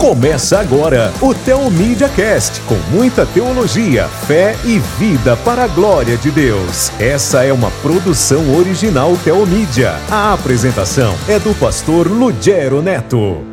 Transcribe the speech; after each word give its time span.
Começa 0.00 0.58
agora 0.58 1.12
o 1.20 1.34
Teomídia 1.34 2.08
Cast, 2.08 2.58
com 2.62 2.76
muita 2.90 3.26
teologia, 3.26 4.08
fé 4.08 4.56
e 4.64 4.78
vida 4.98 5.36
para 5.36 5.64
a 5.64 5.68
glória 5.68 6.16
de 6.16 6.30
Deus. 6.30 6.88
Essa 6.98 7.44
é 7.44 7.52
uma 7.52 7.70
produção 7.82 8.56
original 8.56 9.14
Teomídia. 9.22 9.92
A 10.10 10.32
apresentação 10.32 11.12
é 11.28 11.38
do 11.38 11.54
pastor 11.54 12.10
Lugero 12.10 12.80
Neto. 12.80 13.44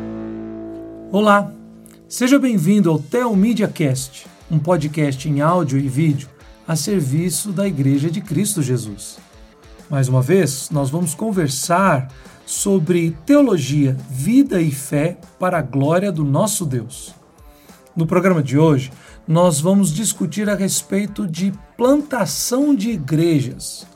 Olá, 1.12 1.52
seja 2.08 2.38
bem-vindo 2.38 2.88
ao 2.88 2.98
Teomídia 2.98 3.68
Cast, 3.68 4.26
um 4.50 4.58
podcast 4.58 5.28
em 5.28 5.42
áudio 5.42 5.78
e 5.78 5.86
vídeo 5.86 6.30
a 6.66 6.74
serviço 6.74 7.52
da 7.52 7.68
Igreja 7.68 8.10
de 8.10 8.22
Cristo 8.22 8.62
Jesus. 8.62 9.18
Mais 9.90 10.08
uma 10.08 10.22
vez, 10.22 10.70
nós 10.70 10.88
vamos 10.88 11.14
conversar 11.14 12.08
sobre 12.48 13.14
teologia, 13.26 13.94
vida 14.08 14.58
e 14.58 14.70
fé 14.70 15.18
para 15.38 15.58
a 15.58 15.62
glória 15.62 16.10
do 16.10 16.24
nosso 16.24 16.64
Deus. 16.64 17.14
No 17.94 18.06
programa 18.06 18.42
de 18.42 18.58
hoje, 18.58 18.90
nós 19.26 19.60
vamos 19.60 19.92
discutir 19.92 20.48
a 20.48 20.54
respeito 20.54 21.26
de 21.26 21.52
plantação 21.76 22.74
de 22.74 22.92
igrejas, 22.92 23.86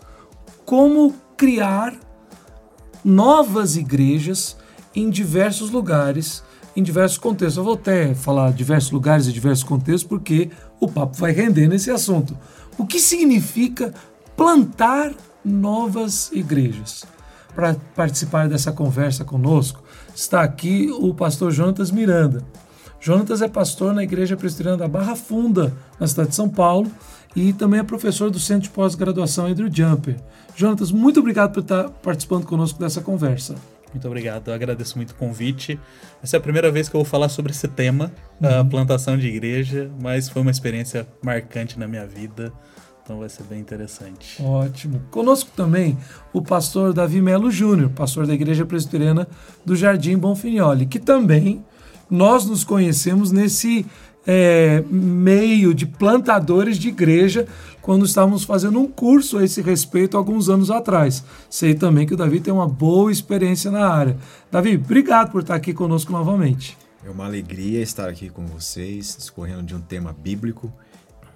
como 0.67 1.15
criar 1.35 1.95
novas 3.03 3.75
igrejas 3.75 4.55
em 4.95 5.09
diversos 5.09 5.71
lugares, 5.71 6.45
em 6.77 6.83
diversos 6.83 7.17
contextos. 7.17 7.57
Eu 7.57 7.65
vou 7.65 7.73
até 7.73 8.15
falar 8.15 8.53
diversos 8.53 8.91
lugares 8.91 9.27
e 9.27 9.33
diversos 9.33 9.65
contextos 9.65 10.05
porque 10.05 10.51
o 10.79 10.87
papo 10.87 11.17
vai 11.17 11.33
render 11.33 11.69
nesse 11.69 11.91
assunto. 11.91 12.37
O 12.77 12.85
que 12.87 13.01
significa 13.01 13.95
plantar 14.37 15.15
novas 15.43 16.31
igrejas? 16.35 17.03
Para 17.55 17.77
participar 17.95 18.49
dessa 18.49 18.73
conversa 18.73 19.25
conosco, 19.25 19.83
está 20.15 20.43
aqui 20.43 20.91
o 20.91 21.15
pastor 21.15 21.51
Jonatas 21.51 21.91
Miranda. 21.91 22.43
Jonatas 23.01 23.43
é 23.43 23.49
pastor 23.49 23.93
na 23.93 24.03
Igreja 24.05 24.37
Presbiteriana 24.37 24.79
da 24.79 24.89
Barra 24.89 25.17
Funda, 25.17 25.73
na 25.99 26.07
cidade 26.07 26.31
de 26.31 26.37
São 26.37 26.49
Paulo, 26.49 26.91
e 27.35 27.53
também 27.53 27.81
é 27.81 27.83
professor 27.83 28.31
do 28.31 28.39
Centro 28.39 28.65
de 28.65 28.71
Pós-Graduação 28.71 29.47
Andrew 29.47 29.69
Jumper. 29.73 30.17
Jonatas, 30.55 30.93
muito 30.93 31.19
obrigado 31.19 31.53
por 31.53 31.61
estar 31.61 31.89
participando 31.89 32.47
conosco 32.47 32.79
dessa 32.79 33.01
conversa. 33.01 33.57
Muito 33.93 34.07
obrigado, 34.07 34.49
eu 34.49 34.55
agradeço 34.55 34.97
muito 34.97 35.11
o 35.11 35.15
convite. 35.15 35.79
Essa 36.23 36.37
é 36.37 36.39
a 36.39 36.41
primeira 36.41 36.71
vez 36.71 36.89
que 36.89 36.97
eu 36.97 37.01
vou 37.01 37.05
falar 37.05 37.29
sobre 37.29 37.53
esse 37.53 37.69
tema, 37.69 38.11
uhum. 38.41 38.61
a 38.61 38.65
plantação 38.65 39.19
de 39.19 39.27
igreja, 39.27 39.91
mas 40.01 40.29
foi 40.29 40.41
uma 40.41 40.51
experiência 40.51 41.07
marcante 41.23 41.79
na 41.79 41.87
minha 41.87 42.07
vida. 42.07 42.53
Então 43.13 43.21
vai 43.21 43.29
ser 43.29 43.43
bem 43.43 43.61
interessante. 43.61 44.43
Ótimo. 44.43 45.03
Conosco 45.11 45.51
também 45.55 45.99
o 46.33 46.41
pastor 46.41 46.95
Davi 46.95 47.21
Melo 47.21 47.51
Júnior, 47.51 47.91
pastor 47.91 48.27
da 48.27 48.33
Igreja 48.33 48.65
Presbiteriana 48.65 49.29
do 49.67 49.77
Jardim 49.77 50.17
Bonfinioli, 50.17 50.87
que 50.87 50.99
também 50.99 51.63
nós 52.09 52.47
nos 52.47 52.65
conhecemos 52.65 53.31
nesse 53.31 53.85
é, 54.27 54.83
meio 54.89 55.75
de 55.75 55.85
plantadores 55.85 56.79
de 56.79 56.89
igreja 56.89 57.47
quando 57.83 58.07
estávamos 58.07 58.45
fazendo 58.45 58.81
um 58.81 58.89
curso 58.89 59.37
a 59.37 59.45
esse 59.45 59.61
respeito 59.61 60.17
alguns 60.17 60.49
anos 60.49 60.71
atrás. 60.71 61.23
Sei 61.51 61.75
também 61.75 62.07
que 62.07 62.15
o 62.15 62.17
Davi 62.17 62.41
tem 62.41 62.55
uma 62.55 62.67
boa 62.67 63.13
experiência 63.13 63.71
na 63.71 63.87
área. 63.87 64.17
Davi, 64.51 64.77
obrigado 64.77 65.33
por 65.33 65.43
estar 65.43 65.57
aqui 65.57 65.75
conosco 65.75 66.11
novamente. 66.11 66.79
É 67.05 67.11
uma 67.11 67.27
alegria 67.27 67.83
estar 67.83 68.09
aqui 68.09 68.31
com 68.31 68.47
vocês, 68.47 69.15
discorrendo 69.19 69.65
de 69.65 69.75
um 69.75 69.83
tema 69.83 70.17
bíblico 70.19 70.73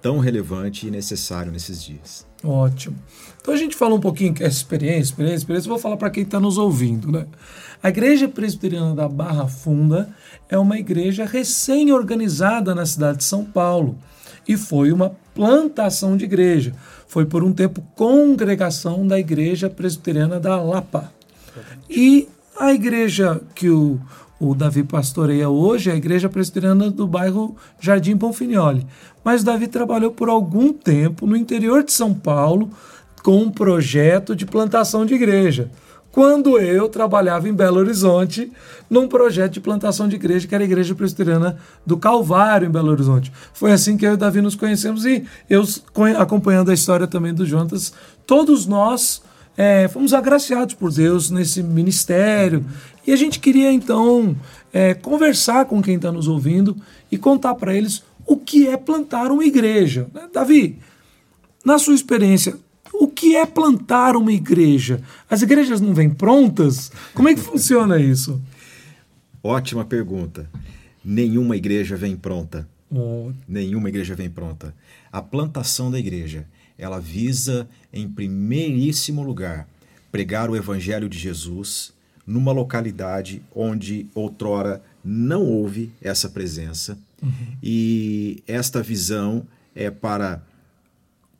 tão 0.01 0.19
relevante 0.19 0.87
e 0.87 0.91
necessário 0.91 1.51
nesses 1.51 1.83
dias. 1.83 2.25
Ótimo. 2.43 2.95
Então 3.41 3.53
a 3.53 3.57
gente 3.57 3.75
fala 3.75 3.95
um 3.95 3.99
pouquinho 3.99 4.33
que 4.33 4.43
é 4.43 4.47
experiência, 4.47 5.11
experiência, 5.11 5.37
experiência. 5.37 5.69
Vou 5.69 5.79
falar 5.79 5.97
para 5.97 6.09
quem 6.09 6.23
está 6.23 6.39
nos 6.39 6.57
ouvindo, 6.57 7.11
né? 7.11 7.25
A 7.81 7.89
Igreja 7.89 8.27
Presbiteriana 8.27 8.95
da 8.95 9.07
Barra 9.07 9.47
Funda 9.47 10.09
é 10.49 10.57
uma 10.57 10.77
igreja 10.79 11.25
recém-organizada 11.25 12.73
na 12.73 12.85
cidade 12.85 13.19
de 13.19 13.23
São 13.23 13.45
Paulo 13.45 13.97
e 14.47 14.55
foi 14.55 14.91
uma 14.91 15.15
plantação 15.35 16.15
de 16.15 16.25
igreja. 16.25 16.73
Foi 17.07 17.25
por 17.25 17.43
um 17.43 17.53
tempo 17.53 17.81
congregação 17.95 19.05
da 19.05 19.19
Igreja 19.19 19.69
Presbiteriana 19.69 20.39
da 20.39 20.61
Lapa. 20.61 21.11
E 21.89 22.27
a 22.59 22.73
igreja 22.73 23.41
que 23.53 23.69
o, 23.69 23.99
o 24.39 24.53
Davi 24.53 24.83
pastoreia 24.83 25.49
hoje 25.49 25.91
a 25.91 25.95
Igreja 25.95 26.29
Presbiteriana 26.29 26.89
do 26.91 27.07
bairro 27.07 27.55
Jardim 27.79 28.15
Bonfinioli. 28.15 28.85
Mas 29.23 29.43
Davi 29.43 29.67
trabalhou 29.67 30.11
por 30.11 30.29
algum 30.29 30.71
tempo 30.71 31.25
no 31.25 31.35
interior 31.35 31.83
de 31.83 31.91
São 31.91 32.13
Paulo 32.13 32.69
com 33.23 33.41
um 33.41 33.51
projeto 33.51 34.35
de 34.35 34.45
plantação 34.45 35.05
de 35.05 35.15
igreja. 35.15 35.69
Quando 36.11 36.57
eu 36.57 36.89
trabalhava 36.89 37.47
em 37.47 37.53
Belo 37.53 37.77
Horizonte, 37.77 38.51
num 38.89 39.07
projeto 39.07 39.53
de 39.53 39.59
plantação 39.59 40.07
de 40.07 40.15
igreja, 40.15 40.47
que 40.47 40.55
era 40.55 40.63
a 40.63 40.65
Igreja 40.65 40.95
Presbiteriana 40.95 41.57
do 41.85 41.95
Calvário, 41.95 42.67
em 42.67 42.71
Belo 42.71 42.89
Horizonte. 42.89 43.31
Foi 43.53 43.71
assim 43.71 43.97
que 43.97 44.05
eu 44.05 44.13
e 44.13 44.17
Davi 44.17 44.41
nos 44.41 44.55
conhecemos 44.55 45.05
e 45.05 45.25
eu, 45.47 45.63
acompanhando 46.17 46.71
a 46.71 46.73
história 46.73 47.05
também 47.05 47.35
do 47.35 47.45
Juntas, 47.45 47.93
todos 48.25 48.65
nós 48.65 49.21
é, 49.57 49.87
fomos 49.87 50.13
agraciados 50.13 50.75
por 50.75 50.93
Deus 50.93 51.31
nesse 51.31 51.63
ministério 51.63 52.63
e 53.05 53.11
a 53.11 53.15
gente 53.15 53.39
queria 53.39 53.71
então 53.71 54.37
é, 54.71 54.93
conversar 54.93 55.65
com 55.65 55.81
quem 55.81 55.95
está 55.95 56.11
nos 56.11 56.27
ouvindo 56.27 56.77
e 57.11 57.17
contar 57.17 57.55
para 57.55 57.73
eles 57.73 58.03
o 58.25 58.37
que 58.37 58.67
é 58.67 58.77
plantar 58.77 59.31
uma 59.31 59.43
igreja. 59.43 60.07
Né? 60.13 60.29
Davi, 60.31 60.77
na 61.65 61.79
sua 61.79 61.95
experiência, 61.95 62.55
o 62.93 63.07
que 63.07 63.35
é 63.35 63.45
plantar 63.45 64.15
uma 64.15 64.31
igreja? 64.31 65.01
As 65.29 65.41
igrejas 65.41 65.81
não 65.81 65.93
vêm 65.93 66.09
prontas? 66.09 66.91
Como 67.13 67.27
é 67.27 67.33
que 67.33 67.41
funciona 67.41 67.99
isso? 67.99 68.39
Ótima 69.43 69.85
pergunta. 69.85 70.49
Nenhuma 71.03 71.55
igreja 71.55 71.95
vem 71.95 72.15
pronta. 72.15 72.67
Oh. 72.91 73.31
Nenhuma 73.47 73.89
igreja 73.89 74.13
vem 74.13 74.29
pronta. 74.29 74.73
A 75.11 75.21
plantação 75.21 75.89
da 75.89 75.97
igreja 75.97 76.45
ela 76.77 76.99
visa, 76.99 77.67
em 77.91 78.07
primeiríssimo 78.07 79.23
lugar, 79.23 79.67
pregar 80.11 80.49
o 80.49 80.55
Evangelho 80.55 81.09
de 81.09 81.17
Jesus 81.17 81.93
numa 82.25 82.51
localidade 82.51 83.41
onde 83.55 84.07
outrora 84.13 84.81
não 85.03 85.45
houve 85.45 85.91
essa 86.01 86.29
presença. 86.29 86.97
Uhum. 87.21 87.31
E 87.63 88.43
esta 88.45 88.83
visão 88.83 89.47
é 89.73 89.89
para 89.89 90.43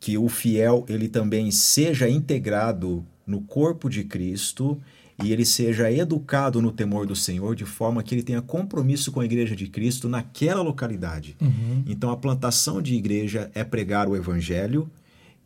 que 0.00 0.16
o 0.16 0.28
fiel 0.28 0.84
ele 0.88 1.08
também 1.08 1.50
seja 1.50 2.08
integrado 2.08 3.04
no 3.26 3.42
corpo 3.42 3.90
de 3.90 4.04
Cristo 4.04 4.80
e 5.22 5.32
ele 5.32 5.44
seja 5.44 5.90
educado 5.90 6.62
no 6.62 6.70
temor 6.70 7.04
do 7.04 7.16
Senhor 7.16 7.54
de 7.54 7.64
forma 7.64 8.02
que 8.02 8.14
ele 8.14 8.22
tenha 8.22 8.40
compromisso 8.40 9.10
com 9.10 9.20
a 9.20 9.24
igreja 9.24 9.54
de 9.54 9.66
Cristo 9.66 10.08
naquela 10.08 10.62
localidade. 10.62 11.36
Uhum. 11.40 11.82
Então 11.86 12.10
a 12.10 12.16
plantação 12.16 12.80
de 12.80 12.94
igreja 12.94 13.50
é 13.54 13.64
pregar 13.64 14.08
o 14.08 14.16
evangelho 14.16 14.88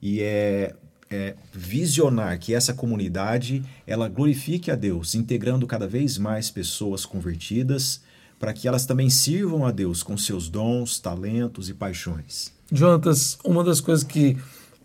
e 0.03 0.21
é, 0.21 0.75
é, 1.09 1.35
visionar 1.53 2.39
que 2.39 2.53
essa 2.53 2.75
comunidade 2.75 3.63
ela 3.87 4.09
glorifique 4.09 4.71
a 4.71 4.75
Deus, 4.75 5.15
integrando 5.15 5.67
cada 5.67 5.87
vez 5.87 6.19
mais 6.19 6.51
pessoas 6.51 7.07
convertidas 7.07 8.01
para 8.39 8.53
que 8.53 8.67
elas 8.67 8.85
também 8.85 9.09
sirvam 9.09 9.65
a 9.65 9.71
Deus 9.71 10.03
com 10.03 10.19
seus 10.19 10.49
dons, 10.49 10.99
talentos 10.99 11.69
e 11.69 11.75
paixões. 11.75 12.53
Jonatas, 12.73 13.39
uma 13.45 13.63
das 13.63 13.81
coisas 13.81 14.03
que 14.03 14.37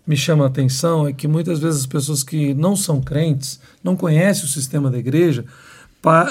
me 0.05 0.15
chama 0.15 0.43
a 0.43 0.47
atenção 0.47 1.07
é 1.07 1.13
que 1.13 1.27
muitas 1.27 1.59
vezes 1.59 1.81
as 1.81 1.87
pessoas 1.87 2.23
que 2.23 2.53
não 2.53 2.75
são 2.75 3.01
crentes, 3.01 3.59
não 3.83 3.95
conhecem 3.95 4.45
o 4.45 4.47
sistema 4.47 4.91
da 4.91 4.99
igreja, 4.99 5.43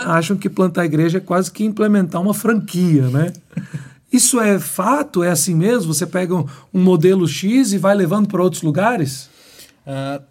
acham 0.07 0.37
que 0.37 0.49
plantar 0.49 0.83
a 0.83 0.87
igreja 0.87 1.19
é 1.19 1.21
quase 1.21 1.51
que 1.51 1.65
implementar 1.65 2.23
uma 2.23 2.33
franquia, 2.33 3.09
né? 3.09 3.33
Isso 4.13 4.41
é 4.41 4.59
fato? 4.59 5.23
É 5.23 5.31
assim 5.31 5.55
mesmo? 5.55 5.93
Você 5.93 6.07
pega 6.07 6.35
um, 6.35 6.47
um 6.73 6.83
modelo 6.83 7.27
X 7.27 7.73
e 7.73 7.79
vai 7.79 7.95
levando 7.95 8.29
para 8.29 8.43
outros 8.43 8.63
lugares? 8.63 9.29
Uh, 9.87 10.23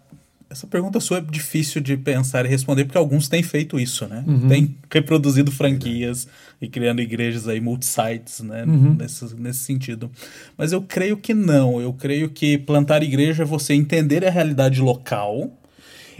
essa 0.48 0.66
pergunta 0.66 1.00
sua 1.00 1.18
é 1.18 1.20
difícil 1.20 1.80
de 1.80 1.96
pensar 1.96 2.46
e 2.46 2.48
responder, 2.48 2.84
porque 2.84 2.96
alguns 2.96 3.28
têm 3.28 3.42
feito 3.42 3.78
isso, 3.80 4.06
né? 4.06 4.24
Uhum. 4.26 4.48
Têm 4.48 4.76
reproduzido 4.90 5.50
franquias 5.50 6.28
e 6.60 6.68
criando 6.68 7.02
igrejas 7.02 7.48
aí, 7.48 7.60
multisites, 7.60 8.40
né? 8.40 8.64
Uhum. 8.64 8.94
Nesse, 8.94 9.34
nesse 9.34 9.60
sentido. 9.60 10.10
Mas 10.56 10.72
eu 10.72 10.80
creio 10.80 11.16
que 11.16 11.34
não. 11.34 11.80
Eu 11.80 11.92
creio 11.92 12.30
que 12.30 12.56
plantar 12.58 13.02
igreja 13.02 13.42
é 13.42 13.46
você 13.46 13.74
entender 13.74 14.24
a 14.24 14.30
realidade 14.30 14.80
local 14.80 15.50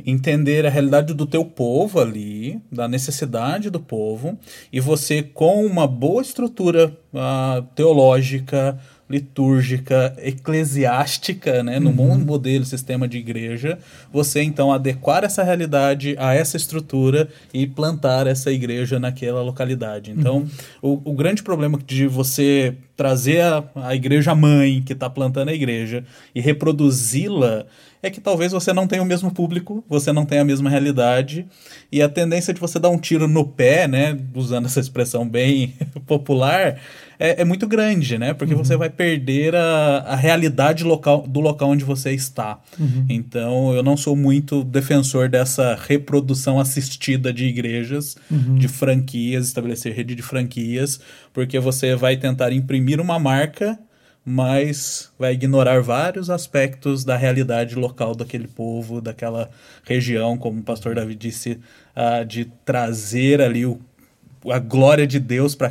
entender 0.05 0.67
a 0.67 0.71
realidade 0.71 1.15
do 1.15 1.27
teu 1.27 1.45
povo 1.45 2.01
ali, 2.01 2.61
da 2.71 2.89
necessidade 2.89 3.71
do 3.71 3.81
povo, 3.81 4.39
e 4.73 4.81
você, 4.81 5.23
com 5.23 5.65
uma 5.65 5.87
boa 5.87 6.23
estrutura 6.23 6.97
uh, 7.13 7.63
teológica, 7.75 8.79
litúrgica, 9.09 10.15
eclesiástica, 10.19 11.63
né, 11.63 11.79
no 11.79 11.91
uhum. 11.91 12.19
modelo 12.19 12.65
sistema 12.65 13.07
de 13.07 13.19
igreja, 13.19 13.79
você 14.13 14.43
então 14.43 14.73
adequar 14.73 15.23
essa 15.23 15.45
realidade 15.45 16.17
a 16.19 16.35
essa 16.35 16.57
estrutura 16.57 17.29
e 17.55 17.67
plantar 17.67 18.27
essa 18.27 18.51
igreja 18.51 18.99
naquela 18.99 19.43
localidade. 19.43 20.11
Então, 20.11 20.39
uhum. 20.83 21.01
o, 21.05 21.13
o, 21.13 21.15
grande 21.15 21.43
problema 21.43 21.79
de 21.87 22.07
você 22.09 22.75
trazer 22.97 23.43
a, 23.43 23.65
a 23.77 23.95
igreja 23.95 24.35
mãe 24.35 24.83
que 24.83 24.93
está 24.93 25.09
plantando 25.09 25.51
a 25.51 25.55
igreja 25.55 26.05
e 26.35 26.41
reproduzi-la 26.41 27.67
é 28.03 28.11
que 28.11 28.21
talvez 28.21 28.53
você 28.53 28.73
não 28.73 28.87
tenha 28.87 29.03
o 29.03 29.07
mesmo 29.07 29.33
público, 29.33 29.85
você 29.89 30.13
não 30.13 30.25
tenha 30.25 30.43
a 30.43 30.45
mesma 30.45 30.71
realidade, 30.71 31.47
e 31.91 32.03
a 32.03 32.09
tendência 32.09 32.53
de 32.53 32.61
você 32.61 32.79
dar 32.79 32.91
um 32.91 32.99
tiro 32.99 33.27
no 33.27 33.45
pé, 33.45 33.89
né, 33.89 34.19
usando 34.35 34.67
essa 34.67 34.81
expressão 34.81 35.29
bem 35.29 35.75
popular, 36.07 36.79
é, 37.19 37.43
é, 37.43 37.45
muito 37.45 37.67
grande, 37.67 38.19
né? 38.19 38.35
Porque 38.35 38.55
uhum. 38.55 38.65
você 38.65 38.77
vai 38.77 38.91
perder 38.91 39.55
a, 39.55 39.99
a 40.07 40.17
realidade 40.17 40.85
local, 40.85 41.27
do 41.27 41.41
local 41.41 41.71
onde 41.71 41.85
você 41.85 42.13
está. 42.13 42.61
Uhum. 42.79 43.07
Então, 43.09 43.75
eu 43.75 43.83
não 43.83 43.97
sou 43.97 44.17
muito 44.17 44.63
defensor 44.65 45.29
dessa 45.29 45.75
reprodução 45.75 46.61
assistida 46.61 47.33
de 47.33 47.47
igrejas, 47.47 48.17
uhum. 48.31 48.57
de 48.57 48.69
franquias, 48.69 49.47
estabelecer 49.47 49.95
rede 49.95 50.15
de 50.15 50.23
franquias, 50.23 51.01
porque 51.33 51.59
você 51.59 51.95
vai 51.95 52.17
tentar 52.17 52.53
imprimir 52.53 53.01
uma 53.01 53.19
marca 53.19 53.79
mas 54.29 55.13
vai 55.17 55.35
ignorar 55.35 55.81
vários 55.81 56.29
aspectos 56.31 57.05
da 57.05 57.17
realidade 57.17 57.77
local 57.77 58.13
daquele 58.13 58.49
povo, 58.49 59.01
daquela 59.01 59.49
região, 59.85 60.37
como 60.37 60.59
o 60.59 60.65
pastor 60.65 60.97
Davi 60.97 61.15
disse, 61.15 61.61
uh, 61.95 62.25
de 62.25 62.47
trazer 62.65 63.41
ali 63.41 63.65
o, 63.65 63.81
a 64.51 64.59
glória 64.59 65.07
de 65.07 65.19
Deus 65.19 65.55
para 65.55 65.69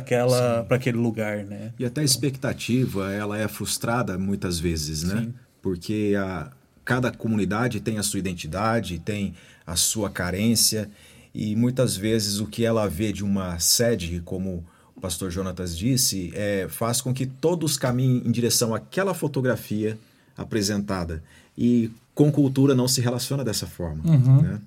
aquele 0.70 0.98
lugar, 0.98 1.44
né? 1.44 1.72
E 1.78 1.84
até 1.84 2.00
a 2.00 2.04
expectativa, 2.04 3.12
ela 3.12 3.38
é 3.38 3.48
frustrada 3.48 4.18
muitas 4.18 4.58
vezes, 4.58 5.02
né? 5.02 5.22
Sim. 5.22 5.34
Porque 5.62 6.14
a, 6.18 6.50
cada 6.84 7.10
comunidade 7.10 7.80
tem 7.80 7.98
a 7.98 8.02
sua 8.02 8.18
identidade, 8.18 8.98
tem 8.98 9.34
a 9.66 9.76
sua 9.76 10.08
carência, 10.10 10.88
e 11.34 11.54
muitas 11.56 11.96
vezes 11.96 12.40
o 12.40 12.46
que 12.46 12.64
ela 12.64 12.88
vê 12.88 13.12
de 13.12 13.24
uma 13.24 13.58
sede 13.58 14.22
como 14.24 14.64
o 14.94 15.00
pastor 15.00 15.30
Jonatas 15.30 15.76
disse, 15.76 16.32
é, 16.34 16.66
faz 16.70 17.02
com 17.02 17.12
que 17.12 17.26
todos 17.26 17.76
caminhem 17.76 18.22
em 18.24 18.30
direção 18.30 18.74
àquela 18.74 19.12
fotografia 19.12 19.98
apresentada. 20.36 21.22
E 21.56 21.90
com 22.14 22.32
cultura 22.32 22.74
não 22.74 22.88
se 22.88 23.02
relaciona 23.02 23.44
dessa 23.44 23.66
forma. 23.66 24.02
Uhum. 24.06 24.42
Né? 24.42 24.60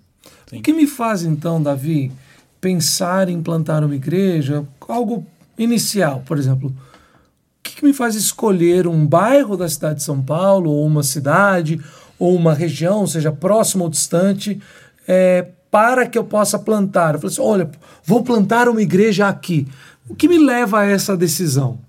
O 0.54 0.62
que 0.62 0.72
me 0.72 0.86
faz, 0.86 1.24
então, 1.24 1.62
Davi, 1.62 2.12
pensar 2.60 3.30
em 3.30 3.42
plantar 3.42 3.84
uma 3.84 3.96
igreja? 3.96 4.66
Algo 4.88 5.26
inicial, 5.58 6.24
por 6.26 6.38
exemplo. 6.38 6.70
O 6.70 7.64
que, 7.64 7.76
que 7.76 7.86
me 7.86 7.94
faz 7.94 8.16
escolher 8.16 8.88
um 8.88 9.06
bairro 9.06 9.58
da 9.58 9.68
cidade 9.68 9.96
de 9.96 10.04
São 10.04 10.22
Paulo, 10.22 10.72
ou 10.72 10.86
uma 10.86 11.04
cidade, 11.04 11.80
ou 12.18 12.36
uma 12.36 12.54
região, 12.54 13.06
seja 13.06 13.32
próxima 13.32 13.84
ou 13.84 13.90
distante, 13.90 14.60
é, 15.08 15.48
para 15.70 16.08
que 16.08 16.18
eu 16.18 16.24
possa 16.24 16.58
plantar? 16.58 17.14
Eu 17.14 17.20
falei 17.20 17.34
assim: 17.34 17.42
olha, 17.42 17.70
vou 18.04 18.24
plantar 18.24 18.68
uma 18.68 18.82
igreja 18.82 19.28
aqui. 19.28 19.68
O 20.08 20.16
que 20.16 20.28
me 20.28 20.38
leva 20.38 20.80
a 20.80 20.86
essa 20.86 21.16
decisão? 21.16 21.80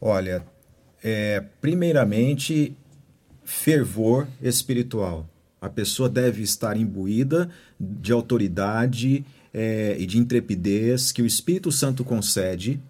Olha, 0.00 0.42
é, 1.02 1.44
primeiramente, 1.60 2.76
fervor 3.44 4.26
espiritual. 4.42 5.28
A 5.60 5.68
pessoa 5.68 6.08
deve 6.08 6.42
estar 6.42 6.76
imbuída 6.76 7.50
de 7.78 8.12
autoridade 8.12 9.24
é, 9.52 9.96
e 9.98 10.06
de 10.06 10.18
intrepidez 10.18 11.12
que 11.12 11.22
o 11.22 11.26
Espírito 11.26 11.70
Santo 11.72 12.04
concede 12.04 12.80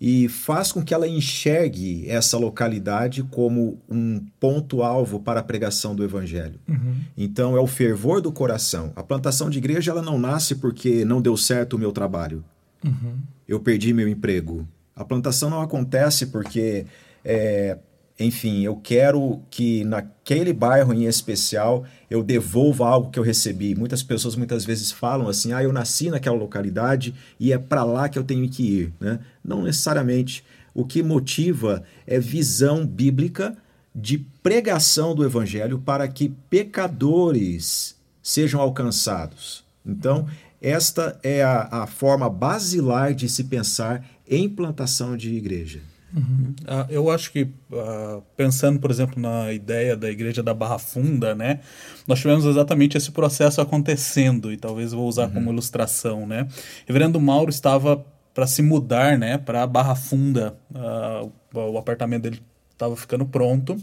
e 0.00 0.28
faz 0.28 0.72
com 0.72 0.82
que 0.82 0.94
ela 0.94 1.06
enxergue 1.06 2.08
essa 2.08 2.38
localidade 2.38 3.22
como 3.24 3.78
um 3.88 4.24
ponto-alvo 4.40 5.20
para 5.20 5.40
a 5.40 5.42
pregação 5.42 5.94
do 5.94 6.02
Evangelho. 6.02 6.58
Uhum. 6.66 6.94
Então, 7.18 7.54
é 7.54 7.60
o 7.60 7.66
fervor 7.66 8.22
do 8.22 8.32
coração. 8.32 8.92
A 8.96 9.02
plantação 9.02 9.50
de 9.50 9.58
igreja 9.58 9.90
ela 9.90 10.00
não 10.00 10.18
nasce 10.18 10.54
porque 10.54 11.04
não 11.04 11.20
deu 11.20 11.36
certo 11.36 11.74
o 11.74 11.78
meu 11.78 11.92
trabalho. 11.92 12.42
Uhum 12.82 13.18
eu 13.50 13.58
perdi 13.58 13.92
meu 13.92 14.08
emprego. 14.08 14.66
A 14.94 15.04
plantação 15.04 15.50
não 15.50 15.60
acontece 15.60 16.26
porque, 16.26 16.86
é, 17.24 17.76
enfim, 18.20 18.60
eu 18.60 18.76
quero 18.76 19.40
que 19.50 19.82
naquele 19.84 20.52
bairro 20.52 20.92
em 20.92 21.06
especial 21.06 21.86
eu 22.10 22.22
devolva 22.22 22.86
algo 22.86 23.10
que 23.10 23.18
eu 23.18 23.22
recebi. 23.22 23.74
Muitas 23.74 24.02
pessoas 24.02 24.36
muitas 24.36 24.62
vezes 24.62 24.92
falam 24.92 25.26
assim: 25.26 25.54
ah, 25.54 25.62
eu 25.62 25.72
nasci 25.72 26.10
naquela 26.10 26.36
localidade 26.36 27.14
e 27.40 27.50
é 27.50 27.58
para 27.58 27.82
lá 27.82 28.10
que 28.10 28.18
eu 28.18 28.22
tenho 28.22 28.46
que 28.48 28.62
ir. 28.62 28.92
Né? 29.00 29.18
Não 29.42 29.62
necessariamente. 29.62 30.44
O 30.74 30.84
que 30.84 31.02
motiva 31.02 31.82
é 32.06 32.20
visão 32.20 32.86
bíblica 32.86 33.56
de 33.94 34.18
pregação 34.42 35.14
do 35.14 35.24
evangelho 35.24 35.78
para 35.78 36.06
que 36.06 36.28
pecadores 36.50 37.96
sejam 38.22 38.60
alcançados. 38.60 39.64
Então, 39.84 40.28
esta 40.60 41.18
é 41.22 41.42
a, 41.42 41.82
a 41.82 41.86
forma 41.86 42.28
basilar 42.28 43.14
de 43.14 43.28
se 43.28 43.44
pensar 43.44 44.06
em 44.28 44.48
plantação 44.48 45.16
de 45.16 45.34
igreja. 45.34 45.80
Uhum. 46.14 46.54
Uh, 46.62 46.86
eu 46.90 47.10
acho 47.10 47.32
que, 47.32 47.42
uh, 47.42 48.22
pensando, 48.36 48.78
por 48.80 48.90
exemplo, 48.90 49.20
na 49.20 49.52
ideia 49.52 49.96
da 49.96 50.10
igreja 50.10 50.42
da 50.42 50.52
Barra 50.52 50.78
Funda, 50.78 51.34
né, 51.34 51.60
nós 52.06 52.18
tivemos 52.18 52.44
exatamente 52.44 52.96
esse 52.96 53.10
processo 53.10 53.60
acontecendo, 53.60 54.52
e 54.52 54.56
talvez 54.56 54.92
vou 54.92 55.08
usar 55.08 55.26
uhum. 55.26 55.34
como 55.34 55.52
ilustração. 55.52 56.26
Né? 56.26 56.48
Reverendo 56.86 57.20
Mauro 57.20 57.50
estava 57.50 58.04
para 58.34 58.46
se 58.46 58.62
mudar 58.62 59.18
né, 59.18 59.38
para 59.38 59.66
Barra 59.66 59.94
Funda, 59.94 60.56
uh, 60.74 61.30
o 61.52 61.78
apartamento 61.78 62.22
dele 62.22 62.42
estava 62.72 62.96
ficando 62.96 63.24
pronto, 63.24 63.76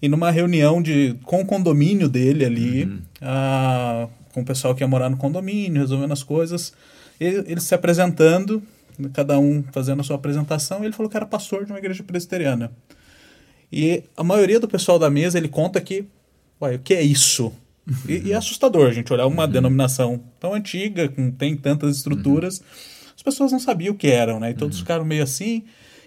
e 0.00 0.08
numa 0.08 0.30
reunião 0.30 0.80
de, 0.80 1.16
com 1.24 1.40
o 1.40 1.46
condomínio 1.46 2.08
dele 2.08 2.44
ali, 2.44 2.84
uhum 2.84 3.02
com 4.38 4.42
o 4.42 4.44
pessoal 4.44 4.74
que 4.74 4.82
ia 4.82 4.88
morar 4.88 5.08
no 5.08 5.16
condomínio, 5.16 5.80
resolvendo 5.80 6.12
as 6.12 6.22
coisas. 6.22 6.72
Ele, 7.18 7.44
ele 7.46 7.60
se 7.60 7.74
apresentando, 7.74 8.62
cada 9.12 9.38
um 9.38 9.62
fazendo 9.72 10.00
a 10.00 10.04
sua 10.04 10.16
apresentação, 10.16 10.82
e 10.82 10.86
ele 10.86 10.92
falou 10.92 11.10
que 11.10 11.16
era 11.16 11.26
pastor 11.26 11.64
de 11.64 11.72
uma 11.72 11.78
igreja 11.78 12.02
presbiteriana. 12.02 12.72
E 13.70 14.02
a 14.16 14.24
maioria 14.24 14.58
do 14.58 14.66
pessoal 14.66 14.98
da 14.98 15.10
mesa, 15.10 15.38
ele 15.38 15.48
conta 15.48 15.80
que, 15.80 16.06
uai, 16.60 16.76
o 16.76 16.78
que 16.78 16.94
é 16.94 17.02
isso? 17.02 17.52
E, 18.06 18.28
e, 18.28 18.32
é 18.32 18.36
assustador 18.36 18.88
a 18.88 18.92
gente 18.92 19.12
olhar 19.12 19.26
uma 19.26 19.44
uhum. 19.44 19.50
denominação 19.50 20.20
tão 20.38 20.54
antiga, 20.54 21.08
com 21.08 21.30
tem 21.30 21.56
tantas 21.56 21.96
estruturas, 21.96 22.58
uhum. 22.58 22.64
as 23.16 23.22
pessoas 23.22 23.52
não 23.52 23.58
sabiam 23.58 23.94
o 23.94 23.96
que 23.96 24.08
eram, 24.08 24.38
né? 24.38 24.50
E 24.50 24.54
todos 24.54 24.76
uhum. 24.76 24.82
ficaram 24.82 25.04
meio 25.04 25.22
assim. 25.22 25.64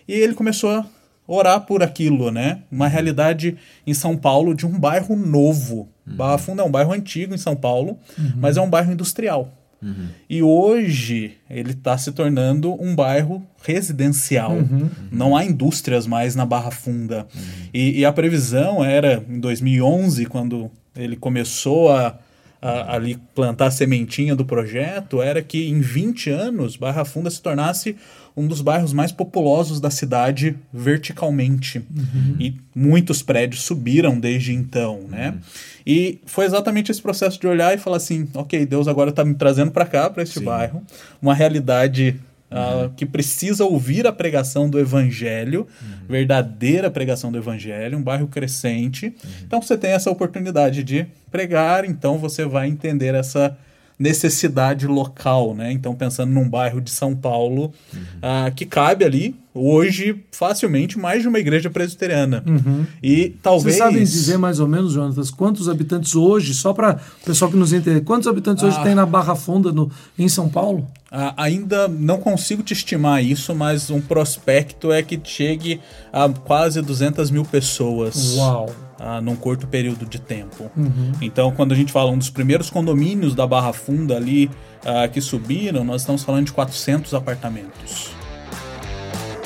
E 0.07 0.13
ele 0.13 0.33
começou 0.33 0.69
a 0.69 0.85
orar 1.27 1.61
por 1.61 1.81
aquilo, 1.81 2.31
né? 2.31 2.63
Uma 2.71 2.85
uhum. 2.85 2.91
realidade 2.91 3.57
em 3.85 3.93
São 3.93 4.15
Paulo 4.15 4.53
de 4.53 4.65
um 4.65 4.79
bairro 4.79 5.15
novo. 5.15 5.89
Uhum. 6.05 6.15
Barra 6.15 6.37
Funda 6.37 6.61
é 6.61 6.65
um 6.65 6.71
bairro 6.71 6.93
antigo 6.93 7.33
em 7.33 7.37
São 7.37 7.55
Paulo, 7.55 7.97
uhum. 8.17 8.33
mas 8.37 8.57
é 8.57 8.61
um 8.61 8.69
bairro 8.69 8.91
industrial. 8.91 9.51
Uhum. 9.81 10.07
E 10.29 10.43
hoje 10.43 11.37
ele 11.49 11.71
está 11.71 11.97
se 11.97 12.11
tornando 12.11 12.73
um 12.81 12.95
bairro 12.95 13.43
residencial. 13.63 14.53
Uhum. 14.53 14.89
Não 15.11 15.35
há 15.35 15.43
indústrias 15.43 16.05
mais 16.05 16.35
na 16.35 16.45
Barra 16.45 16.71
Funda. 16.71 17.27
Uhum. 17.33 17.41
E, 17.73 17.99
e, 17.99 18.05
a 18.05 18.13
previsão 18.13 18.83
era, 18.83 19.23
em 19.27 19.39
2011, 19.39 20.25
quando 20.27 20.69
ele 20.95 21.15
começou 21.15 21.91
a, 21.91 22.17
a, 22.61 22.95
ali 22.95 23.17
plantar 23.33 23.67
a 23.67 23.71
sementinha 23.71 24.35
do 24.35 24.45
projeto, 24.45 25.21
era 25.21 25.41
que 25.41 25.67
em 25.67 25.79
20 25.79 26.29
anos 26.29 26.75
Barra 26.75 27.03
Funda 27.03 27.29
se 27.29 27.41
tornasse 27.41 27.95
um 28.35 28.47
dos 28.47 28.61
bairros 28.61 28.93
mais 28.93 29.11
populosos 29.11 29.79
da 29.79 29.89
cidade 29.89 30.55
verticalmente. 30.73 31.79
Uhum. 31.79 32.35
E 32.39 32.55
muitos 32.73 33.21
prédios 33.21 33.63
subiram 33.63 34.19
desde 34.19 34.53
então, 34.53 35.01
né? 35.09 35.31
Uhum. 35.31 35.39
E 35.85 36.19
foi 36.25 36.45
exatamente 36.45 36.91
esse 36.91 37.01
processo 37.01 37.39
de 37.39 37.47
olhar 37.47 37.73
e 37.73 37.77
falar 37.77 37.97
assim, 37.97 38.27
ok, 38.33 38.65
Deus 38.65 38.87
agora 38.87 39.09
está 39.09 39.25
me 39.25 39.33
trazendo 39.33 39.71
para 39.71 39.85
cá, 39.85 40.09
para 40.09 40.23
este 40.23 40.39
Sim. 40.39 40.45
bairro, 40.45 40.83
uma 41.21 41.33
realidade 41.33 42.19
Uh, 42.51 42.89
que 42.97 43.05
precisa 43.05 43.63
ouvir 43.63 44.05
a 44.05 44.11
pregação 44.11 44.69
do 44.69 44.77
evangelho, 44.77 45.65
uhum. 45.81 46.07
verdadeira 46.09 46.91
pregação 46.91 47.31
do 47.31 47.37
evangelho, 47.37 47.97
um 47.97 48.03
bairro 48.03 48.27
crescente. 48.27 49.05
Uhum. 49.05 49.31
Então 49.47 49.61
você 49.61 49.77
tem 49.77 49.91
essa 49.91 50.11
oportunidade 50.11 50.83
de 50.83 51.07
pregar, 51.31 51.85
então 51.85 52.17
você 52.17 52.43
vai 52.43 52.67
entender 52.67 53.15
essa 53.15 53.57
necessidade 54.01 54.87
local, 54.87 55.53
né? 55.53 55.71
Então, 55.71 55.93
pensando 55.93 56.31
num 56.31 56.49
bairro 56.49 56.81
de 56.81 56.89
São 56.89 57.15
Paulo, 57.15 57.71
uhum. 57.93 57.99
uh, 58.01 58.53
que 58.55 58.65
cabe 58.65 59.05
ali, 59.05 59.35
hoje, 59.53 60.23
facilmente, 60.31 60.97
mais 60.97 61.21
de 61.21 61.27
uma 61.27 61.37
igreja 61.37 61.69
presbiteriana. 61.69 62.43
Uhum. 62.47 62.85
E 63.03 63.35
talvez... 63.43 63.75
Vocês 63.75 63.77
sabem 63.77 64.03
dizer 64.03 64.37
mais 64.37 64.59
ou 64.59 64.67
menos, 64.67 64.93
Jonatas, 64.93 65.29
quantos 65.29 65.69
habitantes 65.69 66.15
hoje, 66.15 66.53
só 66.53 66.73
para 66.73 66.99
o 67.21 67.25
pessoal 67.25 67.51
que 67.51 67.57
nos 67.57 67.71
entender, 67.73 68.01
quantos 68.01 68.27
habitantes 68.27 68.63
hoje 68.63 68.77
ah. 68.79 68.83
tem 68.83 68.95
na 68.95 69.05
Barra 69.05 69.35
Funda, 69.35 69.71
no, 69.71 69.91
em 70.17 70.27
São 70.27 70.49
Paulo? 70.49 70.87
Uh, 71.11 71.33
ainda 71.37 71.87
não 71.87 72.17
consigo 72.17 72.63
te 72.63 72.73
estimar 72.73 73.23
isso, 73.23 73.53
mas 73.53 73.91
um 73.91 74.01
prospecto 74.01 74.91
é 74.91 75.03
que 75.03 75.19
chegue 75.23 75.79
a 76.11 76.27
quase 76.29 76.81
200 76.81 77.29
mil 77.29 77.45
pessoas. 77.45 78.35
Uau! 78.35 78.90
Ah, 79.03 79.19
num 79.19 79.35
curto 79.35 79.65
período 79.65 80.05
de 80.05 80.21
tempo. 80.21 80.71
Uhum. 80.77 81.11
Então, 81.19 81.51
quando 81.51 81.71
a 81.71 81.75
gente 81.75 81.91
fala 81.91 82.11
um 82.11 82.17
dos 82.17 82.29
primeiros 82.29 82.69
condomínios 82.69 83.33
da 83.33 83.47
Barra 83.47 83.73
Funda 83.73 84.15
ali 84.15 84.49
ah, 84.85 85.07
que 85.07 85.19
subiram, 85.19 85.83
nós 85.83 86.03
estamos 86.03 86.23
falando 86.23 86.45
de 86.45 86.53
400 86.53 87.11
apartamentos. 87.15 88.11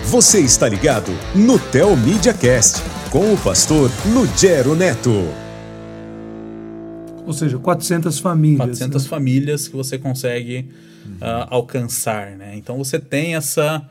Você 0.03 0.39
está 0.41 0.67
ligado 0.67 1.11
no 1.33 1.57
Tel 1.57 1.95
Media 1.95 2.33
Cast 2.33 2.81
com 3.09 3.33
o 3.33 3.37
pastor 3.37 3.89
Lugero 4.05 4.75
Neto. 4.75 5.25
Ou 7.25 7.33
seja, 7.33 7.57
400 7.57 8.19
famílias. 8.19 8.59
400 8.59 9.03
né? 9.03 9.09
famílias 9.09 9.67
que 9.67 9.75
você 9.75 9.97
consegue 9.97 10.69
uh, 11.05 11.47
alcançar, 11.49 12.31
né? 12.31 12.55
Então 12.55 12.77
você 12.77 12.99
tem 12.99 13.35
essa 13.35 13.81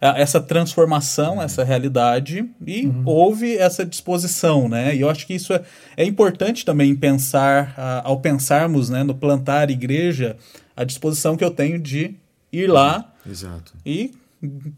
essa 0.00 0.40
transformação, 0.40 1.40
essa 1.42 1.64
realidade, 1.64 2.48
e 2.66 2.86
uhum. 2.86 3.02
houve 3.04 3.56
essa 3.56 3.84
disposição, 3.84 4.68
né? 4.68 4.94
E 4.94 5.00
eu 5.00 5.10
acho 5.10 5.26
que 5.26 5.34
isso 5.34 5.52
é, 5.52 5.62
é 5.96 6.04
importante 6.04 6.64
também 6.64 6.94
pensar, 6.94 7.74
uh, 7.78 8.08
ao 8.08 8.20
pensarmos 8.20 8.90
né, 8.90 9.02
no 9.02 9.14
plantar 9.14 9.70
igreja, 9.70 10.36
a 10.76 10.84
disposição 10.84 11.36
que 11.36 11.44
eu 11.44 11.50
tenho 11.50 11.78
de 11.78 12.14
ir 12.52 12.66
lá 12.66 13.12
Exato. 13.28 13.72
e 13.84 14.12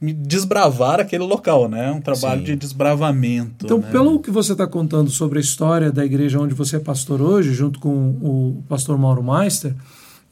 desbravar 0.00 1.00
aquele 1.00 1.24
local, 1.24 1.68
né? 1.68 1.90
Um 1.90 2.00
trabalho 2.00 2.40
Sim. 2.40 2.46
de 2.46 2.56
desbravamento. 2.56 3.66
Então, 3.66 3.78
né? 3.78 3.90
pelo 3.90 4.20
que 4.20 4.30
você 4.30 4.52
está 4.52 4.66
contando 4.66 5.10
sobre 5.10 5.38
a 5.38 5.40
história 5.40 5.90
da 5.90 6.04
igreja 6.04 6.38
onde 6.38 6.54
você 6.54 6.76
é 6.76 6.80
pastor 6.80 7.20
hoje, 7.20 7.52
junto 7.52 7.80
com 7.80 8.10
o 8.22 8.62
pastor 8.68 8.96
Mauro 8.96 9.22
Meister, 9.22 9.74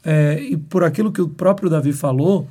é, 0.03 0.39
e 0.41 0.55
por 0.55 0.83
aquilo 0.83 1.11
que 1.11 1.21
o 1.21 1.27
próprio 1.27 1.69
Davi 1.69 1.91
falou, 1.91 2.47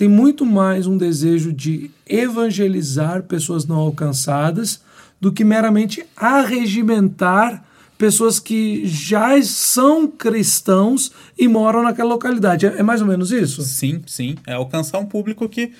tem 0.00 0.08
muito 0.08 0.46
mais 0.46 0.86
um 0.86 0.96
desejo 0.96 1.52
de 1.52 1.90
evangelizar 2.08 3.24
pessoas 3.24 3.66
não 3.66 3.76
alcançadas 3.76 4.80
do 5.20 5.30
que 5.30 5.44
meramente 5.44 6.02
arregimentar 6.16 7.62
pessoas 7.98 8.40
que 8.40 8.86
já 8.86 9.42
são 9.42 10.08
cristãos 10.08 11.12
e 11.38 11.46
moram 11.46 11.82
naquela 11.82 12.08
localidade. 12.08 12.64
É, 12.64 12.78
é 12.78 12.82
mais 12.82 13.02
ou 13.02 13.06
menos 13.06 13.30
isso? 13.30 13.60
Sim, 13.60 14.00
sim. 14.06 14.36
É 14.46 14.54
alcançar 14.54 14.98
um 14.98 15.04
público 15.04 15.46
que 15.46 15.72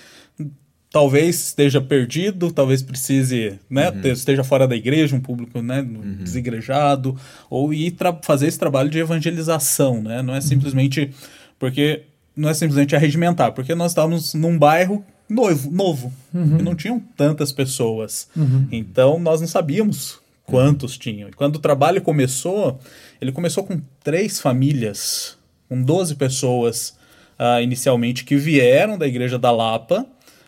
talvez 0.90 1.36
esteja 1.46 1.80
perdido, 1.80 2.52
talvez 2.52 2.82
precise, 2.82 3.58
né, 3.70 3.88
uhum. 3.88 4.12
esteja 4.12 4.44
fora 4.44 4.68
da 4.68 4.76
igreja, 4.76 5.16
um 5.16 5.20
público, 5.20 5.62
né, 5.62 5.80
uhum. 5.80 6.16
desigrejado, 6.18 7.16
ou 7.48 7.72
ir 7.72 7.96
fazer 8.22 8.48
esse 8.48 8.58
trabalho 8.58 8.90
de 8.90 8.98
evangelização, 8.98 10.02
né? 10.02 10.20
Não 10.20 10.34
é 10.34 10.42
simplesmente 10.42 11.10
porque 11.58 12.02
não 12.36 12.48
é 12.48 12.54
simplesmente 12.54 12.96
arregimentar, 12.96 13.52
porque 13.52 13.74
nós 13.74 13.92
estávamos 13.92 14.34
num 14.34 14.58
bairro 14.58 15.04
novo, 15.28 15.70
novo, 15.70 16.12
uhum. 16.34 16.58
e 16.58 16.62
não 16.62 16.74
tinham 16.74 17.00
tantas 17.16 17.52
pessoas. 17.52 18.28
Uhum. 18.36 18.66
Então 18.72 19.18
nós 19.18 19.40
não 19.40 19.48
sabíamos 19.48 20.18
quantos 20.44 20.98
tinham. 20.98 21.28
E 21.28 21.32
quando 21.32 21.56
o 21.56 21.60
trabalho 21.60 22.02
começou, 22.02 22.78
ele 23.20 23.30
começou 23.30 23.64
com 23.64 23.80
três 24.02 24.40
famílias, 24.40 25.38
com 25.68 25.80
12 25.80 26.16
pessoas 26.16 26.96
uh, 27.38 27.62
inicialmente 27.62 28.24
que 28.24 28.36
vieram 28.36 28.98
da 28.98 29.06
igreja 29.06 29.38
da 29.38 29.52
Lapa, 29.52 30.04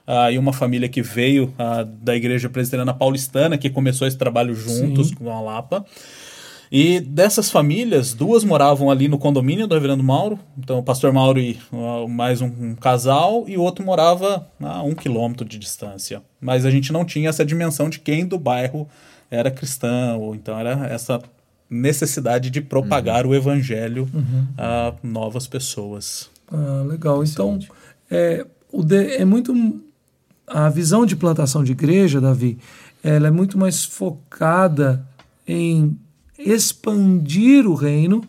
uh, 0.07 0.31
e 0.33 0.39
uma 0.39 0.53
família 0.53 0.89
que 0.89 1.01
veio 1.01 1.55
uh, 1.59 1.85
da 1.85 2.17
igreja 2.17 2.49
presbiteriana 2.49 2.93
paulistana, 2.93 3.57
que 3.57 3.71
começou 3.71 4.07
esse 4.07 4.19
trabalho 4.19 4.55
juntos 4.55 5.09
Sim. 5.09 5.15
com 5.15 5.31
a 5.31 5.41
Lapa. 5.41 5.87
E 6.75 7.01
dessas 7.01 7.51
famílias, 7.51 8.15
duas 8.15 8.43
moravam 8.43 8.91
ali 8.91 9.07
no 9.07 9.19
condomínio 9.19 9.67
do 9.67 9.75
Reverendo 9.75 10.03
Mauro, 10.03 10.39
então 10.57 10.79
o 10.79 10.83
pastor 10.83 11.13
Mauro 11.13 11.39
e 11.39 11.61
uh, 11.71 12.09
mais 12.09 12.41
um, 12.41 12.47
um, 12.47 12.75
casal, 12.75 13.45
e 13.47 13.59
o 13.59 13.61
outro 13.61 13.85
morava 13.85 14.49
a 14.59 14.83
um 14.83 14.95
quilômetro 14.95 15.47
de 15.47 15.59
distância. 15.59 16.23
Mas 16.41 16.65
a 16.65 16.71
gente 16.71 16.91
não 16.91 17.05
tinha 17.05 17.29
essa 17.29 17.45
dimensão 17.45 17.91
de 17.91 18.01
quem 18.01 18.25
do 18.25 18.39
bairro 18.39 18.89
era 19.31 19.51
cristão, 19.51 20.19
ou 20.19 20.35
então 20.35 20.59
era 20.59 20.87
essa 20.87 21.21
necessidade 21.69 22.49
de 22.49 22.63
propagar 22.63 23.27
uhum. 23.27 23.33
o 23.33 23.35
evangelho 23.35 24.09
uhum. 24.11 24.47
a 24.57 24.95
novas 25.03 25.47
pessoas. 25.47 26.31
Ah, 26.51 26.85
legal. 26.87 27.23
Então, 27.23 27.59
é, 28.11 28.47
o 28.73 28.83
de, 28.83 29.17
é 29.17 29.27
muito. 29.27 29.55
A 30.47 30.71
visão 30.71 31.05
de 31.05 31.17
plantação 31.17 31.63
de 31.63 31.73
igreja, 31.73 32.19
Davi, 32.19 32.59
ela 33.05 33.29
é 33.29 33.31
muito 33.31 33.59
mais 33.59 33.85
focada 33.85 35.07
em 35.47 35.99
expandir 36.45 37.67
o 37.67 37.75
reino 37.75 38.25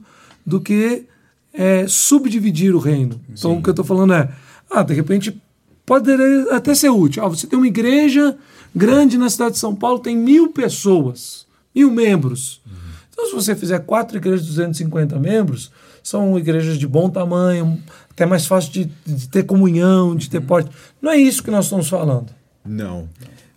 do 0.46 0.60
que 0.60 1.06
é, 1.54 1.86
subdividir 1.88 2.76
o 2.76 2.80
reino. 2.80 3.14
Sim. 3.14 3.34
Então, 3.38 3.58
o 3.58 3.64
que 3.64 3.70
eu 3.70 3.74
estou 3.74 3.86
falando 3.86 4.14
é, 4.14 4.30
ah, 4.70 4.84
de 4.84 4.94
repente, 4.94 5.40
pode 5.86 6.12
até 6.52 6.74
ser 6.74 6.90
útil. 6.90 7.24
Ah, 7.24 7.28
você 7.28 7.48
tem 7.48 7.58
uma 7.58 7.68
igreja 7.68 8.38
grande 8.76 9.18
na 9.18 9.30
cidade 9.30 9.54
de 9.54 9.60
São 9.60 9.76
Paulo, 9.76 10.00
tem 10.00 10.18
mil 10.18 10.52
pessoas, 10.52 11.46
mil 11.76 11.92
membros. 11.92 12.62
Uhum. 12.66 12.74
Então, 13.12 13.26
se 13.28 13.34
você 13.34 13.56
fizer 13.56 13.80
quatro 13.80 14.18
igrejas 14.18 14.42
de 14.42 14.50
250 14.50 15.20
membros, 15.20 15.72
são 16.02 16.38
igrejas 16.38 16.78
de 16.78 16.88
bom 16.88 17.10
tamanho, 17.10 17.82
até 18.10 18.26
mais 18.26 18.46
fácil 18.46 18.72
de, 18.72 18.92
de 19.06 19.30
ter 19.30 19.44
comunhão, 19.44 20.16
de 20.16 20.30
ter 20.30 20.40
uhum. 20.40 20.46
porte. 20.46 20.72
Não 21.02 21.12
é 21.12 21.18
isso 21.18 21.44
que 21.44 21.52
nós 21.52 21.66
estamos 21.66 21.88
falando. 21.88 22.34
Não. 22.66 23.08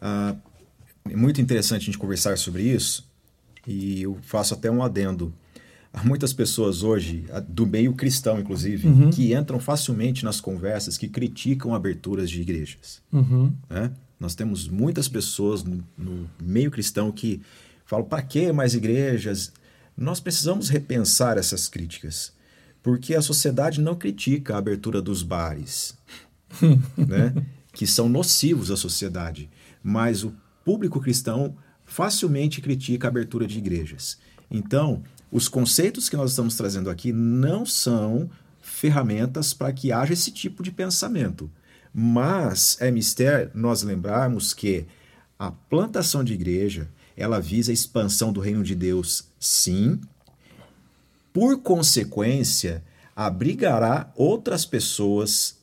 Ah, 0.00 0.34
é 1.08 1.16
muito 1.16 1.40
interessante 1.40 1.82
a 1.82 1.86
gente 1.86 1.98
conversar 1.98 2.36
sobre 2.36 2.62
isso, 2.62 3.05
e 3.66 4.02
eu 4.02 4.18
faço 4.22 4.54
até 4.54 4.70
um 4.70 4.82
adendo. 4.82 5.32
Há 5.92 6.04
muitas 6.04 6.32
pessoas 6.32 6.82
hoje, 6.82 7.24
do 7.48 7.66
meio 7.66 7.94
cristão 7.94 8.38
inclusive, 8.38 8.86
uhum. 8.86 9.10
que 9.10 9.34
entram 9.34 9.58
facilmente 9.58 10.24
nas 10.24 10.40
conversas 10.40 10.98
que 10.98 11.08
criticam 11.08 11.74
aberturas 11.74 12.28
de 12.28 12.40
igrejas. 12.40 13.00
Uhum. 13.10 13.52
Né? 13.68 13.90
Nós 14.20 14.34
temos 14.34 14.68
muitas 14.68 15.08
pessoas 15.08 15.64
no, 15.64 15.82
no 15.96 16.28
meio 16.40 16.70
cristão 16.70 17.10
que 17.10 17.40
falam: 17.86 18.04
para 18.04 18.22
que 18.22 18.52
mais 18.52 18.74
igrejas? 18.74 19.52
Nós 19.96 20.20
precisamos 20.20 20.68
repensar 20.68 21.38
essas 21.38 21.68
críticas, 21.68 22.32
porque 22.82 23.14
a 23.14 23.22
sociedade 23.22 23.80
não 23.80 23.94
critica 23.94 24.54
a 24.54 24.58
abertura 24.58 25.00
dos 25.00 25.22
bares, 25.22 25.96
né? 26.96 27.32
que 27.72 27.86
são 27.86 28.06
nocivos 28.06 28.70
à 28.70 28.76
sociedade, 28.76 29.48
mas 29.82 30.22
o 30.22 30.34
público 30.62 31.00
cristão 31.00 31.56
facilmente 31.96 32.60
critica 32.60 33.06
a 33.06 33.08
abertura 33.08 33.46
de 33.46 33.56
igrejas. 33.56 34.18
Então, 34.50 35.02
os 35.32 35.48
conceitos 35.48 36.10
que 36.10 36.16
nós 36.16 36.32
estamos 36.32 36.54
trazendo 36.54 36.90
aqui 36.90 37.10
não 37.10 37.64
são 37.64 38.28
ferramentas 38.60 39.54
para 39.54 39.72
que 39.72 39.90
haja 39.90 40.12
esse 40.12 40.30
tipo 40.30 40.62
de 40.62 40.70
pensamento. 40.70 41.50
Mas 41.94 42.76
é 42.80 42.90
mistério 42.90 43.50
nós 43.54 43.82
lembrarmos 43.82 44.52
que 44.52 44.84
a 45.38 45.50
plantação 45.50 46.22
de 46.22 46.34
igreja, 46.34 46.86
ela 47.16 47.40
visa 47.40 47.72
a 47.72 47.74
expansão 47.74 48.30
do 48.30 48.40
reino 48.40 48.62
de 48.62 48.74
Deus, 48.74 49.24
sim. 49.40 49.98
Por 51.32 51.62
consequência, 51.62 52.84
abrigará 53.14 54.12
outras 54.14 54.66
pessoas 54.66 55.56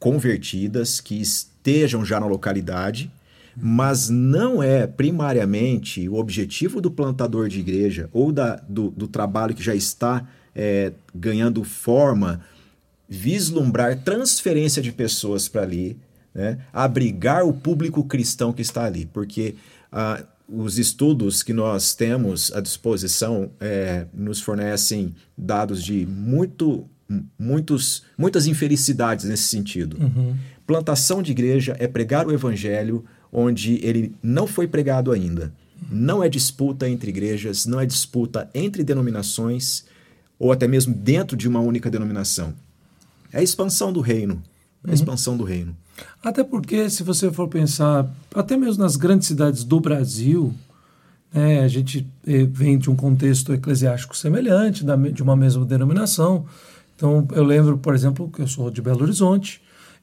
convertidas 0.00 1.00
que 1.00 1.20
estejam 1.20 2.04
já 2.04 2.18
na 2.18 2.26
localidade 2.26 3.08
mas 3.56 4.10
não 4.10 4.62
é 4.62 4.86
primariamente 4.86 6.08
o 6.08 6.16
objetivo 6.16 6.80
do 6.80 6.90
plantador 6.90 7.48
de 7.48 7.60
igreja 7.60 8.08
ou 8.12 8.30
da, 8.30 8.56
do, 8.68 8.90
do 8.90 9.08
trabalho 9.08 9.54
que 9.54 9.62
já 9.62 9.74
está 9.74 10.26
é, 10.54 10.92
ganhando 11.14 11.64
forma 11.64 12.40
vislumbrar 13.08 14.02
transferência 14.02 14.82
de 14.82 14.92
pessoas 14.92 15.48
para 15.48 15.62
ali, 15.62 15.96
né? 16.34 16.58
abrigar 16.72 17.44
o 17.44 17.52
público 17.52 18.04
cristão 18.04 18.52
que 18.52 18.62
está 18.62 18.84
ali, 18.84 19.06
porque 19.06 19.54
ah, 19.90 20.22
os 20.48 20.78
estudos 20.78 21.42
que 21.42 21.52
nós 21.52 21.94
temos 21.94 22.52
à 22.52 22.60
disposição 22.60 23.50
é, 23.60 24.06
nos 24.12 24.40
fornecem 24.40 25.14
dados 25.36 25.82
de 25.82 26.06
muito, 26.06 26.84
muitos, 27.38 28.04
muitas 28.18 28.46
infelicidades 28.46 29.24
nesse 29.24 29.44
sentido. 29.44 29.96
Uhum. 30.00 30.36
Plantação 30.66 31.22
de 31.22 31.30
igreja 31.30 31.76
é 31.78 31.86
pregar 31.86 32.26
o 32.26 32.32
evangelho 32.32 33.04
onde 33.38 33.78
ele 33.84 34.14
não 34.22 34.46
foi 34.46 34.66
pregado 34.66 35.12
ainda. 35.12 35.52
Não 35.92 36.24
é 36.24 36.28
disputa 36.28 36.88
entre 36.88 37.10
igrejas, 37.10 37.66
não 37.66 37.78
é 37.78 37.84
disputa 37.84 38.48
entre 38.54 38.82
denominações 38.82 39.84
ou 40.38 40.50
até 40.50 40.66
mesmo 40.66 40.94
dentro 40.94 41.36
de 41.36 41.46
uma 41.46 41.60
única 41.60 41.90
denominação. 41.90 42.54
É 43.30 43.40
a 43.40 43.42
expansão 43.42 43.92
do 43.92 44.00
reino. 44.00 44.42
É 44.82 44.86
a 44.86 44.88
uhum. 44.88 44.94
expansão 44.94 45.36
do 45.36 45.44
reino. 45.44 45.76
Até 46.22 46.42
porque, 46.42 46.88
se 46.88 47.02
você 47.02 47.30
for 47.30 47.46
pensar, 47.46 48.10
até 48.34 48.56
mesmo 48.56 48.82
nas 48.82 48.96
grandes 48.96 49.28
cidades 49.28 49.64
do 49.64 49.80
Brasil, 49.80 50.54
né, 51.32 51.60
a 51.60 51.68
gente 51.68 52.06
eh, 52.26 52.44
vem 52.44 52.78
de 52.78 52.88
um 52.88 52.96
contexto 52.96 53.52
eclesiástico 53.52 54.16
semelhante, 54.16 54.84
de 55.12 55.22
uma 55.22 55.36
mesma 55.36 55.64
denominação. 55.66 56.46
Então, 56.94 57.28
eu 57.32 57.44
lembro, 57.44 57.76
por 57.76 57.94
exemplo, 57.94 58.30
que 58.30 58.40
eu 58.40 58.48
sou 58.48 58.70
de 58.70 58.80
Belo 58.80 59.02
Horizonte, 59.02 59.60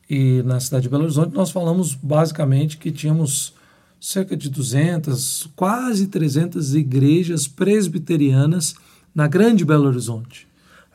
e 0.10 0.42
na 0.44 0.60
cidade 0.60 0.84
de 0.84 0.90
Belo 0.90 1.04
Horizonte 1.04 1.34
nós 1.34 1.52
falamos 1.52 1.96
basicamente 1.96 2.78
que 2.78 2.92
tínhamos 2.92 3.54
cerca 4.00 4.36
de 4.36 4.50
200, 4.50 5.50
quase 5.56 6.08
300 6.08 6.76
igrejas 6.76 7.48
presbiterianas 7.48 8.76
na 9.16 9.28
grande 9.28 9.64
Belo 9.64 9.88
Horizonte. 9.88 10.46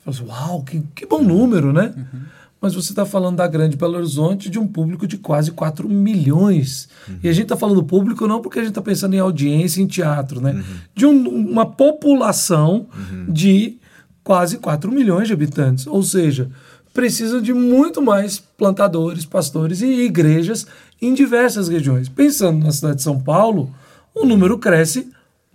Eu 0.04 0.12
falei 0.12 0.20
assim, 0.20 0.30
uau, 0.30 0.62
que, 0.62 0.82
que 0.94 1.06
bom 1.06 1.22
número, 1.22 1.72
né? 1.72 1.94
Uhum. 1.96 2.20
Mas 2.60 2.74
você 2.74 2.90
está 2.90 3.06
falando 3.06 3.36
da 3.36 3.46
grande 3.46 3.76
Belo 3.76 3.96
Horizonte 3.96 4.50
de 4.50 4.58
um 4.58 4.66
público 4.66 5.06
de 5.06 5.16
quase 5.16 5.52
4 5.52 5.88
milhões. 5.88 6.88
Uhum. 7.08 7.18
E 7.22 7.28
a 7.28 7.32
gente 7.32 7.44
está 7.44 7.56
falando 7.56 7.82
público 7.84 8.26
não 8.26 8.42
porque 8.42 8.58
a 8.58 8.62
gente 8.62 8.72
está 8.72 8.82
pensando 8.82 9.14
em 9.14 9.20
audiência, 9.20 9.80
em 9.80 9.86
teatro, 9.86 10.40
né? 10.40 10.52
Uhum. 10.52 10.62
De 10.94 11.06
um, 11.06 11.28
uma 11.28 11.64
população 11.64 12.88
uhum. 12.94 13.32
de 13.32 13.78
quase 14.24 14.58
4 14.58 14.90
milhões 14.90 15.28
de 15.28 15.32
habitantes. 15.32 15.86
Ou 15.86 16.02
seja, 16.02 16.50
precisa 16.92 17.40
de 17.40 17.52
muito 17.52 18.02
mais 18.02 18.38
plantadores, 18.38 19.24
pastores 19.24 19.80
e 19.82 19.86
igrejas 20.02 20.66
em 21.00 21.14
diversas 21.14 21.68
regiões. 21.68 22.08
Pensando 22.08 22.64
na 22.64 22.72
cidade 22.72 22.96
de 22.96 23.02
São 23.02 23.20
Paulo, 23.20 23.74
o 24.14 24.24
número 24.24 24.58
cresce 24.58 25.10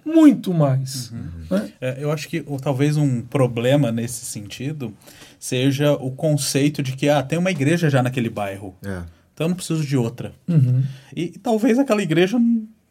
muito 0.06 0.54
mais. 0.54 1.12
Uhum. 1.12 1.30
Né? 1.50 1.72
É, 1.80 1.98
eu 2.00 2.12
acho 2.12 2.28
que 2.28 2.44
ou, 2.46 2.60
talvez 2.60 2.98
um 2.98 3.22
problema 3.22 3.92
nesse 3.92 4.26
sentido 4.26 4.94
seja 5.40 5.94
o 5.94 6.12
conceito 6.12 6.82
de 6.82 6.94
que 6.94 7.10
ah, 7.10 7.22
tem 7.22 7.38
uma 7.38 7.52
igreja 7.52 7.90
já 7.90 8.02
naquele 8.02 8.30
bairro. 8.30 8.76
É. 8.84 9.02
então 9.34 9.46
eu 9.46 9.50
não 9.50 9.56
preciso 9.56 9.86
de 9.86 9.98
outra. 9.98 10.34
Uhum. 10.48 10.84
E, 11.16 11.24
e 11.24 11.40
talvez 11.40 11.78
aquela 11.80 12.02
igreja 12.02 12.40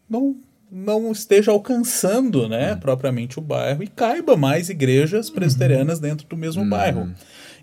não, 0.09 0.37
não 0.71 1.13
esteja 1.13 1.51
alcançando 1.51 2.49
né, 2.49 2.75
propriamente 2.77 3.39
o 3.39 3.43
bairro 3.43 3.83
e 3.83 3.87
caiba 3.87 4.37
mais 4.37 4.69
igrejas 4.69 5.31
presbiterianas 5.31 5.99
dentro 5.99 6.27
do 6.27 6.37
mesmo 6.37 6.65
bairro. 6.65 7.11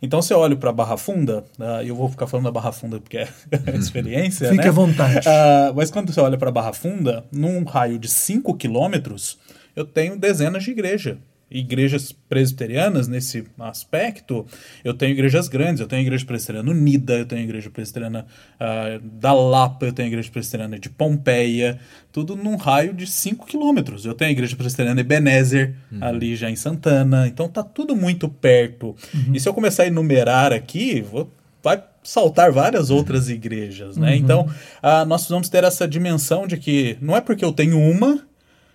Então, 0.01 0.22
se 0.22 0.34
eu 0.34 0.39
olho 0.39 0.58
para 0.58 0.72
Barra 0.72 0.98
Funda, 0.98 1.44
uh, 1.60 1.84
eu 1.84 1.96
vou 1.96 2.10
ficar 2.10 2.25
falando 2.25 2.46
da 2.46 2.51
Barra 2.51 2.72
Funda 2.72 3.00
porque 3.00 3.18
é 3.18 3.27
a 3.68 3.72
experiência. 3.75 4.50
Fique 4.50 4.63
né? 4.63 4.70
à 4.70 4.72
vontade. 4.72 5.27
Uh, 5.27 5.74
mas 5.75 5.91
quando 5.91 6.13
você 6.13 6.20
olha 6.20 6.38
para 6.38 6.51
Barra 6.51 6.74
Funda, 6.74 7.25
num 7.32 7.63
raio 7.63 8.00
de 8.00 8.08
5 8.08 8.56
quilômetros, 8.56 9.38
eu 9.75 9.86
tenho 9.86 10.18
dezenas 10.18 10.63
de 10.63 10.72
igrejas 10.72 11.18
igrejas 11.51 12.12
presbiterianas 12.12 13.08
nesse 13.08 13.44
aspecto, 13.60 14.46
eu 14.84 14.94
tenho 14.94 15.12
igrejas 15.12 15.48
grandes, 15.48 15.82
eu 15.82 15.88
tenho 15.88 16.01
a 16.01 16.03
igreja 16.03 16.25
presbiteriana 16.25 16.70
unida, 16.70 17.13
eu 17.13 17.25
tenho 17.25 17.41
a 17.41 17.44
igreja 17.44 17.70
presbiteriana 17.70 18.25
uh, 18.56 19.00
da 19.03 19.34
Lapa, 19.34 19.86
eu 19.86 19.94
tenho 19.94 20.08
a 20.08 20.10
igreja 20.10 20.29
presbiteriana 20.32 20.77
de 20.77 20.89
Pompeia, 20.89 21.79
tudo 22.12 22.36
num 22.36 22.56
raio 22.56 22.94
de 22.94 23.08
5 23.08 23.46
quilômetros. 23.46 24.06
Eu 24.06 24.13
tenho 24.13 24.29
a 24.29 24.32
igreja 24.32 24.56
presbiteriana 24.56 25.01
Ebenezer, 25.01 25.75
uhum. 25.91 26.03
ali 26.03 26.36
já 26.36 26.50
em 26.50 26.56
Santana, 26.56 27.27
então 27.27 27.48
tá 27.48 27.63
tudo 27.63 27.96
muito 27.96 28.29
perto. 28.29 28.96
Uhum. 29.13 29.34
E 29.34 29.39
se 29.39 29.50
eu 29.50 29.53
começar 29.53 29.84
a 29.84 29.88
enumerar 29.88 30.53
aqui, 30.53 31.01
vou, 31.01 31.32
vai 31.63 31.84
saltar 32.03 32.51
várias 32.51 32.89
outras 32.89 33.29
igrejas, 33.29 33.98
né? 33.98 34.12
Uhum. 34.12 34.15
Então, 34.15 34.41
uh, 34.41 35.06
nós 35.06 35.22
precisamos 35.22 35.50
ter 35.50 35.63
essa 35.63 35.88
dimensão 35.88 36.48
de 36.48 36.58
que 36.58 36.98
não 37.01 37.15
é 37.15 37.22
porque 37.22 37.44
eu 37.44 37.51
tenho 37.51 37.79
uma 37.79 38.28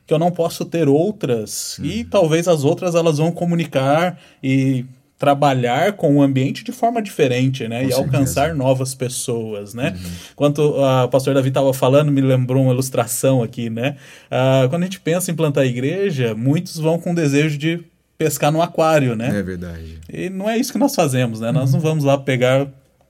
que 0.06 0.12
eu 0.12 0.18
não 0.18 0.30
posso 0.30 0.64
ter 0.64 0.88
outras 0.88 1.78
uhum. 1.78 1.86
e 1.86 2.04
talvez 2.04 2.46
as 2.46 2.64
outras 2.64 2.94
elas 2.94 3.18
vão 3.18 3.32
comunicar 3.32 4.18
e 4.42 4.84
trabalhar 5.18 5.92
com 5.92 6.16
o 6.16 6.22
ambiente 6.22 6.64
de 6.64 6.72
forma 6.72 7.00
diferente, 7.00 7.66
né? 7.66 7.80
Com 7.80 7.88
e 7.88 7.92
certeza. 7.92 8.16
alcançar 8.16 8.54
novas 8.54 8.94
pessoas, 8.94 9.72
né? 9.72 9.94
Uhum. 9.96 10.10
Quando 10.36 10.58
uh, 10.58 11.04
o 11.04 11.08
pastor 11.08 11.34
Davi 11.34 11.48
estava 11.48 11.72
falando, 11.72 12.10
me 12.10 12.20
lembrou 12.20 12.64
uma 12.64 12.72
ilustração 12.72 13.42
aqui, 13.42 13.70
né? 13.70 13.96
Uh, 14.26 14.68
quando 14.68 14.82
a 14.82 14.86
gente 14.86 15.00
pensa 15.00 15.30
em 15.30 15.34
plantar 15.34 15.64
igreja, 15.64 16.34
muitos 16.34 16.78
vão 16.78 16.98
com 16.98 17.14
desejo 17.14 17.56
de 17.56 17.80
pescar 18.18 18.52
no 18.52 18.60
aquário, 18.60 19.16
né? 19.16 19.38
É 19.38 19.42
verdade. 19.42 20.00
E 20.12 20.28
não 20.28 20.50
é 20.50 20.58
isso 20.58 20.72
que 20.72 20.78
nós 20.78 20.94
fazemos, 20.94 21.40
né? 21.40 21.48
Uhum. 21.48 21.54
Nós 21.54 21.72
não 21.72 21.80
vamos 21.80 22.04
lá 22.04 22.18
pegar 22.18 22.66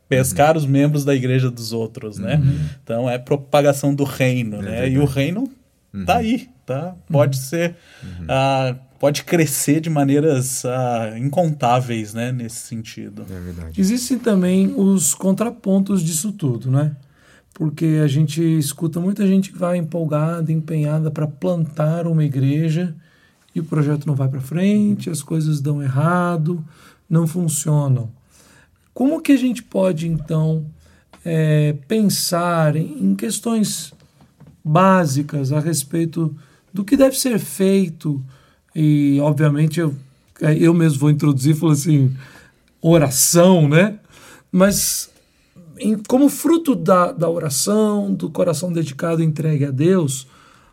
pescar 0.09 0.53
uhum. 0.53 0.59
os 0.59 0.67
membros 0.67 1.05
da 1.05 1.15
igreja 1.15 1.51
dos 1.51 1.73
outros, 1.73 2.19
né? 2.19 2.37
Uhum. 2.37 2.59
Então 2.83 3.11
é 3.11 3.19
propagação 3.19 3.95
do 3.95 4.05
reino, 4.05 4.59
é 4.59 4.63
né? 4.63 4.71
Verdade. 4.83 4.95
E 4.95 4.99
o 4.99 5.05
reino 5.05 5.51
tá 6.05 6.17
aí, 6.17 6.49
tá? 6.67 6.97
Pode 7.11 7.37
ser, 7.37 7.77
uhum. 8.03 8.25
uh, 8.25 8.79
pode 8.99 9.23
crescer 9.23 9.81
de 9.81 9.89
maneiras 9.89 10.65
uh, 10.65 11.17
incontáveis, 11.17 12.15
né? 12.15 12.33
Nesse 12.33 12.67
sentido. 12.67 13.25
É 13.31 13.41
verdade. 13.41 13.81
Existem 13.81 14.19
também 14.19 14.75
os 14.77 15.15
contrapontos 15.15 16.03
disso 16.03 16.33
tudo, 16.33 16.71
né? 16.71 16.97
Porque 17.53 18.01
a 18.03 18.09
gente 18.09 18.43
escuta 18.59 18.99
muita 18.99 19.27
gente 19.27 19.53
que 19.53 19.59
vai 19.59 19.77
empolgada, 19.77 20.51
empenhada 20.51 21.11
para 21.11 21.27
plantar 21.27 22.07
uma 22.07 22.25
igreja 22.25 22.95
e 23.55 23.61
o 23.61 23.65
projeto 23.65 24.07
não 24.07 24.17
vai 24.17 24.29
para 24.29 24.41
frente, 24.41 25.09
as 25.09 25.23
coisas 25.23 25.61
dão 25.61 25.81
errado, 25.81 26.65
não 27.09 27.27
funcionam. 27.27 28.11
Como 28.93 29.21
que 29.21 29.33
a 29.33 29.37
gente 29.37 29.63
pode 29.63 30.09
então 30.09 30.67
é, 31.25 31.75
pensar 31.87 32.75
em 32.75 33.15
questões 33.15 33.93
básicas 34.65 35.53
a 35.53 35.61
respeito 35.61 36.35
do 36.73 36.85
que 36.85 36.97
deve 36.97 37.19
ser 37.19 37.39
feito. 37.39 38.25
E, 38.75 39.19
obviamente, 39.21 39.79
eu, 39.79 39.95
eu 40.41 40.73
mesmo 40.73 40.99
vou 40.99 41.11
introduzir, 41.11 41.55
falou 41.55 41.73
assim, 41.73 42.17
oração, 42.81 43.69
né? 43.69 43.99
Mas 44.51 45.11
em, 45.79 45.99
como 45.99 46.29
fruto 46.29 46.75
da, 46.75 47.13
da 47.13 47.29
oração, 47.29 48.13
do 48.13 48.31
coração 48.31 48.73
dedicado 48.73 49.23
e 49.23 49.25
entregue 49.25 49.67
a 49.67 49.71
Deus, 49.71 50.27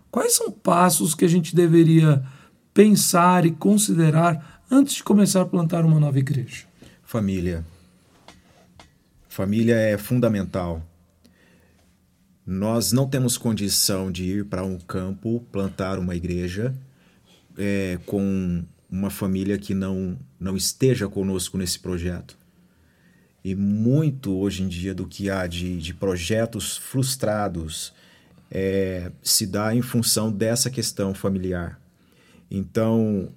quais 0.09 0.35
são 0.35 0.51
passos 0.51 1.13
que 1.13 1.25
a 1.25 1.27
gente 1.27 1.55
deveria 1.55 2.23
pensar 2.73 3.45
e 3.45 3.51
considerar 3.51 4.63
antes 4.69 4.95
de 4.95 5.03
começar 5.03 5.41
a 5.41 5.45
plantar 5.45 5.85
uma 5.85 5.99
nova 5.99 6.17
igreja? 6.19 6.65
Família. 7.03 7.65
Família 9.27 9.75
é 9.75 9.97
fundamental. 9.97 10.81
Nós 12.51 12.91
não 12.91 13.07
temos 13.07 13.37
condição 13.37 14.11
de 14.11 14.25
ir 14.25 14.45
para 14.45 14.61
um 14.61 14.77
campo, 14.77 15.39
plantar 15.53 15.97
uma 15.97 16.17
igreja 16.17 16.75
é, 17.57 17.97
com 18.05 18.61
uma 18.89 19.09
família 19.09 19.57
que 19.57 19.73
não, 19.73 20.19
não 20.37 20.57
esteja 20.57 21.07
conosco 21.07 21.57
nesse 21.57 21.79
projeto. 21.79 22.37
E 23.41 23.55
muito 23.55 24.35
hoje 24.35 24.63
em 24.63 24.67
dia 24.67 24.93
do 24.93 25.07
que 25.07 25.29
há 25.29 25.47
de, 25.47 25.77
de 25.77 25.93
projetos 25.93 26.75
frustrados 26.75 27.93
é, 28.51 29.13
se 29.23 29.47
dá 29.47 29.73
em 29.73 29.81
função 29.81 30.29
dessa 30.29 30.69
questão 30.69 31.13
familiar. 31.13 31.79
Então, 32.51 33.29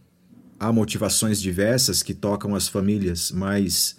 há 0.59 0.73
motivações 0.73 1.41
diversas 1.41 2.03
que 2.03 2.15
tocam 2.15 2.53
as 2.53 2.67
famílias, 2.67 3.31
mas 3.31 3.97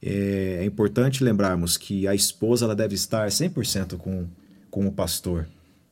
é, 0.00 0.60
é 0.60 0.64
importante 0.64 1.22
lembrarmos 1.22 1.76
que 1.76 2.08
a 2.08 2.14
esposa 2.14 2.64
ela 2.64 2.74
deve 2.74 2.94
estar 2.94 3.28
100% 3.28 3.98
com, 3.98 4.26
com 4.76 4.86
o 4.86 4.92
pastor. 4.92 5.48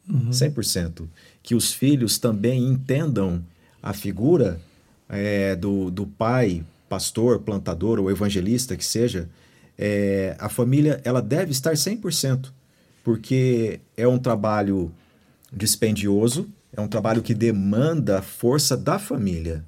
Uhum. 0.07 0.29
100%. 0.29 1.09
Que 1.43 1.55
os 1.55 1.73
filhos 1.73 2.19
também 2.19 2.63
entendam 2.63 3.43
a 3.83 3.95
figura 3.95 4.61
é, 5.09 5.57
do, 5.57 5.91
do 5.91 6.07
pai, 6.07 6.63
pastor, 6.87 7.39
plantador 7.39 7.99
ou 7.99 8.11
evangelista 8.11 8.77
que 8.77 8.85
seja. 8.85 9.27
É, 9.79 10.37
a 10.39 10.51
família 10.51 11.01
ela 11.03 11.23
deve 11.23 11.51
estar 11.51 11.73
100%, 11.73 12.51
porque 13.03 13.81
é 13.97 14.07
um 14.07 14.19
trabalho 14.19 14.93
dispendioso, 15.51 16.47
é 16.71 16.79
um 16.79 16.87
trabalho 16.87 17.23
que 17.23 17.33
demanda 17.33 18.19
a 18.19 18.23
força 18.23 18.77
da 18.77 18.99
família. 18.99 19.65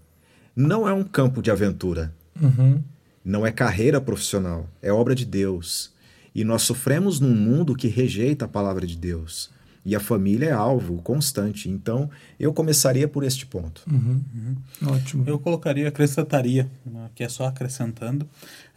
Não 0.55 0.87
é 0.87 0.92
um 0.92 1.02
campo 1.02 1.40
de 1.40 1.50
aventura. 1.50 2.12
Uhum 2.38 2.83
não 3.26 3.44
é 3.44 3.50
carreira 3.50 4.00
profissional, 4.00 4.70
é 4.81 4.92
obra 4.92 5.12
de 5.12 5.24
Deus. 5.24 5.90
E 6.37 6.44
nós 6.44 6.61
sofremos 6.64 7.18
num 7.18 7.35
mundo 7.35 7.75
que 7.75 7.88
rejeita 7.88 8.44
a 8.44 8.49
palavra 8.49 8.87
de 8.87 8.94
Deus. 8.94 9.49
E 9.87 9.96
a 9.96 10.01
família 10.01 10.51
é 10.51 10.53
alvo 10.53 11.01
constante. 11.01 11.66
Então, 11.70 12.11
eu 12.38 12.53
começaria 12.53 13.09
por 13.09 13.25
este 13.25 13.46
ponto. 13.46 13.81
Uhum, 13.90 14.20
uhum. 14.35 14.92
Ótimo. 14.92 15.25
Eu 15.27 15.38
colocaria, 15.38 15.88
acrescentaria, 15.88 16.70
que 17.14 17.25
é 17.25 17.29
só 17.31 17.46
acrescentando, 17.46 18.29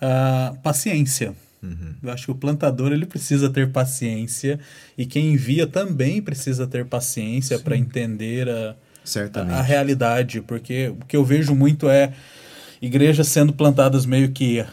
uh, 0.01 0.57
paciência. 0.59 1.35
Uhum. 1.61 1.95
Eu 2.01 2.09
acho 2.13 2.27
que 2.27 2.31
o 2.31 2.35
plantador 2.35 2.93
ele 2.93 3.05
precisa 3.05 3.49
ter 3.49 3.69
paciência 3.73 4.57
e 4.97 5.05
quem 5.05 5.33
envia 5.33 5.67
também 5.67 6.21
precisa 6.21 6.65
ter 6.65 6.85
paciência 6.85 7.59
para 7.59 7.75
entender 7.75 8.47
a, 8.47 8.73
a, 9.33 9.57
a, 9.57 9.61
realidade, 9.61 10.39
porque 10.39 10.93
o 10.97 11.05
que 11.05 11.17
eu 11.17 11.25
vejo 11.25 11.53
muito 11.53 11.89
é 11.89 12.13
igrejas 12.81 13.27
sendo 13.27 13.51
plantadas 13.51 14.05
meio 14.05 14.31
que 14.31 14.65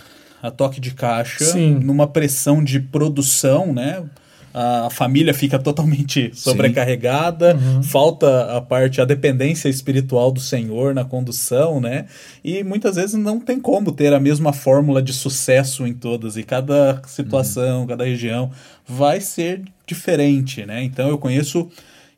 a 0.42 0.50
toque 0.50 0.80
de 0.80 0.92
caixa, 0.92 1.44
Sim. 1.44 1.74
numa 1.74 2.06
pressão 2.06 2.62
de 2.62 2.80
produção, 2.80 3.72
né? 3.72 4.04
A, 4.52 4.88
família 4.88 5.34
fica 5.34 5.58
totalmente 5.58 6.30
sobrecarregada, 6.32 7.54
uhum. 7.54 7.82
falta 7.82 8.56
a 8.56 8.60
parte, 8.60 9.02
a 9.02 9.04
dependência 9.04 9.68
espiritual 9.68 10.32
do 10.32 10.40
Senhor 10.40 10.94
na 10.94 11.04
condução, 11.04 11.78
né? 11.78 12.06
E 12.42 12.64
muitas 12.64 12.96
vezes 12.96 13.14
não 13.16 13.38
tem 13.38 13.60
como 13.60 13.92
ter 13.92 14.14
a 14.14 14.20
mesma 14.20 14.54
fórmula 14.54 15.02
de 15.02 15.12
sucesso 15.12 15.86
em 15.86 15.92
todas, 15.92 16.38
e 16.38 16.42
cada 16.42 17.02
situação, 17.06 17.80
uhum. 17.80 17.86
cada 17.86 18.04
região 18.04 18.50
vai 18.88 19.20
ser 19.20 19.62
diferente, 19.86 20.64
né? 20.64 20.82
Então 20.82 21.08
eu 21.08 21.18
conheço 21.18 21.68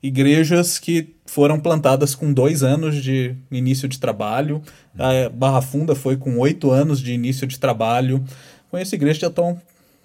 igrejas 0.01 0.79
que 0.79 1.15
foram 1.29 1.61
plantadas 1.61 2.15
com 2.15 2.33
dois 2.33 2.63
anos 2.63 3.03
de 3.03 3.37
início 3.51 3.87
de 3.87 4.01
trabalho. 4.01 4.63
A 4.99 5.29
Barra 5.29 5.61
Funda 5.61 5.95
foi 5.95 6.17
com 6.17 6.39
oito 6.39 6.71
anos 6.71 7.01
de 7.01 7.13
início 7.13 7.47
de 7.47 7.59
trabalho. 7.59 8.25
Conheço 8.71 8.95
igrejas 8.95 9.19
que 9.19 9.23
já 9.23 9.29
estão 9.29 9.61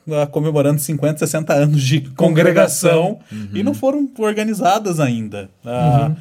uh, 0.05 0.27
comemorando 0.31 0.81
50, 0.81 1.19
60 1.19 1.53
anos 1.53 1.81
de 1.81 2.01
congregação, 2.15 3.19
uhum. 3.31 3.49
e 3.53 3.63
não 3.63 3.73
foram 3.73 4.09
organizadas 4.19 4.99
ainda. 4.99 5.49
Uh, 5.63 6.09
uhum. 6.09 6.15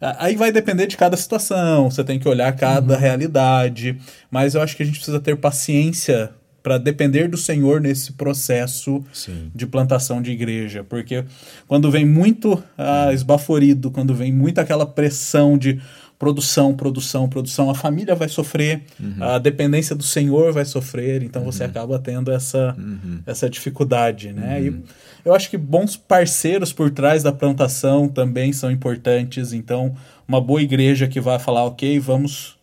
Aí 0.00 0.34
vai 0.34 0.50
depender 0.50 0.86
de 0.86 0.96
cada 0.96 1.16
situação, 1.16 1.90
você 1.90 2.02
tem 2.02 2.18
que 2.18 2.28
olhar 2.28 2.50
cada 2.56 2.94
uhum. 2.94 3.00
realidade, 3.00 3.96
mas 4.28 4.54
eu 4.54 4.62
acho 4.62 4.76
que 4.76 4.82
a 4.82 4.86
gente 4.86 4.96
precisa 4.96 5.20
ter 5.20 5.36
paciência 5.36 6.30
para 6.68 6.76
depender 6.76 7.28
do 7.28 7.38
Senhor 7.38 7.80
nesse 7.80 8.12
processo 8.12 9.02
Sim. 9.10 9.50
de 9.54 9.66
plantação 9.66 10.20
de 10.20 10.32
igreja. 10.32 10.84
Porque 10.84 11.24
quando 11.66 11.90
vem 11.90 12.04
muito 12.04 12.62
ah, 12.76 13.10
esbaforido, 13.10 13.90
quando 13.90 14.14
vem 14.14 14.30
muito 14.30 14.58
aquela 14.58 14.84
pressão 14.84 15.56
de 15.56 15.80
produção, 16.18 16.74
produção, 16.74 17.26
produção, 17.26 17.70
a 17.70 17.74
família 17.74 18.14
vai 18.14 18.28
sofrer, 18.28 18.82
uhum. 19.00 19.14
a 19.18 19.38
dependência 19.38 19.96
do 19.96 20.02
Senhor 20.02 20.52
vai 20.52 20.66
sofrer, 20.66 21.22
então 21.22 21.40
uhum. 21.40 21.50
você 21.50 21.64
acaba 21.64 21.98
tendo 21.98 22.30
essa, 22.30 22.76
uhum. 22.76 23.20
essa 23.24 23.48
dificuldade, 23.48 24.30
né? 24.30 24.62
E 24.62 24.82
eu 25.24 25.32
acho 25.32 25.48
que 25.48 25.56
bons 25.56 25.96
parceiros 25.96 26.70
por 26.70 26.90
trás 26.90 27.22
da 27.22 27.32
plantação 27.32 28.08
também 28.08 28.52
são 28.52 28.70
importantes, 28.70 29.54
então 29.54 29.94
uma 30.26 30.40
boa 30.40 30.60
igreja 30.60 31.08
que 31.08 31.18
vai 31.18 31.38
falar, 31.38 31.64
ok, 31.64 31.98
vamos 31.98 32.57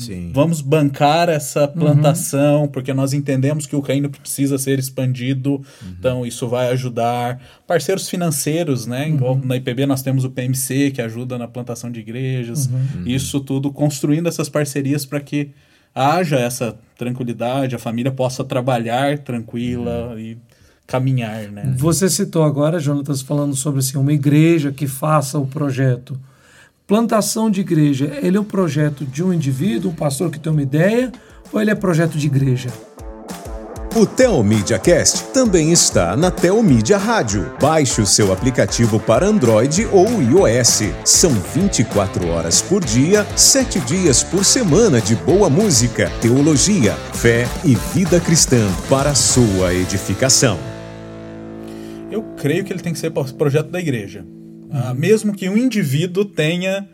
Sim. 0.00 0.30
Vamos 0.32 0.60
bancar 0.60 1.28
essa 1.28 1.68
plantação, 1.68 2.62
uhum. 2.62 2.68
porque 2.68 2.92
nós 2.94 3.12
entendemos 3.12 3.66
que 3.66 3.76
o 3.76 3.80
reino 3.80 4.08
precisa 4.08 4.56
ser 4.58 4.78
expandido, 4.78 5.54
uhum. 5.54 5.94
então 5.98 6.26
isso 6.26 6.48
vai 6.48 6.68
ajudar. 6.70 7.40
Parceiros 7.66 8.08
financeiros, 8.08 8.86
né? 8.86 9.06
Uhum. 9.08 9.40
Na 9.44 9.56
IPB 9.56 9.86
nós 9.86 10.02
temos 10.02 10.24
o 10.24 10.30
PMC, 10.30 10.90
que 10.90 11.02
ajuda 11.02 11.36
na 11.36 11.46
plantação 11.46 11.90
de 11.90 12.00
igrejas. 12.00 12.66
Uhum. 12.66 13.04
Isso 13.06 13.40
tudo 13.40 13.70
construindo 13.70 14.28
essas 14.28 14.48
parcerias 14.48 15.04
para 15.04 15.20
que 15.20 15.50
haja 15.94 16.36
essa 16.38 16.78
tranquilidade, 16.96 17.74
a 17.74 17.78
família 17.78 18.12
possa 18.12 18.44
trabalhar 18.44 19.18
tranquila 19.18 20.10
uhum. 20.10 20.18
e 20.18 20.38
caminhar, 20.86 21.48
né? 21.52 21.72
Você 21.76 22.08
citou 22.08 22.42
agora, 22.42 22.80
Jonatas, 22.80 23.22
falando 23.22 23.54
sobre 23.54 23.78
assim, 23.78 23.96
uma 23.96 24.12
igreja 24.12 24.72
que 24.72 24.88
faça 24.88 25.38
o 25.38 25.46
projeto. 25.46 26.18
Plantação 26.90 27.48
de 27.48 27.60
igreja, 27.60 28.18
ele 28.20 28.36
é 28.36 28.40
um 28.40 28.44
projeto 28.44 29.04
de 29.04 29.22
um 29.22 29.32
indivíduo, 29.32 29.92
um 29.92 29.94
pastor 29.94 30.28
que 30.28 30.40
tem 30.40 30.50
uma 30.50 30.60
ideia, 30.60 31.12
ou 31.52 31.62
ele 31.62 31.70
é 31.70 31.74
projeto 31.76 32.18
de 32.18 32.26
igreja? 32.26 32.68
O 33.94 34.04
Telmídia 34.04 34.76
Cast 34.76 35.26
também 35.32 35.70
está 35.70 36.16
na 36.16 36.32
Telmídia 36.32 36.98
Rádio. 36.98 37.48
Baixe 37.60 38.00
o 38.00 38.06
seu 38.06 38.32
aplicativo 38.32 38.98
para 38.98 39.24
Android 39.24 39.86
ou 39.92 40.20
iOS. 40.20 40.82
São 41.04 41.30
24 41.30 42.26
horas 42.26 42.60
por 42.60 42.84
dia, 42.84 43.24
7 43.36 43.78
dias 43.82 44.24
por 44.24 44.44
semana 44.44 45.00
de 45.00 45.14
boa 45.14 45.48
música, 45.48 46.10
teologia, 46.20 46.94
fé 47.14 47.46
e 47.64 47.76
vida 47.94 48.18
cristã 48.18 48.68
para 48.88 49.10
a 49.10 49.14
sua 49.14 49.72
edificação. 49.72 50.58
Eu 52.10 52.24
creio 52.36 52.64
que 52.64 52.72
ele 52.72 52.82
tem 52.82 52.92
que 52.92 52.98
ser 52.98 53.12
projeto 53.12 53.70
da 53.70 53.78
igreja. 53.78 54.24
Ah, 54.72 54.94
mesmo 54.94 55.34
que 55.34 55.48
um 55.48 55.56
indivíduo 55.56 56.24
tenha 56.24 56.88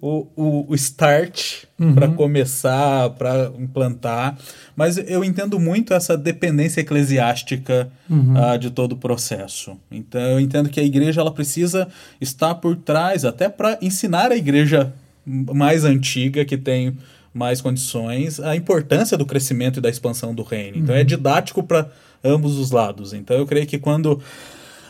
o, 0.00 0.26
o, 0.34 0.66
o 0.68 0.74
start 0.74 1.64
uhum. 1.78 1.94
para 1.94 2.08
começar, 2.08 3.10
para 3.10 3.52
implantar. 3.58 4.38
Mas 4.74 4.96
eu 4.96 5.22
entendo 5.22 5.60
muito 5.60 5.92
essa 5.92 6.16
dependência 6.16 6.80
eclesiástica 6.80 7.90
uhum. 8.08 8.34
uh, 8.34 8.58
de 8.58 8.70
todo 8.70 8.92
o 8.92 8.96
processo. 8.96 9.76
Então 9.90 10.20
eu 10.20 10.40
entendo 10.40 10.70
que 10.70 10.80
a 10.80 10.84
igreja 10.84 11.20
ela 11.20 11.32
precisa 11.32 11.86
estar 12.20 12.54
por 12.54 12.76
trás, 12.76 13.24
até 13.24 13.48
para 13.48 13.78
ensinar 13.82 14.32
a 14.32 14.36
igreja 14.36 14.92
mais 15.26 15.84
antiga, 15.84 16.44
que 16.44 16.56
tem 16.56 16.96
mais 17.32 17.60
condições, 17.60 18.40
a 18.40 18.56
importância 18.56 19.16
do 19.16 19.26
crescimento 19.26 19.78
e 19.78 19.82
da 19.82 19.88
expansão 19.88 20.34
do 20.34 20.42
reino. 20.42 20.78
Então 20.78 20.94
é 20.94 21.00
uhum. 21.00 21.04
didático 21.04 21.62
para 21.62 21.88
ambos 22.24 22.58
os 22.58 22.70
lados. 22.70 23.12
Então 23.12 23.36
eu 23.36 23.46
creio 23.46 23.66
que 23.66 23.78
quando 23.78 24.20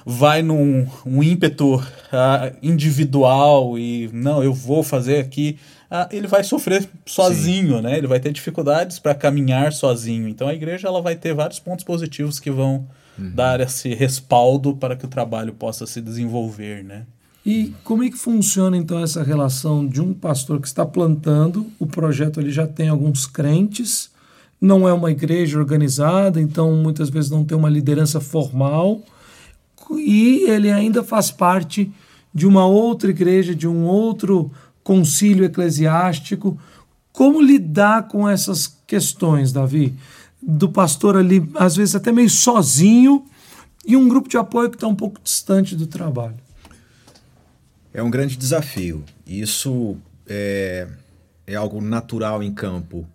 vai 0.05 0.43
num 0.43 0.87
um 1.05 1.23
ímpeto 1.23 1.77
uh, 1.77 2.57
individual 2.63 3.79
e 3.79 4.09
não, 4.13 4.43
eu 4.43 4.53
vou 4.53 4.83
fazer 4.83 5.19
aqui, 5.19 5.59
uh, 5.91 6.09
ele 6.11 6.27
vai 6.27 6.43
sofrer 6.43 6.89
sozinho, 7.07 7.77
Sim. 7.77 7.83
né? 7.83 7.99
Ele 7.99 8.07
vai 8.07 8.21
ter 8.21 8.33
dificuldades 8.33 8.99
para 8.99 9.15
caminhar 9.15 9.73
sozinho. 9.73 10.29
Então 10.29 10.49
a 10.49 10.55
igreja 10.55 10.89
ela 10.89 11.03
vai 11.03 11.17
ter 11.17 11.35
vários 11.35 11.59
pontos 11.59 11.85
positivos 11.85 12.41
que 12.41 12.51
vão 12.51 12.87
uhum. 13.19 13.33
dar 13.35 13.61
esse 13.61 13.95
respaldo 13.95 14.75
para 14.75 14.97
que 14.97 15.05
o 15.05 15.09
trabalho 15.09 15.53
possa 15.53 15.87
se 15.87 16.01
desenvolver, 16.01 16.83
né? 16.85 17.05
E 17.45 17.75
como 17.85 18.05
é 18.05 18.11
que 18.11 18.19
funciona 18.19 18.77
então 18.77 19.03
essa 19.03 19.23
relação 19.23 19.87
de 19.87 20.01
um 20.01 20.13
pastor 20.13 20.61
que 20.61 20.67
está 20.67 20.85
plantando, 20.85 21.67
o 21.79 21.87
projeto 21.87 22.39
ele 22.39 22.51
já 22.51 22.67
tem 22.67 22.89
alguns 22.89 23.27
crentes, 23.27 24.11
não 24.61 24.87
é 24.87 24.93
uma 24.93 25.11
igreja 25.11 25.59
organizada, 25.59 26.39
então 26.39 26.75
muitas 26.77 27.09
vezes 27.09 27.31
não 27.31 27.43
tem 27.45 27.57
uma 27.57 27.71
liderança 27.71 28.21
formal, 28.21 29.01
e 29.99 30.45
ele 30.49 30.71
ainda 30.71 31.03
faz 31.03 31.31
parte 31.31 31.91
de 32.33 32.47
uma 32.47 32.67
outra 32.67 33.11
igreja, 33.11 33.55
de 33.55 33.67
um 33.67 33.85
outro 33.85 34.51
concílio 34.83 35.45
eclesiástico. 35.45 36.59
Como 37.13 37.41
lidar 37.41 38.09
com 38.09 38.29
essas 38.29 38.67
questões, 38.87 39.53
Davi? 39.53 39.95
Do 40.41 40.69
pastor 40.69 41.17
ali, 41.17 41.49
às 41.55 41.77
vezes 41.77 41.95
até 41.95 42.13
meio 42.13 42.31
sozinho, 42.31 43.25
e 43.87 43.97
um 43.97 44.09
grupo 44.09 44.29
de 44.29 44.37
apoio 44.37 44.71
que 44.71 44.77
está 44.77 44.87
um 44.87 44.95
pouco 44.95 45.21
distante 45.23 45.75
do 45.75 45.87
trabalho. 45.87 46.37
É 47.93 48.03
um 48.03 48.11
grande 48.11 48.37
desafio. 48.37 49.05
Isso 49.27 49.97
é, 50.27 50.87
é 51.47 51.55
algo 51.57 51.81
natural 51.81 52.43
em 52.43 52.53
campo. 52.53 53.07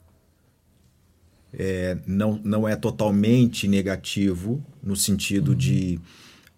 É, 1.53 1.97
não, 2.05 2.39
não 2.43 2.67
é 2.67 2.75
totalmente 2.75 3.67
negativo, 3.67 4.61
no 4.83 4.95
sentido 4.95 5.51
uhum. 5.51 5.57
de 5.57 5.99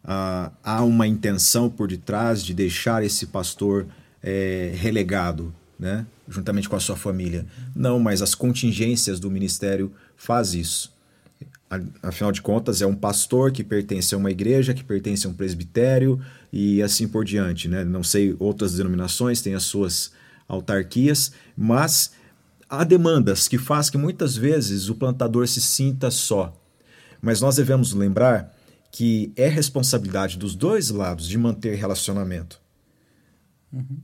ah, 0.08 0.52
há 0.63 0.84
uma 0.86 1.06
intenção 1.06 1.70
por 1.70 1.89
detrás 1.89 2.41
de 2.41 2.54
deixar 2.54 3.04
esse 3.04 3.26
pastor 3.26 3.86
é, 4.24 4.72
relegado, 4.74 5.54
né? 5.78 6.06
juntamente 6.30 6.70
com 6.70 6.78
a 6.78 6.80
sua 6.80 6.96
família. 6.96 7.46
Não, 7.76 8.00
mas 8.00 8.22
as 8.22 8.34
contingências 8.34 9.20
do 9.20 9.30
ministério 9.30 9.91
faz 10.15 10.54
isso. 10.54 10.96
Afinal 12.02 12.32
de 12.32 12.41
contas, 12.41 12.82
é 12.82 12.88
um 12.88 12.96
pastor 12.96 13.52
que 13.52 13.63
pertence 13.63 14.15
a 14.15 14.17
uma 14.17 14.32
igreja, 14.32 14.74
que 14.74 14.84
pertence 14.84 15.28
a 15.28 15.30
um 15.30 15.34
presbitério 15.34 16.20
e 16.52 16.82
assim 16.82 17.08
por 17.08 17.26
diante. 17.26 17.67
Né? 17.67 17.84
Não 17.84 18.02
sei, 18.02 18.34
outras 18.39 18.76
denominações 18.76 19.41
têm 19.41 19.54
as 19.54 19.63
suas 19.63 20.12
autarquias, 20.48 21.34
mas 21.58 22.12
há 22.70 22.86
demandas 22.86 23.50
que 23.50 23.58
faz 23.58 23.89
que 23.89 23.98
muitas 23.98 24.38
vezes 24.38 24.88
o 24.88 24.96
plantador 24.96 25.46
se 25.48 25.60
sinta 25.60 26.10
só. 26.10 26.58
Mas 27.22 27.41
nós 27.41 27.58
devemos 27.58 27.91
lembrar 27.93 28.57
que 28.98 29.32
é 29.36 29.48
responsabilidade 29.48 30.40
dos 30.40 30.56
dois 30.56 30.90
lados 30.90 31.28
de 31.28 31.38
manter 31.38 31.76
relacionamento. 31.76 32.60
Uhum. 33.72 34.00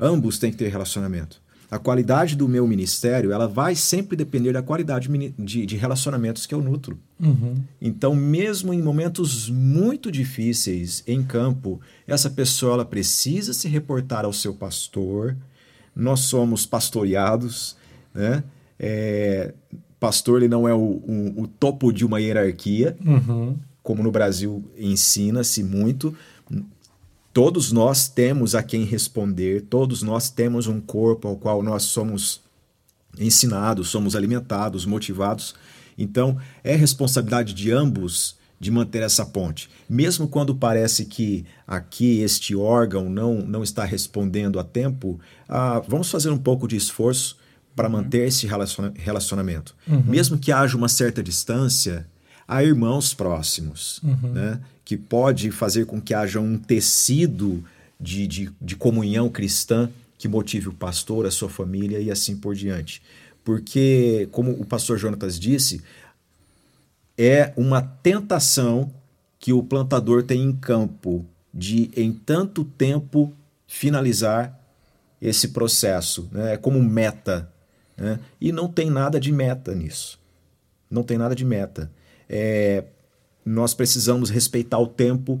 Ambos 0.00 0.38
têm 0.38 0.50
que 0.50 0.56
ter 0.56 0.70
relacionamento. 0.70 1.42
A 1.70 1.78
qualidade 1.78 2.34
do 2.34 2.48
meu 2.48 2.66
ministério 2.66 3.30
ela 3.30 3.46
vai 3.46 3.74
sempre 3.74 4.16
depender 4.16 4.54
da 4.54 4.62
qualidade 4.62 5.06
de, 5.38 5.66
de 5.66 5.76
relacionamentos 5.76 6.46
que 6.46 6.54
eu 6.54 6.62
nutro. 6.62 6.98
Uhum. 7.20 7.56
Então, 7.78 8.14
mesmo 8.14 8.72
em 8.72 8.80
momentos 8.80 9.50
muito 9.50 10.10
difíceis 10.10 11.04
em 11.06 11.22
campo, 11.22 11.78
essa 12.06 12.30
pessoa 12.30 12.72
ela 12.72 12.84
precisa 12.86 13.52
se 13.52 13.68
reportar 13.68 14.24
ao 14.24 14.32
seu 14.32 14.54
pastor. 14.54 15.36
Nós 15.94 16.20
somos 16.20 16.64
pastoreados, 16.64 17.76
né? 18.14 18.42
É, 18.78 19.52
pastor 20.00 20.40
ele 20.40 20.48
não 20.48 20.66
é 20.66 20.72
o, 20.72 21.02
o 21.36 21.46
topo 21.46 21.92
de 21.92 22.06
uma 22.06 22.18
hierarquia. 22.18 22.96
Uhum 23.04 23.54
como 23.88 24.02
no 24.02 24.10
Brasil 24.10 24.62
ensina-se 24.76 25.62
muito, 25.62 26.14
todos 27.32 27.72
nós 27.72 28.06
temos 28.06 28.54
a 28.54 28.62
quem 28.62 28.84
responder, 28.84 29.62
todos 29.62 30.02
nós 30.02 30.28
temos 30.28 30.66
um 30.66 30.78
corpo 30.78 31.26
ao 31.26 31.38
qual 31.38 31.62
nós 31.62 31.84
somos 31.84 32.42
ensinados, 33.18 33.88
somos 33.88 34.14
alimentados, 34.14 34.84
motivados. 34.84 35.54
Então, 35.96 36.36
é 36.62 36.76
responsabilidade 36.76 37.54
de 37.54 37.72
ambos 37.72 38.36
de 38.60 38.70
manter 38.70 39.02
essa 39.02 39.24
ponte. 39.24 39.70
Mesmo 39.88 40.28
quando 40.28 40.54
parece 40.54 41.06
que 41.06 41.46
aqui 41.66 42.20
este 42.20 42.54
órgão 42.54 43.08
não, 43.08 43.36
não 43.36 43.62
está 43.62 43.86
respondendo 43.86 44.60
a 44.60 44.64
tempo, 44.64 45.18
ah, 45.48 45.80
vamos 45.88 46.10
fazer 46.10 46.28
um 46.28 46.36
pouco 46.36 46.68
de 46.68 46.76
esforço 46.76 47.38
para 47.74 47.88
uhum. 47.88 47.94
manter 47.94 48.28
esse 48.28 48.46
relacionamento. 48.46 49.74
Uhum. 49.86 50.02
Mesmo 50.06 50.36
que 50.36 50.52
haja 50.52 50.76
uma 50.76 50.90
certa 50.90 51.22
distância, 51.22 52.06
a 52.48 52.64
irmãos 52.64 53.12
próximos, 53.12 54.00
uhum. 54.02 54.32
né? 54.32 54.60
que 54.82 54.96
pode 54.96 55.50
fazer 55.50 55.84
com 55.84 56.00
que 56.00 56.14
haja 56.14 56.40
um 56.40 56.56
tecido 56.56 57.62
de, 58.00 58.26
de, 58.26 58.50
de 58.58 58.74
comunhão 58.74 59.28
cristã 59.28 59.90
que 60.16 60.26
motive 60.26 60.70
o 60.70 60.72
pastor, 60.72 61.26
a 61.26 61.30
sua 61.30 61.50
família 61.50 62.00
e 62.00 62.10
assim 62.10 62.36
por 62.36 62.54
diante. 62.54 63.02
Porque, 63.44 64.28
como 64.32 64.50
o 64.52 64.64
pastor 64.64 64.98
Jonatas 64.98 65.38
disse, 65.38 65.82
é 67.16 67.52
uma 67.56 67.82
tentação 67.82 68.90
que 69.38 69.52
o 69.52 69.62
plantador 69.62 70.22
tem 70.22 70.42
em 70.42 70.52
campo 70.52 71.24
de, 71.52 71.90
em 71.96 72.12
tanto 72.12 72.64
tempo, 72.64 73.32
finalizar 73.66 74.58
esse 75.20 75.48
processo. 75.48 76.28
Né? 76.32 76.54
É 76.54 76.56
como 76.56 76.82
meta. 76.82 77.50
Né? 77.96 78.18
E 78.40 78.52
não 78.52 78.68
tem 78.68 78.90
nada 78.90 79.20
de 79.20 79.32
meta 79.32 79.74
nisso. 79.74 80.18
Não 80.90 81.02
tem 81.02 81.18
nada 81.18 81.34
de 81.34 81.44
meta. 81.44 81.90
É, 82.28 82.84
nós 83.44 83.74
precisamos 83.74 84.30
respeitar 84.30 84.78
o 84.78 84.86
tempo, 84.86 85.40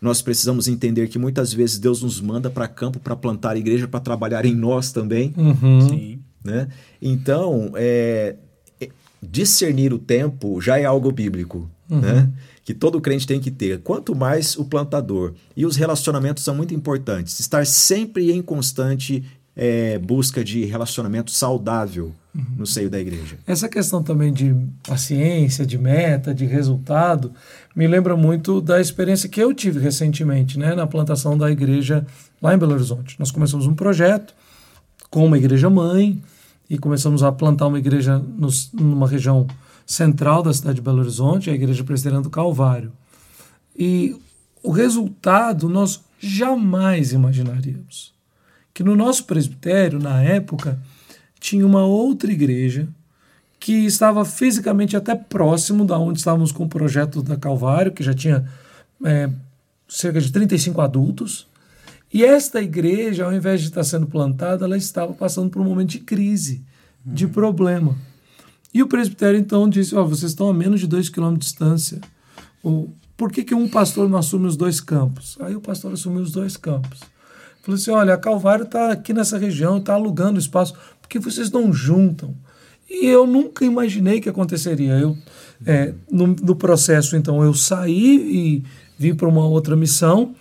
nós 0.00 0.20
precisamos 0.20 0.68
entender 0.68 1.08
que 1.08 1.18
muitas 1.18 1.52
vezes 1.52 1.78
Deus 1.78 2.02
nos 2.02 2.20
manda 2.20 2.50
para 2.50 2.68
campo 2.68 2.98
para 2.98 3.16
plantar 3.16 3.52
a 3.52 3.58
igreja, 3.58 3.88
para 3.88 4.00
trabalhar 4.00 4.44
em 4.44 4.54
nós 4.54 4.92
também. 4.92 5.32
Uhum. 5.36 6.18
Né? 6.44 6.68
Então, 7.00 7.72
é, 7.74 8.36
é, 8.80 8.88
discernir 9.22 9.92
o 9.92 9.98
tempo 9.98 10.60
já 10.60 10.78
é 10.78 10.84
algo 10.84 11.10
bíblico. 11.10 11.70
Uhum. 11.88 12.00
Né? 12.00 12.32
que 12.66 12.74
todo 12.74 13.00
crente 13.00 13.28
tem 13.28 13.38
que 13.38 13.48
ter. 13.48 13.78
Quanto 13.78 14.12
mais 14.12 14.56
o 14.56 14.64
plantador. 14.64 15.34
E 15.56 15.64
os 15.64 15.76
relacionamentos 15.76 16.42
são 16.42 16.52
muito 16.52 16.74
importantes. 16.74 17.38
Estar 17.38 17.64
sempre 17.64 18.32
em 18.32 18.42
constante 18.42 19.22
é, 19.54 19.96
busca 20.00 20.42
de 20.42 20.64
relacionamento 20.64 21.30
saudável 21.30 22.12
uhum. 22.36 22.44
no 22.58 22.66
seio 22.66 22.90
da 22.90 22.98
igreja. 22.98 23.38
Essa 23.46 23.68
questão 23.68 24.02
também 24.02 24.32
de 24.32 24.54
paciência, 24.86 25.64
de 25.64 25.78
meta, 25.78 26.34
de 26.34 26.44
resultado, 26.44 27.32
me 27.74 27.86
lembra 27.86 28.16
muito 28.16 28.60
da 28.60 28.80
experiência 28.80 29.28
que 29.28 29.42
eu 29.42 29.52
tive 29.54 29.80
recentemente 29.80 30.58
né, 30.58 30.74
na 30.74 30.86
plantação 30.86 31.36
da 31.36 31.50
igreja 31.50 32.06
lá 32.40 32.54
em 32.54 32.58
Belo 32.58 32.74
Horizonte. 32.74 33.16
Nós 33.18 33.30
começamos 33.30 33.66
um 33.66 33.74
projeto 33.74 34.34
com 35.10 35.24
uma 35.24 35.38
igreja 35.38 35.70
mãe 35.70 36.22
e 36.68 36.76
começamos 36.78 37.22
a 37.22 37.32
plantar 37.32 37.68
uma 37.68 37.78
igreja 37.78 38.22
numa 38.72 39.08
região 39.08 39.46
central 39.86 40.42
da 40.42 40.52
cidade 40.52 40.76
de 40.76 40.82
Belo 40.82 40.98
Horizonte, 40.98 41.48
a 41.48 41.54
Igreja 41.54 41.84
Presbiteriana 41.84 42.22
do 42.22 42.30
Calvário. 42.30 42.92
E 43.78 44.16
o 44.62 44.72
resultado 44.72 45.68
nós 45.68 46.02
jamais 46.18 47.12
imaginaríamos. 47.12 48.12
Que 48.74 48.82
no 48.82 48.96
nosso 48.96 49.24
presbitério, 49.24 49.98
na 49.98 50.22
época, 50.22 50.78
tinha 51.40 51.66
uma 51.66 51.84
outra 51.84 52.30
igreja 52.30 52.88
que 53.58 53.86
estava 53.86 54.24
fisicamente 54.24 54.96
até 54.96 55.14
próximo 55.14 55.84
da 55.84 55.98
onde 55.98 56.18
estávamos 56.18 56.52
com 56.52 56.64
o 56.64 56.68
projeto 56.68 57.22
da 57.22 57.36
Calvário, 57.36 57.92
que 57.92 58.02
já 58.02 58.14
tinha 58.14 58.46
é, 59.04 59.30
cerca 59.88 60.20
de 60.20 60.30
35 60.30 60.80
adultos. 60.80 61.46
E 62.12 62.24
esta 62.24 62.62
igreja, 62.62 63.24
ao 63.24 63.32
invés 63.32 63.60
de 63.60 63.68
estar 63.68 63.84
sendo 63.84 64.06
plantada, 64.06 64.64
ela 64.64 64.76
estava 64.76 65.12
passando 65.12 65.50
por 65.50 65.60
um 65.60 65.64
momento 65.64 65.90
de 65.90 65.98
crise, 65.98 66.62
uhum. 67.04 67.14
de 67.14 67.26
problema. 67.26 67.96
E 68.72 68.82
o 68.82 68.86
presbitério 68.86 69.38
então 69.38 69.68
disse: 69.68 69.94
oh, 69.96 70.06
vocês 70.06 70.32
estão 70.32 70.48
a 70.48 70.54
menos 70.54 70.80
de 70.80 70.86
dois 70.86 71.08
quilômetros 71.08 71.46
de 71.46 71.52
distância. 71.52 72.00
Por 73.16 73.32
que, 73.32 73.42
que 73.42 73.54
um 73.54 73.68
pastor 73.68 74.08
não 74.08 74.18
assume 74.18 74.46
os 74.46 74.56
dois 74.56 74.80
campos? 74.80 75.36
Aí 75.40 75.56
o 75.56 75.60
pastor 75.60 75.92
assumiu 75.92 76.22
os 76.22 76.32
dois 76.32 76.56
campos. 76.56 77.00
Falou 77.62 77.76
assim: 77.76 77.90
olha, 77.90 78.14
a 78.14 78.18
Calvário 78.18 78.64
está 78.64 78.92
aqui 78.92 79.12
nessa 79.12 79.38
região, 79.38 79.78
está 79.78 79.94
alugando 79.94 80.38
espaço, 80.38 80.74
por 81.06 81.08
que 81.08 81.18
vocês 81.20 81.50
não 81.52 81.72
juntam? 81.72 82.34
E 82.90 83.06
eu 83.06 83.26
nunca 83.26 83.64
imaginei 83.64 84.20
que 84.20 84.28
aconteceria. 84.28 84.92
Eu, 84.94 85.16
é, 85.64 85.94
no, 86.10 86.26
no, 86.26 86.56
processo, 86.56 87.16
então, 87.16 87.42
eu 87.42 87.54
saí 87.54 88.16
e 88.16 88.64
vim 88.98 89.14
para 89.14 89.28
uma 89.28 89.46
outra 89.46 89.76
missão, 89.76 90.34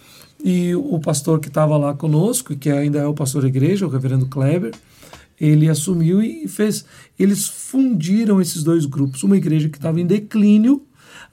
e 0.43 0.75
o 0.75 0.99
pastor 0.99 1.39
que 1.39 1.47
estava 1.47 1.77
lá 1.77 1.93
conosco, 1.93 2.55
que 2.55 2.69
ainda 2.69 2.99
é 2.99 3.05
o 3.05 3.13
pastor 3.13 3.43
da 3.43 3.47
igreja, 3.47 3.85
o 3.85 3.89
reverendo 3.89 4.27
Kleber, 4.27 4.73
ele 5.39 5.69
assumiu 5.69 6.21
e 6.21 6.47
fez. 6.47 6.85
Eles 7.17 7.47
fundiram 7.47 8.41
esses 8.41 8.63
dois 8.63 8.85
grupos. 8.85 9.23
Uma 9.23 9.37
igreja 9.37 9.69
que 9.69 9.77
estava 9.77 9.99
em 9.99 10.05
declínio, 10.05 10.83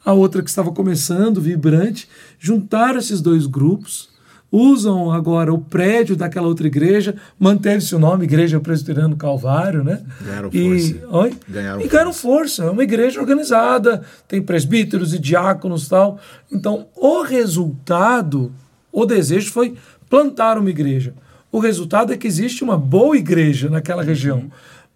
a 0.04 0.12
outra 0.12 0.42
que 0.42 0.48
estava 0.50 0.72
começando, 0.72 1.40
vibrante, 1.40 2.08
juntaram 2.38 2.98
esses 2.98 3.20
dois 3.20 3.46
grupos, 3.46 4.10
usam 4.52 5.10
agora 5.10 5.52
o 5.52 5.58
prédio 5.58 6.14
daquela 6.14 6.46
outra 6.46 6.66
igreja, 6.66 7.16
manteve-se 7.38 7.94
o 7.94 7.98
nome 7.98 8.24
Igreja 8.24 8.60
Presbiteriana 8.60 9.16
Calvário, 9.16 9.82
né? 9.82 10.02
Ganharam 10.20 10.50
e, 10.52 10.92
força. 10.92 11.16
Oi? 11.16 11.34
Ganharam 11.48 11.80
e 11.80 11.88
ganharam 11.88 12.12
força. 12.12 12.64
É 12.64 12.70
uma 12.70 12.82
igreja 12.82 13.18
organizada, 13.18 14.02
tem 14.28 14.42
presbíteros 14.42 15.14
e 15.14 15.18
diáconos 15.18 15.88
tal. 15.88 16.18
Então, 16.52 16.86
o 16.94 17.22
resultado, 17.22 18.52
o 18.92 19.06
desejo 19.06 19.50
foi 19.50 19.74
plantar 20.10 20.58
uma 20.58 20.68
igreja. 20.68 21.14
O 21.50 21.58
resultado 21.58 22.12
é 22.12 22.16
que 22.18 22.26
existe 22.26 22.62
uma 22.62 22.76
boa 22.76 23.16
igreja 23.16 23.70
naquela 23.70 24.02
região, 24.02 24.50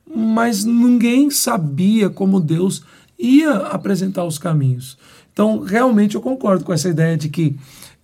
mas 0.07 0.65
ninguém 0.65 1.31
sabia 1.31 2.11
como 2.11 2.41
Deus 2.41 2.83
ia 3.19 3.53
apresentar 3.53 4.25
os 4.25 4.39
caminhos. 4.39 4.99
Então, 5.33 5.61
realmente 5.61 6.15
eu 6.15 6.21
concordo 6.21 6.65
com 6.65 6.73
essa 6.73 6.89
ideia 6.89 7.17
de 7.17 7.29
que 7.29 7.57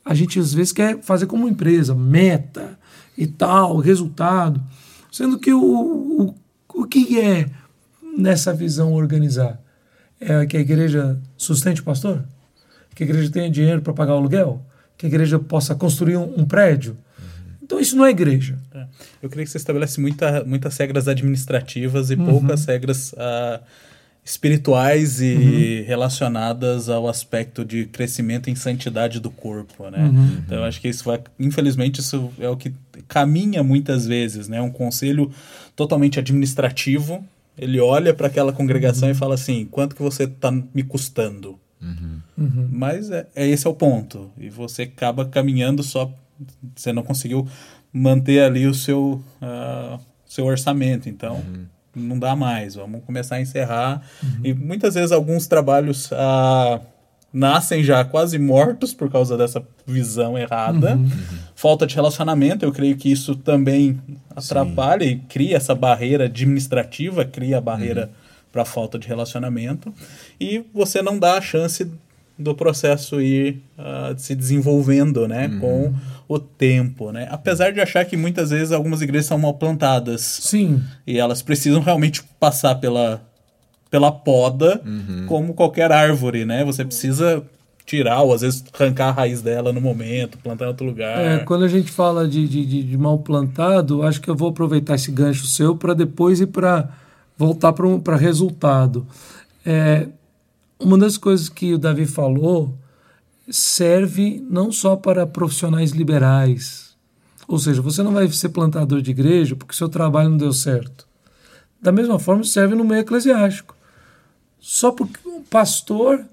a 0.05 0.15
gente 0.15 0.39
às 0.39 0.53
vezes 0.53 0.73
quer 0.73 1.01
fazer 1.03 1.27
como 1.27 1.49
empresa, 1.49 1.95
meta 1.95 2.79
e 3.17 3.27
tal, 3.27 3.79
resultado, 3.79 4.63
sendo 5.11 5.39
que 5.39 5.53
o, 5.53 5.63
o, 5.63 6.35
o 6.75 6.87
que 6.87 7.21
é 7.21 7.49
nessa 8.17 8.53
visão 8.53 8.93
organizar? 8.93 9.61
É 10.21 10.47
que 10.47 10.57
a 10.57 10.61
igreja 10.61 11.19
sustente 11.37 11.81
o 11.81 11.85
pastor? 11.85 12.25
Que 12.95 13.03
a 13.03 13.07
igreja 13.07 13.31
tenha 13.31 13.51
dinheiro 13.51 13.83
para 13.83 13.93
pagar 13.93 14.15
o 14.15 14.19
aluguel? 14.19 14.65
Que 14.97 15.07
a 15.07 15.09
igreja 15.09 15.39
possa 15.39 15.75
construir 15.75 16.17
um, 16.17 16.41
um 16.41 16.45
prédio? 16.45 16.97
Então 17.63 17.81
isso 17.81 17.97
não 17.97 18.05
é 18.05 18.11
igreja. 18.11 18.59
É. 18.75 18.87
Eu 19.23 19.31
creio 19.31 19.47
que 19.47 19.51
você 19.51 19.57
estabelece 19.57 20.01
muita, 20.01 20.45
muitas 20.45 20.77
regras 20.77 21.09
administrativas 21.09 22.11
e 22.11 22.15
uhum. 22.15 22.27
poucas 22.27 22.65
regras 22.67 23.13
uh, 23.15 23.63
espirituais 24.25 25.21
e 25.21 25.35
uhum. 25.35 25.87
relacionadas 25.87 26.89
ao 26.89 27.09
aspecto 27.09 27.65
de 27.65 27.87
crescimento 27.87 28.49
em 28.49 28.55
santidade 28.55 29.19
do 29.19 29.31
corpo, 29.31 29.91
né? 29.91 30.05
Uhum. 30.05 30.43
Então 30.45 30.59
eu 30.59 30.65
acho 30.65 30.81
que 30.81 30.89
isso 30.89 31.05
vai, 31.05 31.21
infelizmente, 31.39 32.01
isso 32.01 32.31
é 32.39 32.49
o 32.49 32.57
que 32.57 32.73
caminha 33.09 33.63
muitas 33.63 34.07
vezes, 34.07 34.49
né? 34.49 34.61
Um 34.63 34.71
conselho 34.71 35.31
totalmente 35.75 36.19
administrativo. 36.19 37.25
Ele 37.59 37.81
olha 37.81 38.15
para 38.15 38.29
aquela 38.29 38.53
congregação 38.53 39.11
e 39.11 39.15
fala 39.15 39.35
assim: 39.35 39.67
quanto 39.71 39.97
que 39.97 40.03
você 40.03 40.25
está 40.25 40.53
me 40.53 40.83
custando? 40.83 41.59
Uhum. 41.81 42.69
Mas 42.71 43.11
é, 43.11 43.27
é, 43.35 43.47
esse 43.47 43.67
é 43.67 43.71
o 43.71 43.75
ponto. 43.75 44.31
E 44.39 44.49
você 44.49 44.83
acaba 44.83 45.25
caminhando 45.25 45.83
só 45.83 46.13
você 46.75 46.93
não 46.93 47.03
conseguiu 47.03 47.47
manter 47.93 48.41
ali 48.43 48.67
o 48.67 48.75
seu, 48.75 49.23
uh, 49.43 50.01
seu 50.27 50.47
orçamento. 50.47 51.09
Então, 51.09 51.37
uhum. 51.37 51.67
Não 51.95 52.19
dá 52.19 52.35
mais. 52.35 52.75
Vamos 52.75 53.03
começar 53.05 53.37
a 53.37 53.41
encerrar. 53.41 54.03
Uhum. 54.23 54.41
E 54.45 54.55
muitas 54.55 54.95
vezes 54.95 55.13
alguns 55.13 55.47
trabalhos 55.47 56.11
uh, 56.13 56.81
nascem 57.33 57.83
já 57.83 58.05
quase 58.05 58.39
mortos 58.39 58.93
por 58.93 59.11
causa 59.11 59.37
dessa 59.37 59.63
visão 59.87 60.37
errada. 60.37 60.97
Uhum. 60.97 61.11
Falta 61.55 61.87
de 61.87 61.95
relacionamento, 61.95 62.65
eu 62.65 62.73
creio 62.73 62.97
que 62.97 63.11
isso 63.11 63.35
também 63.35 64.01
atrapalha 64.35 65.07
Sim. 65.07 65.13
e 65.13 65.19
cria 65.21 65.57
essa 65.57 65.75
barreira 65.75 66.25
administrativa, 66.25 67.25
cria 67.25 67.59
a 67.59 67.61
barreira 67.61 68.07
uhum. 68.07 68.13
para 68.53 68.63
a 68.63 68.67
falta 68.67 68.99
de 68.99 69.09
relacionamento. 69.09 69.93
E 70.41 70.65
você 70.75 71.01
não 71.01 71.19
dá 71.19 71.39
a 71.39 71.41
chance 71.41 71.91
do 72.39 72.55
processo 72.55 73.21
ir 73.21 73.63
uh, 73.79 74.19
se 74.19 74.35
desenvolvendo, 74.35 75.29
né, 75.29 75.47
uhum. 75.47 75.61
com 75.61 75.95
o 76.29 76.39
tempo, 76.39 77.13
né? 77.13 77.29
Apesar 77.31 77.73
de 77.73 77.81
achar 77.81 78.05
que 78.05 78.17
muitas 78.17 78.51
vezes 78.51 78.73
algumas 78.73 79.03
igrejas 79.03 79.27
são 79.27 79.39
mal 79.39 79.55
plantadas. 79.55 80.23
Sim. 80.23 80.83
E 81.07 81.19
elas 81.19 81.43
precisam 81.43 81.81
realmente 81.81 82.23
passar 82.39 82.77
pela 82.77 83.23
pela 83.91 84.11
poda, 84.11 84.81
uhum. 84.87 85.27
como 85.27 85.53
qualquer 85.53 85.93
árvore, 85.93 86.47
né? 86.47 86.65
Você 86.65 86.83
precisa 86.83 87.43
tirar 87.85 88.23
ou 88.23 88.33
às 88.33 88.41
vezes 88.41 88.65
arrancar 88.73 89.09
a 89.09 89.13
raiz 89.13 89.43
dela 89.43 89.71
no 89.71 89.83
momento, 89.83 90.39
plantar 90.39 90.65
em 90.65 90.69
outro 90.69 90.87
lugar. 90.87 91.21
É, 91.21 91.39
quando 91.41 91.65
a 91.65 91.69
gente 91.69 91.91
fala 91.91 92.27
de, 92.27 92.49
de, 92.49 92.83
de 92.85 92.97
mal 92.97 93.19
plantado, 93.19 94.03
acho 94.03 94.19
que 94.19 94.31
eu 94.31 94.35
vou 94.35 94.49
aproveitar 94.49 94.95
esse 94.95 95.11
gancho 95.13 95.47
seu 95.47 95.77
para 95.77 95.93
depois 95.93 96.41
ir 96.41 96.47
para 96.47 96.89
voltar 97.37 97.75
para 97.75 98.17
resultado. 98.17 99.07
É, 99.67 100.09
uma 100.81 100.97
das 100.97 101.19
coisas 101.19 101.51
que 101.51 101.75
o 101.75 101.79
Davi 101.79 102.07
falou 102.07 102.75
serve 103.53 104.43
não 104.49 104.73
só 104.73 104.97
para 104.97 105.27
profissionais 105.27 105.91
liberais. 105.91 106.97
Ou 107.47 107.59
seja, 107.59 107.83
você 107.83 108.03
não 108.03 108.13
vai 108.13 108.27
ser 108.29 108.49
plantador 108.49 109.03
de 109.03 109.11
igreja 109.11 109.55
porque 109.55 109.75
seu 109.75 109.89
trabalho 109.89 110.31
não 110.31 110.39
deu 110.39 110.53
certo. 110.53 111.07
Da 111.81 111.93
mesma 111.93 112.19
forma, 112.19 112.45
serve 112.45 112.75
no 112.75 112.85
meio 112.85 113.03
eclesiástico. 113.03 113.77
Só 114.59 114.91
porque 114.91 115.29
um 115.29 115.43
pastor 115.43 116.25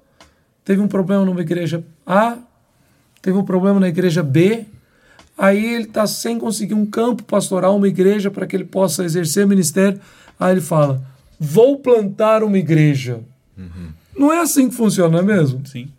teve 0.64 0.82
um 0.82 0.88
problema 0.88 1.26
numa 1.26 1.42
igreja 1.42 1.84
A, 2.06 2.38
teve 3.22 3.38
um 3.38 3.44
problema 3.44 3.80
na 3.80 3.90
igreja 3.90 4.24
B, 4.24 4.66
aí 5.38 5.74
ele 5.74 5.86
está 5.86 6.08
sem 6.08 6.40
conseguir 6.40 6.76
um 6.76 6.86
campo 6.86 7.24
pastoral, 7.24 7.76
uma 7.76 7.88
igreja 7.88 8.32
para 8.32 8.48
que 8.48 8.56
ele 8.56 8.66
possa 8.66 9.04
exercer 9.04 9.46
ministério. 9.46 10.00
Aí 10.40 10.54
ele 10.54 10.62
fala: 10.62 11.04
Vou 11.38 11.80
plantar 11.80 12.44
uma 12.44 12.58
igreja. 12.58 13.20
Uhum. 13.58 13.90
Não 14.18 14.32
é 14.32 14.40
assim 14.40 14.70
que 14.70 14.76
funciona, 14.76 15.10
não 15.10 15.20
é 15.20 15.38
mesmo? 15.38 15.66
Sim. 15.68 15.90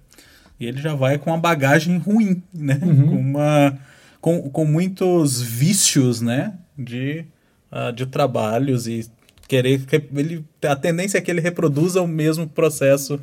E 0.61 0.67
ele 0.67 0.81
já 0.81 0.95
vai 0.95 1.19
com 1.19 1.31
uma 1.31 1.39
bagagem 1.39 1.97
ruim, 1.97 2.43
né? 2.53 2.79
Uhum. 2.83 3.07
Com, 3.07 3.17
uma, 3.17 3.79
com, 4.21 4.51
com 4.51 4.65
muitos 4.67 5.41
vícios, 5.41 6.21
né? 6.21 6.53
De, 6.77 7.25
uh, 7.73 7.93
de 7.93 8.05
trabalhos 8.05 8.87
e 8.87 9.11
querer... 9.49 9.81
Ele, 10.15 10.45
a 10.63 10.77
tendência 10.77 11.17
é 11.17 11.21
que 11.21 11.31
ele 11.31 11.41
reproduza 11.41 12.03
o 12.03 12.07
mesmo 12.07 12.47
processo 12.47 13.19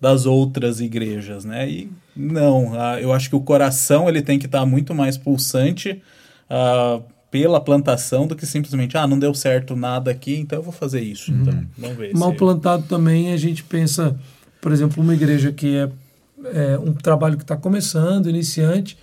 das 0.00 0.26
outras 0.26 0.80
igrejas, 0.80 1.44
né? 1.44 1.70
E 1.70 1.90
não, 2.16 2.72
uh, 2.72 2.98
eu 3.00 3.12
acho 3.12 3.30
que 3.30 3.36
o 3.36 3.40
coração 3.40 4.08
ele 4.08 4.20
tem 4.20 4.36
que 4.36 4.46
estar 4.46 4.60
tá 4.60 4.66
muito 4.66 4.92
mais 4.92 5.16
pulsante 5.16 6.02
uh, 6.50 7.00
pela 7.30 7.60
plantação 7.60 8.26
do 8.26 8.34
que 8.36 8.44
simplesmente, 8.44 8.98
ah, 8.98 9.06
não 9.06 9.18
deu 9.18 9.32
certo 9.32 9.74
nada 9.74 10.10
aqui, 10.10 10.36
então 10.36 10.58
eu 10.58 10.62
vou 10.62 10.72
fazer 10.72 11.00
isso. 11.00 11.32
Uhum. 11.32 11.40
Então, 11.40 11.66
vamos 11.78 11.96
ver. 11.96 12.14
Mal 12.14 12.34
plantado 12.34 12.82
também, 12.82 13.32
a 13.32 13.36
gente 13.36 13.62
pensa, 13.64 14.18
por 14.60 14.72
exemplo, 14.72 15.02
uma 15.02 15.14
igreja 15.14 15.52
que 15.52 15.76
é, 15.76 15.88
é 16.44 16.78
um 16.78 16.92
trabalho 16.92 17.36
que 17.36 17.44
está 17.44 17.56
começando, 17.56 18.28
iniciante, 18.28 18.98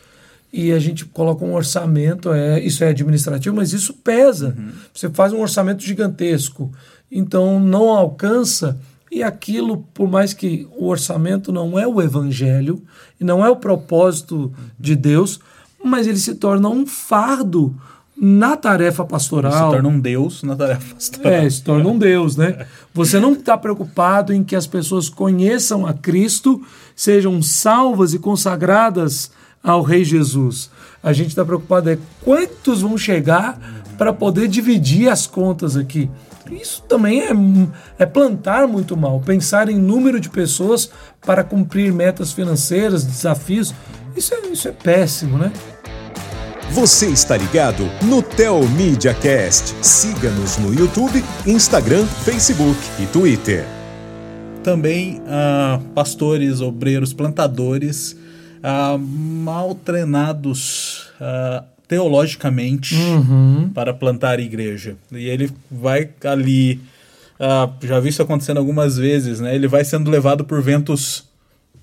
e 0.52 0.72
a 0.72 0.80
gente 0.80 1.06
coloca 1.06 1.46
um 1.46 1.54
orçamento, 1.54 2.34
é, 2.34 2.60
isso 2.60 2.84
é 2.84 2.90
administrativo, 2.90 3.56
mas 3.56 3.72
isso 3.72 3.94
pesa. 3.94 4.56
Uhum. 4.58 4.72
Você 4.94 5.10
faz 5.10 5.32
um 5.32 5.42
orçamento 5.42 5.84
gigantesco, 5.84 6.72
então 7.12 7.60
não 7.60 7.90
alcança, 7.90 8.80
e 9.12 9.24
aquilo, 9.24 9.86
por 9.94 10.10
mais 10.10 10.34
que 10.34 10.68
o 10.78 10.88
orçamento 10.88 11.52
não 11.52 11.78
é 11.78 11.88
o 11.88 12.02
evangelho, 12.02 12.82
e 13.20 13.24
não 13.24 13.46
é 13.46 13.50
o 13.50 13.56
propósito 13.56 14.52
de 14.80 14.96
Deus, 14.96 15.40
mas 15.84 16.08
ele 16.08 16.18
se 16.18 16.36
torna 16.36 16.70
um 16.70 16.86
fardo 16.86 17.76
na 18.20 18.58
tarefa 18.58 19.06
pastoral. 19.06 19.52
Se 19.70 19.76
torna 19.76 19.90
um 19.90 20.00
Deus 20.00 20.44
na 20.44 20.56
tarefa 20.56 20.94
pastoral. 20.94 21.32
É, 21.32 21.50
se 21.50 21.64
torna 21.64 21.90
um 21.90 21.98
Deus, 21.98 22.36
né? 22.36 22.66
Você 22.94 23.20
não 23.20 23.34
está 23.34 23.58
preocupado 23.58 24.34
em 24.34 24.44
que 24.44 24.56
as 24.56 24.68
pessoas 24.68 25.08
conheçam 25.08 25.86
a 25.86 25.94
Cristo, 25.94 26.62
sejam 26.96 27.42
salvas 27.42 28.14
e 28.14 28.20
consagradas 28.20 29.32
ao 29.64 29.82
Rei 29.82 30.04
Jesus. 30.04 30.70
A 31.02 31.14
gente 31.14 31.30
está 31.30 31.46
preocupado 31.46 31.90
é 31.90 31.98
quantos 32.22 32.82
vão 32.82 32.98
chegar 32.98 33.58
para 33.98 34.12
poder 34.12 34.48
dividir 34.48 35.10
as 35.10 35.26
contas 35.26 35.78
aqui. 35.78 36.10
Isso 36.52 36.82
também 36.88 37.22
é, 37.22 37.30
é 38.00 38.06
plantar 38.06 38.68
muito 38.68 38.98
mal. 38.98 39.22
Pensar 39.22 39.70
em 39.70 39.78
número 39.78 40.20
de 40.20 40.30
pessoas 40.30 40.90
para 41.22 41.44
cumprir 41.44 41.94
metas 41.94 42.34
financeiras, 42.34 43.04
desafios, 43.04 43.74
isso 44.16 44.34
é, 44.34 44.48
isso 44.48 44.68
é 44.68 44.72
péssimo, 44.72 45.38
né? 45.38 45.52
Você 46.72 47.08
está 47.08 47.36
ligado 47.36 47.84
no 48.06 48.22
Tel 48.22 48.62
Media 48.70 49.12
Cast. 49.12 49.74
Siga-nos 49.84 50.58
no 50.60 50.72
YouTube, 50.72 51.24
Instagram, 51.46 52.06
Facebook 52.06 52.80
e 53.00 53.08
Twitter. 53.08 53.66
Também 54.64 55.20
uh, 55.22 55.82
pastores, 55.96 56.62
obreiros, 56.62 57.12
plantadores 57.12 58.16
uh, 58.60 59.00
mal 59.00 59.74
treinados 59.74 61.10
uh, 61.20 61.66
teologicamente 61.88 62.94
uhum. 62.94 63.72
para 63.74 63.92
plantar 63.92 64.40
igreja. 64.40 64.96
E 65.12 65.28
ele 65.28 65.52
vai 65.72 66.12
ali, 66.24 66.80
já 67.82 68.00
vi 68.00 68.10
isso 68.10 68.22
acontecendo 68.22 68.58
algumas 68.58 68.96
vezes, 68.96 69.40
né? 69.40 69.56
Ele 69.56 69.68
vai 69.68 69.84
sendo 69.84 70.12
levado 70.12 70.46
por 70.46 70.62
ventos 70.62 71.29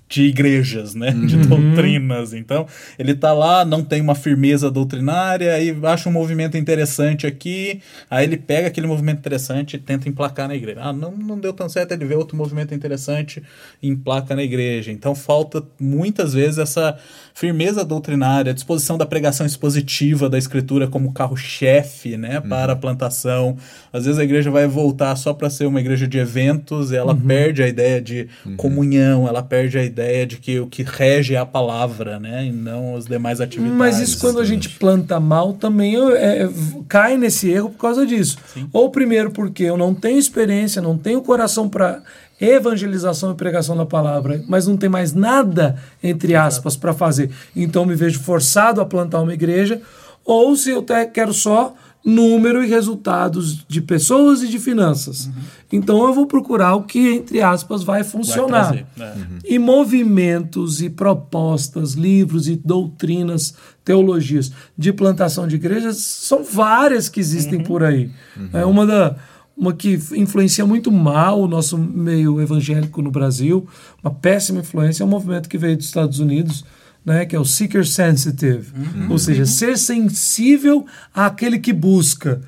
de 0.09 0.23
igrejas, 0.23 0.95
né? 0.95 1.09
Uhum. 1.09 1.25
De 1.25 1.37
doutrinas. 1.37 2.33
Então, 2.33 2.65
ele 2.97 3.13
tá 3.13 3.33
lá, 3.33 3.65
não 3.65 3.83
tem 3.83 4.01
uma 4.01 4.15
firmeza 4.15 4.71
doutrinária, 4.71 5.53
aí 5.53 5.77
acha 5.83 6.07
um 6.07 6.11
movimento 6.11 6.57
interessante 6.57 7.27
aqui, 7.27 7.81
aí 8.09 8.25
ele 8.25 8.37
pega 8.37 8.67
aquele 8.67 8.87
movimento 8.87 9.19
interessante 9.19 9.75
e 9.75 9.79
tenta 9.79 10.07
emplacar 10.07 10.47
na 10.47 10.55
igreja. 10.55 10.79
Ah, 10.81 10.93
não, 10.93 11.11
não 11.11 11.37
deu 11.37 11.51
tão 11.51 11.67
certo, 11.67 11.91
ele 11.91 12.05
vê 12.05 12.15
outro 12.15 12.37
movimento 12.37 12.73
interessante 12.73 13.43
e 13.81 13.89
emplaca 13.89 14.35
na 14.35 14.43
igreja. 14.43 14.91
Então, 14.91 15.13
falta 15.13 15.63
muitas 15.79 16.33
vezes 16.33 16.57
essa 16.57 16.97
firmeza 17.33 17.83
doutrinária, 17.83 18.51
a 18.51 18.55
disposição 18.55 18.97
da 18.97 19.05
pregação 19.05 19.45
expositiva 19.45 20.29
da 20.29 20.37
escritura 20.37 20.87
como 20.87 21.11
carro-chefe, 21.11 22.17
né, 22.17 22.39
uhum. 22.39 22.49
para 22.49 22.73
a 22.73 22.75
plantação. 22.75 23.57
Às 23.91 24.05
vezes 24.05 24.19
a 24.19 24.23
igreja 24.23 24.49
vai 24.49 24.67
voltar 24.67 25.15
só 25.17 25.33
para 25.33 25.49
ser 25.49 25.65
uma 25.65 25.79
igreja 25.81 26.07
de 26.07 26.17
eventos, 26.17 26.91
ela 26.91 27.13
uhum. 27.13 27.21
perde 27.21 27.61
a 27.61 27.67
ideia 27.67 28.01
de 28.01 28.27
uhum. 28.45 28.55
comunhão, 28.55 29.27
ela 29.27 29.43
perde 29.43 29.77
a 29.77 29.83
ideia 29.83 29.96
de 30.25 30.37
que 30.37 30.59
o 30.59 30.67
que 30.67 30.83
rege 30.83 31.35
é 31.35 31.37
a 31.37 31.45
palavra, 31.45 32.19
né, 32.19 32.45
e 32.45 32.51
não 32.51 32.95
as 32.95 33.05
demais 33.05 33.41
atividades. 33.41 33.77
Mas 33.77 33.99
isso 33.99 34.19
quando 34.19 34.39
a 34.39 34.45
gente 34.45 34.69
planta 34.69 35.19
mal 35.19 35.53
também 35.53 35.95
é, 36.11 36.43
é, 36.43 36.49
cai 36.87 37.17
nesse 37.17 37.49
erro 37.49 37.69
por 37.69 37.79
causa 37.79 38.05
disso. 38.05 38.37
Sim. 38.53 38.69
Ou 38.71 38.89
primeiro 38.89 39.31
porque 39.31 39.63
eu 39.63 39.77
não 39.77 39.93
tenho 39.93 40.19
experiência, 40.19 40.81
não 40.81 40.97
tenho 40.97 41.21
coração 41.21 41.67
para 41.67 42.01
evangelização 42.39 43.31
e 43.31 43.35
pregação 43.35 43.75
da 43.75 43.85
palavra, 43.85 44.43
mas 44.47 44.67
não 44.67 44.77
tem 44.77 44.89
mais 44.89 45.13
nada, 45.13 45.75
entre 46.03 46.35
aspas, 46.35 46.75
para 46.75 46.93
fazer. 46.93 47.31
Então 47.55 47.85
me 47.85 47.95
vejo 47.95 48.19
forçado 48.19 48.79
a 48.79 48.85
plantar 48.85 49.21
uma 49.21 49.33
igreja, 49.33 49.81
ou 50.23 50.55
se 50.55 50.69
eu 50.69 50.85
quero 51.13 51.33
só 51.33 51.73
número 52.07 52.63
e 52.63 52.67
resultados 52.67 53.65
de 53.67 53.81
pessoas 53.81 54.41
e 54.41 54.47
de 54.47 54.57
finanças. 54.59 55.25
Uhum. 55.25 55.33
Então 55.73 56.07
eu 56.07 56.13
vou 56.13 56.25
procurar 56.25 56.73
o 56.75 56.83
que, 56.83 57.15
entre 57.15 57.41
aspas, 57.41 57.83
vai 57.83 58.01
funcionar. 58.01 58.69
Vai 58.69 58.85
né? 58.95 59.13
uhum. 59.13 59.39
E 59.43 59.59
movimentos 59.59 60.81
e 60.81 60.89
propostas, 60.89 61.95
livros 61.95 62.47
e 62.47 62.55
doutrinas, 62.55 63.53
teologias 63.83 64.53
de 64.77 64.93
plantação 64.93 65.45
de 65.49 65.57
igrejas 65.57 65.97
são 65.97 66.43
várias 66.43 67.09
que 67.09 67.19
existem 67.19 67.59
uhum. 67.59 67.65
por 67.65 67.83
aí. 67.83 68.09
É 68.53 68.65
uma 68.65 68.85
da 68.85 69.17
uma 69.57 69.73
que 69.73 69.99
influencia 70.15 70.65
muito 70.67 70.91
mal 70.91 71.41
o 71.41 71.47
nosso 71.47 71.79
meio 71.79 72.39
evangélico 72.39 73.01
no 73.01 73.09
Brasil, 73.09 73.67
uma 74.03 74.13
péssima 74.13 74.59
influência, 74.59 75.01
é 75.01 75.05
um 75.05 75.09
movimento 75.09 75.49
que 75.49 75.57
veio 75.57 75.75
dos 75.75 75.87
Estados 75.87 76.19
Unidos, 76.19 76.63
né, 77.07 77.25
que 77.25 77.37
é 77.37 77.39
o 77.39 77.45
seeker 77.45 77.87
sensitive, 77.87 78.67
uhum. 78.75 79.11
ou 79.11 79.17
seja, 79.17 79.45
ser 79.45 79.77
sensível 79.77 80.85
àquele 81.13 81.57
que 81.57 81.71
busca. 81.71 82.41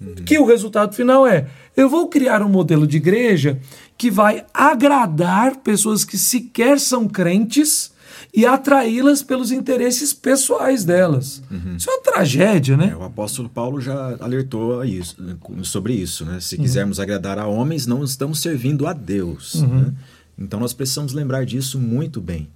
Uhum. 0.00 0.14
Que 0.24 0.38
o 0.38 0.46
resultado 0.46 0.94
final 0.94 1.26
é: 1.26 1.46
eu 1.76 1.86
vou 1.86 2.08
criar 2.08 2.40
um 2.40 2.48
modelo 2.48 2.86
de 2.86 2.96
igreja 2.96 3.60
que 3.98 4.10
vai 4.10 4.46
agradar 4.54 5.56
pessoas 5.56 6.02
que 6.02 6.16
sequer 6.16 6.80
são 6.80 7.06
crentes 7.06 7.92
e 8.32 8.46
atraí-las 8.46 9.22
pelos 9.22 9.52
interesses 9.52 10.14
pessoais 10.14 10.82
delas. 10.82 11.42
Uhum. 11.50 11.76
Isso 11.76 11.90
é 11.90 11.92
uma 11.92 12.02
tragédia, 12.02 12.74
né? 12.74 12.90
É, 12.92 12.96
o 12.96 13.04
apóstolo 13.04 13.50
Paulo 13.50 13.82
já 13.82 14.16
alertou 14.18 14.82
isso, 14.82 15.16
sobre 15.62 15.92
isso. 15.92 16.24
Né? 16.24 16.40
Se 16.40 16.56
uhum. 16.56 16.62
quisermos 16.62 16.98
agradar 16.98 17.38
a 17.38 17.46
homens, 17.46 17.86
não 17.86 18.02
estamos 18.02 18.40
servindo 18.40 18.86
a 18.86 18.94
Deus. 18.94 19.56
Uhum. 19.56 19.80
Né? 19.80 19.94
Então 20.38 20.58
nós 20.58 20.72
precisamos 20.72 21.12
lembrar 21.12 21.44
disso 21.44 21.78
muito 21.78 22.18
bem. 22.18 22.48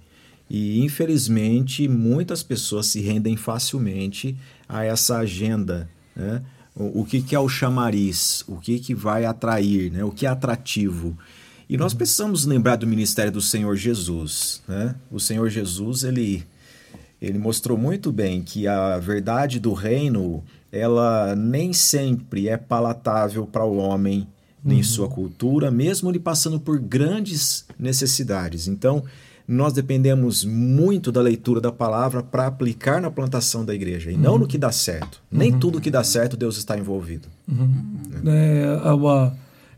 E 0.53 0.81
infelizmente 0.81 1.87
muitas 1.87 2.43
pessoas 2.43 2.87
se 2.87 2.99
rendem 2.99 3.37
facilmente 3.37 4.35
a 4.67 4.83
essa 4.83 5.19
agenda. 5.19 5.89
Né? 6.13 6.43
O, 6.75 7.03
o 7.03 7.05
que, 7.05 7.21
que, 7.21 7.33
é 7.33 7.39
o 7.39 7.47
chamariz? 7.47 8.43
O 8.49 8.57
que, 8.57 8.77
que 8.77 8.93
vai 8.93 9.23
atrair? 9.23 9.89
Né? 9.89 10.03
O 10.03 10.11
que 10.11 10.25
é 10.25 10.29
atrativo? 10.29 11.17
E 11.69 11.77
nós 11.77 11.93
precisamos 11.93 12.45
lembrar 12.45 12.75
do 12.75 12.85
ministério 12.85 13.31
do 13.31 13.41
Senhor 13.41 13.77
Jesus. 13.77 14.61
Né? 14.67 14.93
O 15.09 15.21
Senhor 15.21 15.49
Jesus, 15.49 16.03
ele, 16.03 16.45
ele 17.21 17.39
mostrou 17.39 17.77
muito 17.77 18.11
bem 18.11 18.41
que 18.41 18.67
a 18.67 18.99
verdade 18.99 19.57
do 19.57 19.71
reino, 19.71 20.43
ela 20.69 21.33
nem 21.33 21.71
sempre 21.71 22.49
é 22.49 22.57
palatável 22.57 23.45
para 23.45 23.63
o 23.63 23.77
homem 23.77 24.27
uhum. 24.65 24.73
em 24.73 24.83
sua 24.83 25.07
cultura, 25.07 25.71
mesmo 25.71 26.11
ele 26.11 26.19
passando 26.19 26.59
por 26.59 26.77
grandes 26.77 27.63
necessidades. 27.79 28.67
Então, 28.67 29.05
nós 29.51 29.73
dependemos 29.73 30.45
muito 30.45 31.11
da 31.11 31.21
leitura 31.21 31.59
da 31.59 31.71
palavra 31.71 32.23
para 32.23 32.47
aplicar 32.47 33.01
na 33.01 33.11
plantação 33.11 33.65
da 33.65 33.75
igreja, 33.75 34.11
e 34.11 34.15
uhum. 34.15 34.21
não 34.21 34.37
no 34.37 34.47
que 34.47 34.57
dá 34.57 34.71
certo. 34.71 35.21
Uhum. 35.31 35.39
Nem 35.39 35.59
tudo 35.59 35.81
que 35.81 35.91
dá 35.91 36.03
certo 36.03 36.37
Deus 36.37 36.57
está 36.57 36.77
envolvido. 36.77 37.27
Uhum. 37.47 37.97
É, 38.25 38.81
é 38.85 38.91
uma 38.91 39.37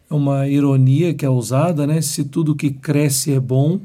é 0.09 0.13
uma 0.13 0.47
ironia 0.47 1.13
que 1.13 1.25
é 1.25 1.29
usada, 1.29 1.87
né? 1.87 2.01
Se 2.01 2.23
tudo 2.23 2.55
que 2.55 2.69
cresce 2.69 3.33
é 3.33 3.39
bom, 3.39 3.79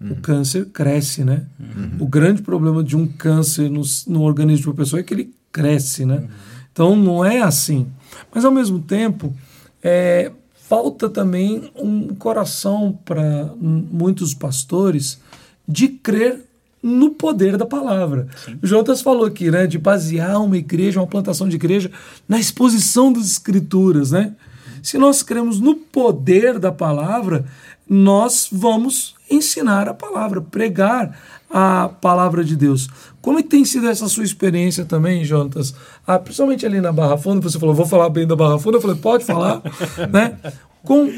uhum. 0.00 0.12
o 0.12 0.16
câncer 0.16 0.66
cresce, 0.66 1.22
né? 1.24 1.44
Uhum. 1.60 2.04
O 2.04 2.08
grande 2.08 2.40
problema 2.40 2.82
de 2.82 2.96
um 2.96 3.06
câncer 3.06 3.68
no, 3.68 3.82
no 4.06 4.22
organismo 4.22 4.62
de 4.62 4.68
uma 4.68 4.76
pessoa 4.76 5.00
é 5.00 5.02
que 5.02 5.12
ele 5.12 5.34
cresce, 5.52 6.06
né? 6.06 6.16
Uhum. 6.16 6.28
Então 6.72 6.96
não 6.96 7.24
é 7.24 7.42
assim. 7.42 7.86
Mas 8.34 8.46
ao 8.46 8.50
mesmo 8.50 8.78
tempo, 8.78 9.34
é, 9.82 10.32
falta 10.54 11.10
também 11.10 11.70
um 11.76 12.14
coração 12.14 12.98
para 13.04 13.52
muitos 13.60 14.32
pastores 14.32 15.20
de 15.66 15.88
crer 15.88 16.40
no 16.82 17.10
poder 17.12 17.56
da 17.56 17.64
palavra. 17.64 18.28
Sim. 18.44 18.58
O 18.62 18.66
Jonas 18.66 19.00
falou 19.00 19.24
aqui, 19.24 19.50
né, 19.50 19.66
de 19.66 19.78
basear 19.78 20.42
uma 20.42 20.58
igreja, 20.58 21.00
uma 21.00 21.06
plantação 21.06 21.48
de 21.48 21.56
igreja 21.56 21.90
na 22.28 22.38
exposição 22.38 23.10
das 23.10 23.24
escrituras, 23.26 24.10
né? 24.10 24.34
Se 24.82 24.98
nós 24.98 25.22
cremos 25.22 25.60
no 25.60 25.76
poder 25.76 26.58
da 26.58 26.70
palavra, 26.70 27.46
nós 27.88 28.48
vamos 28.52 29.14
ensinar 29.30 29.88
a 29.88 29.94
palavra, 29.94 30.42
pregar 30.42 31.18
a 31.48 31.88
palavra 31.88 32.44
de 32.44 32.54
Deus. 32.54 32.88
Como 33.22 33.38
é 33.38 33.42
que 33.42 33.48
tem 33.48 33.64
sido 33.64 33.88
essa 33.88 34.06
sua 34.06 34.24
experiência 34.24 34.84
também, 34.84 35.24
Jonas? 35.24 35.74
Ah, 36.06 36.18
principalmente 36.18 36.66
ali 36.66 36.82
na 36.82 36.92
Barra 36.92 37.16
Funda, 37.16 37.48
você 37.48 37.58
falou, 37.58 37.74
vou 37.74 37.86
falar 37.86 38.10
bem 38.10 38.26
da 38.26 38.36
Barra 38.36 38.58
Funda, 38.58 38.76
eu 38.76 38.82
falei, 38.82 38.96
pode 38.96 39.24
falar, 39.24 39.62
né? 40.12 40.36
Com, 40.82 41.10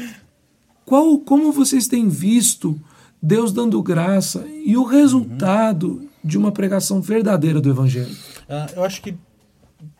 qual, 0.85 1.17
como 1.17 1.51
vocês 1.51 1.87
têm 1.89 2.07
visto 2.07 2.79
Deus 3.21 3.51
dando 3.51 3.81
graça 3.81 4.45
e 4.65 4.77
o 4.77 4.83
resultado 4.83 5.87
uhum. 5.87 6.07
de 6.23 6.37
uma 6.37 6.51
pregação 6.51 7.01
verdadeira 7.01 7.59
do 7.59 7.69
Evangelho? 7.69 8.15
Ah, 8.49 8.67
eu 8.75 8.83
acho 8.83 9.01
que 9.01 9.15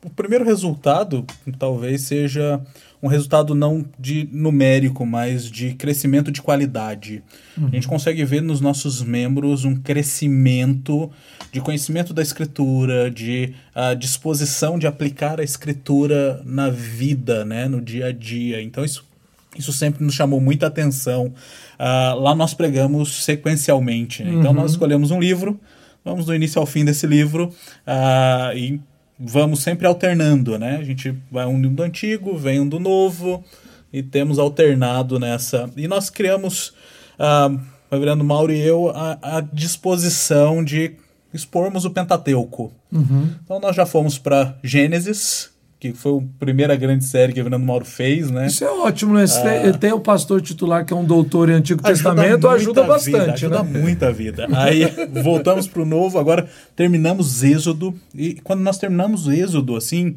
o 0.03 0.09
primeiro 0.09 0.45
resultado 0.45 1.25
talvez 1.59 2.01
seja 2.01 2.61
um 3.01 3.07
resultado 3.07 3.53
não 3.53 3.85
de 3.99 4.27
numérico, 4.31 5.05
mas 5.05 5.49
de 5.49 5.73
crescimento 5.75 6.31
de 6.31 6.41
qualidade. 6.41 7.23
Uhum. 7.57 7.67
A 7.67 7.71
gente 7.71 7.87
consegue 7.87 8.23
ver 8.25 8.41
nos 8.41 8.59
nossos 8.59 9.03
membros 9.03 9.65
um 9.65 9.75
crescimento 9.75 11.11
de 11.51 11.61
conhecimento 11.61 12.13
da 12.13 12.21
escritura, 12.21 13.11
de 13.11 13.53
uh, 13.75 13.95
disposição 13.95 14.79
de 14.79 14.87
aplicar 14.87 15.39
a 15.39 15.43
escritura 15.43 16.41
na 16.43 16.69
vida, 16.69 17.45
né, 17.45 17.67
no 17.67 17.81
dia 17.81 18.07
a 18.07 18.11
dia. 18.11 18.61
Então 18.61 18.83
isso 18.83 19.05
isso 19.55 19.71
sempre 19.71 20.03
nos 20.03 20.13
chamou 20.13 20.39
muita 20.39 20.67
atenção. 20.67 21.33
Uh, 21.79 22.19
lá 22.19 22.35
nós 22.35 22.53
pregamos 22.53 23.23
sequencialmente. 23.23 24.23
Né? 24.23 24.31
Então 24.33 24.51
uhum. 24.51 24.57
nós 24.57 24.71
escolhemos 24.71 25.11
um 25.11 25.19
livro, 25.19 25.59
vamos 26.03 26.25
do 26.25 26.33
início 26.33 26.59
ao 26.59 26.65
fim 26.65 26.83
desse 26.83 27.05
livro 27.07 27.53
uh, 27.85 28.57
e 28.57 28.79
vamos 29.19 29.61
sempre 29.61 29.87
alternando, 29.87 30.59
né? 30.59 30.77
A 30.77 30.83
gente 30.83 31.15
vai 31.31 31.45
um 31.45 31.59
do 31.59 31.81
antigo, 31.81 32.37
vem 32.37 32.59
um 32.59 32.67
do 32.67 32.79
novo 32.79 33.43
e 33.91 34.03
temos 34.03 34.37
alternado 34.37 35.19
nessa. 35.19 35.69
E 35.75 35.87
nós 35.87 36.09
criamos, 36.09 36.73
uh, 37.19 37.53
o 37.89 37.95
Reverendo 37.95 38.23
Mauro 38.23 38.51
e 38.51 38.59
eu, 38.59 38.89
a, 38.89 39.37
a 39.37 39.41
disposição 39.41 40.63
de 40.63 40.95
expormos 41.33 41.85
o 41.85 41.89
Pentateuco. 41.89 42.71
Uhum. 42.91 43.29
Então 43.43 43.59
nós 43.59 43.75
já 43.75 43.85
fomos 43.85 44.17
para 44.17 44.57
Gênesis, 44.63 45.49
que 45.79 45.93
foi 45.93 46.17
a 46.17 46.21
primeira 46.39 46.75
grande 46.75 47.05
série 47.05 47.33
que 47.33 47.39
o 47.39 47.43
Fernando 47.43 47.63
Mauro 47.63 47.85
fez, 47.85 48.31
né? 48.31 48.47
Isso 48.47 48.63
é 48.63 48.69
ótimo, 48.69 49.13
né? 49.13 49.25
Ah, 49.25 49.77
tem 49.77 49.91
o 49.93 49.99
pastor 49.99 50.41
titular 50.41 50.83
que 50.83 50.91
é 50.91 50.95
um 50.95 51.05
doutor 51.05 51.49
em 51.49 51.53
Antigo 51.53 51.81
ajuda 51.83 52.15
Testamento, 52.15 52.47
ajuda 52.47 52.83
bastante. 52.83 53.17
Vida, 53.17 53.33
ajuda 53.33 53.63
né? 53.63 53.79
muita 53.79 54.11
vida. 54.11 54.47
Aí 54.53 54.91
voltamos 55.23 55.67
para 55.67 55.81
o 55.81 55.85
Novo, 55.85 56.17
agora 56.17 56.47
terminamos 56.75 57.43
Êxodo, 57.43 57.93
e 58.15 58.35
quando 58.43 58.61
nós 58.61 58.77
terminamos 58.79 59.27
o 59.27 59.31
Êxodo, 59.31 59.75
assim, 59.75 60.15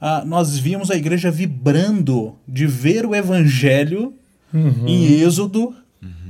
ah, 0.00 0.22
nós 0.24 0.56
víamos 0.56 0.90
a 0.90 0.96
igreja 0.96 1.30
vibrando 1.30 2.34
de 2.46 2.66
ver 2.66 3.04
o 3.04 3.14
evangelho 3.14 4.14
Uhum. 4.54 4.86
em 4.86 5.22
Êxodo, 5.22 5.74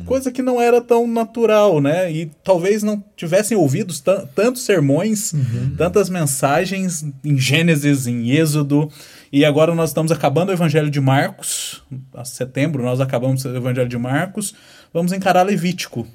coisa 0.05 0.31
que 0.33 0.43
não 0.43 0.61
era 0.61 0.81
tão 0.81 1.07
natural, 1.07 1.81
né? 1.81 2.11
E 2.13 2.31
talvez 2.45 2.83
não 2.83 3.03
tivessem 3.17 3.57
ouvido 3.57 3.93
tan- 4.01 4.27
tantos 4.35 4.63
sermões, 4.63 5.33
tantas 5.77 6.09
mensagens 6.11 7.05
em 7.25 7.39
Gênesis, 7.39 8.07
em 8.07 8.31
Êxodo. 8.31 8.91
E 9.33 9.45
agora 9.45 9.75
nós 9.75 9.91
estamos 9.91 10.13
acabando 10.13 10.51
o 10.51 10.53
Evangelho 10.53 10.91
de 10.91 11.01
Marcos. 11.01 11.83
A 12.15 12.25
setembro 12.25 12.83
nós 12.83 13.01
acabamos 13.01 13.45
o 13.45 13.57
Evangelho 13.57 13.89
de 13.89 13.97
Marcos. 13.97 14.55
Vamos 14.93 15.13
encarar 15.13 15.43
Levítico. 15.43 16.07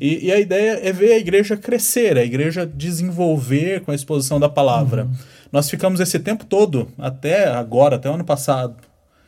E, 0.00 0.26
e 0.26 0.32
a 0.32 0.38
ideia 0.38 0.78
é 0.82 0.92
ver 0.92 1.12
a 1.12 1.18
igreja 1.18 1.56
crescer, 1.56 2.16
a 2.16 2.24
igreja 2.24 2.64
desenvolver 2.64 3.80
com 3.80 3.90
a 3.90 3.94
exposição 3.94 4.38
da 4.38 4.48
palavra. 4.48 5.08
Nós 5.52 5.68
ficamos 5.68 5.98
esse 5.98 6.18
tempo 6.20 6.44
todo, 6.44 6.88
até 6.96 7.48
agora, 7.48 7.96
até 7.96 8.08
o 8.08 8.14
ano 8.14 8.24
passado, 8.24 8.76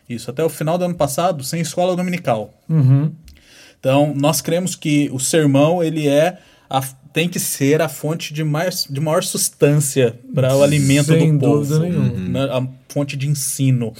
isso, 0.08 0.30
até 0.30 0.44
o 0.44 0.48
final 0.48 0.78
do 0.78 0.84
ano 0.84 0.94
passado, 0.94 1.42
sem 1.42 1.60
escola 1.60 1.96
dominical. 1.96 2.54
Uhum. 2.68 3.10
Então, 3.82 4.14
nós 4.16 4.40
cremos 4.40 4.76
que 4.76 5.10
o 5.12 5.18
sermão, 5.18 5.82
ele 5.82 6.06
é 6.06 6.38
a- 6.70 6.80
tem 7.12 7.28
que 7.28 7.40
ser 7.40 7.82
a 7.82 7.88
fonte 7.88 8.32
de, 8.32 8.44
mais, 8.44 8.86
de 8.88 9.00
maior 9.00 9.24
substância 9.24 10.14
para 10.32 10.56
o 10.56 10.62
alimento 10.62 11.06
Sem 11.06 11.36
do 11.36 11.46
povo. 11.46 11.78
nenhuma. 11.80 12.12
né? 12.28 12.44
A 12.44 12.64
fonte 12.88 13.16
de 13.16 13.28
ensino. 13.28 13.92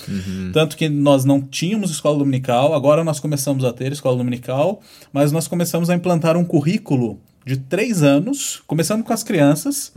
Tanto 0.52 0.76
que 0.76 0.88
nós 0.88 1.24
não 1.24 1.40
tínhamos 1.42 1.90
escola 1.90 2.16
dominical, 2.18 2.72
agora 2.72 3.02
nós 3.02 3.18
começamos 3.18 3.64
a 3.64 3.72
ter 3.72 3.90
escola 3.90 4.16
dominical, 4.16 4.80
mas 5.12 5.32
nós 5.32 5.48
começamos 5.48 5.90
a 5.90 5.94
implantar 5.96 6.36
um 6.36 6.44
currículo 6.44 7.18
de 7.44 7.56
três 7.56 8.04
anos, 8.04 8.62
começando 8.68 9.02
com 9.02 9.12
as 9.12 9.24
crianças, 9.24 9.92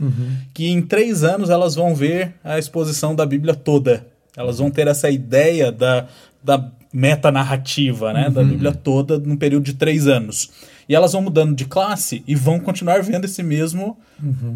que 0.52 0.66
em 0.66 0.82
três 0.82 1.22
anos 1.22 1.48
elas 1.48 1.76
vão 1.76 1.94
ver 1.94 2.34
a 2.42 2.58
exposição 2.58 3.14
da 3.14 3.24
Bíblia 3.24 3.54
toda. 3.54 4.04
Elas 4.36 4.58
vão 4.58 4.68
ter 4.68 4.88
essa 4.88 5.08
ideia 5.08 5.70
da, 5.72 6.06
da 6.44 6.58
metanarrativa, 6.92 8.12
né? 8.12 8.30
Da 8.30 8.42
Bíblia 8.42 8.72
toda 8.72 9.18
num 9.18 9.36
período 9.36 9.64
de 9.64 9.74
três 9.74 10.06
anos. 10.06 10.50
E 10.88 10.94
elas 10.94 11.12
vão 11.12 11.22
mudando 11.22 11.54
de 11.54 11.64
classe 11.64 12.22
e 12.26 12.34
vão 12.34 12.60
continuar 12.60 13.02
vendo 13.02 13.24
esse 13.24 13.42
mesmo 13.42 13.98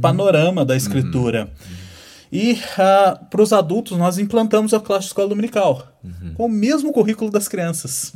panorama 0.00 0.64
da 0.64 0.76
escritura. 0.76 1.50
E 2.32 2.56
para 3.28 3.42
os 3.42 3.52
adultos, 3.52 3.98
nós 3.98 4.16
implantamos 4.16 4.72
a 4.72 4.78
classe 4.78 5.00
de 5.00 5.06
escola 5.06 5.28
dominical, 5.28 5.88
com 6.34 6.46
o 6.46 6.48
mesmo 6.48 6.92
currículo 6.92 7.28
das 7.28 7.48
crianças. 7.48 8.12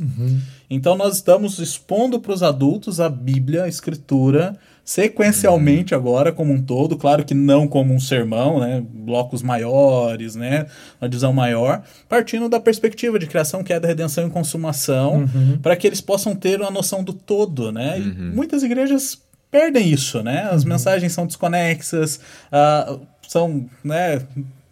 Então, 0.69 0.95
nós 0.95 1.15
estamos 1.15 1.59
expondo 1.59 2.17
para 2.19 2.31
os 2.31 2.41
adultos 2.41 3.01
a 3.01 3.09
Bíblia, 3.09 3.65
a 3.65 3.67
Escritura, 3.67 4.57
sequencialmente 4.85 5.95
agora, 5.95 6.31
como 6.31 6.53
um 6.53 6.61
todo. 6.61 6.95
Claro 6.95 7.25
que 7.25 7.33
não 7.33 7.67
como 7.67 7.91
um 7.91 7.99
sermão, 7.99 8.59
né? 8.59 8.83
blocos 8.87 9.41
maiores, 9.41 10.35
né? 10.35 10.67
uma 11.01 11.09
divisão 11.09 11.33
maior, 11.33 11.83
partindo 12.07 12.47
da 12.47 12.59
perspectiva 12.59 13.17
de 13.17 13.25
criação, 13.25 13.63
queda, 13.63 13.87
redenção 13.87 14.27
e 14.27 14.29
consumação, 14.29 15.27
para 15.61 15.75
que 15.75 15.87
eles 15.87 15.99
possam 15.99 16.35
ter 16.35 16.61
uma 16.61 16.69
noção 16.69 17.03
do 17.03 17.11
todo. 17.13 17.71
Né? 17.71 17.99
E 17.99 18.03
muitas 18.03 18.61
igrejas 18.61 19.19
perdem 19.49 19.89
isso, 19.89 20.21
né? 20.21 20.49
As 20.51 20.65
mensagens 20.65 21.13
são 21.13 21.25
desconexas, 21.25 22.19
ah, 22.51 22.97
são, 23.27 23.67
né? 23.83 24.21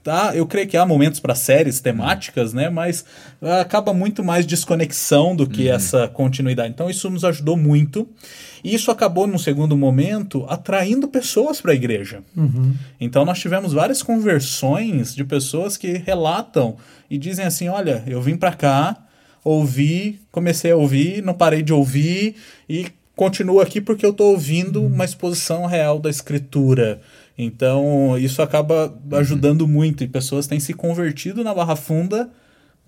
Tá, 0.03 0.35
eu 0.35 0.45
creio 0.45 0.67
que 0.67 0.75
há 0.75 0.85
momentos 0.85 1.21
para 1.21 1.33
séries 1.33 1.79
temáticas, 1.79 2.51
né? 2.51 2.69
Mas 2.69 3.05
acaba 3.41 3.93
muito 3.93 4.21
mais 4.21 4.45
desconexão 4.45 5.33
do 5.33 5.47
que 5.47 5.69
essa 5.69 6.09
continuidade. 6.09 6.71
Então 6.73 6.89
isso 6.89 7.09
nos 7.09 7.23
ajudou 7.23 7.55
muito. 7.55 8.05
E 8.63 8.73
isso 8.73 8.89
acabou, 8.89 9.27
num 9.27 9.37
segundo 9.37 9.75
momento, 9.75 10.45
atraindo 10.47 11.07
pessoas 11.07 11.59
para 11.59 11.73
a 11.73 11.75
igreja. 11.75 12.23
Então 12.99 13.25
nós 13.25 13.39
tivemos 13.39 13.73
várias 13.73 14.01
conversões 14.01 15.13
de 15.13 15.23
pessoas 15.23 15.75
que 15.75 15.93
relatam 15.97 16.77
e 17.09 17.17
dizem 17.17 17.45
assim: 17.45 17.67
olha, 17.67 18.03
eu 18.07 18.21
vim 18.21 18.37
para 18.37 18.53
cá, 18.53 18.97
ouvi, 19.43 20.21
comecei 20.31 20.71
a 20.71 20.77
ouvir, 20.77 21.21
não 21.21 21.33
parei 21.33 21.61
de 21.61 21.73
ouvir 21.73 22.35
e 22.69 22.87
continuo 23.15 23.59
aqui 23.59 23.81
porque 23.81 24.05
eu 24.05 24.11
estou 24.11 24.31
ouvindo 24.31 24.81
uma 24.83 25.03
exposição 25.03 25.65
real 25.65 25.99
da 25.99 26.09
escritura. 26.09 27.01
Então, 27.37 28.17
isso 28.17 28.41
acaba 28.41 28.95
ajudando 29.13 29.67
muito 29.67 30.03
e 30.03 30.07
pessoas 30.07 30.47
têm 30.47 30.59
se 30.59 30.73
convertido 30.73 31.43
na 31.43 31.53
Barra 31.53 31.75
Funda 31.75 32.29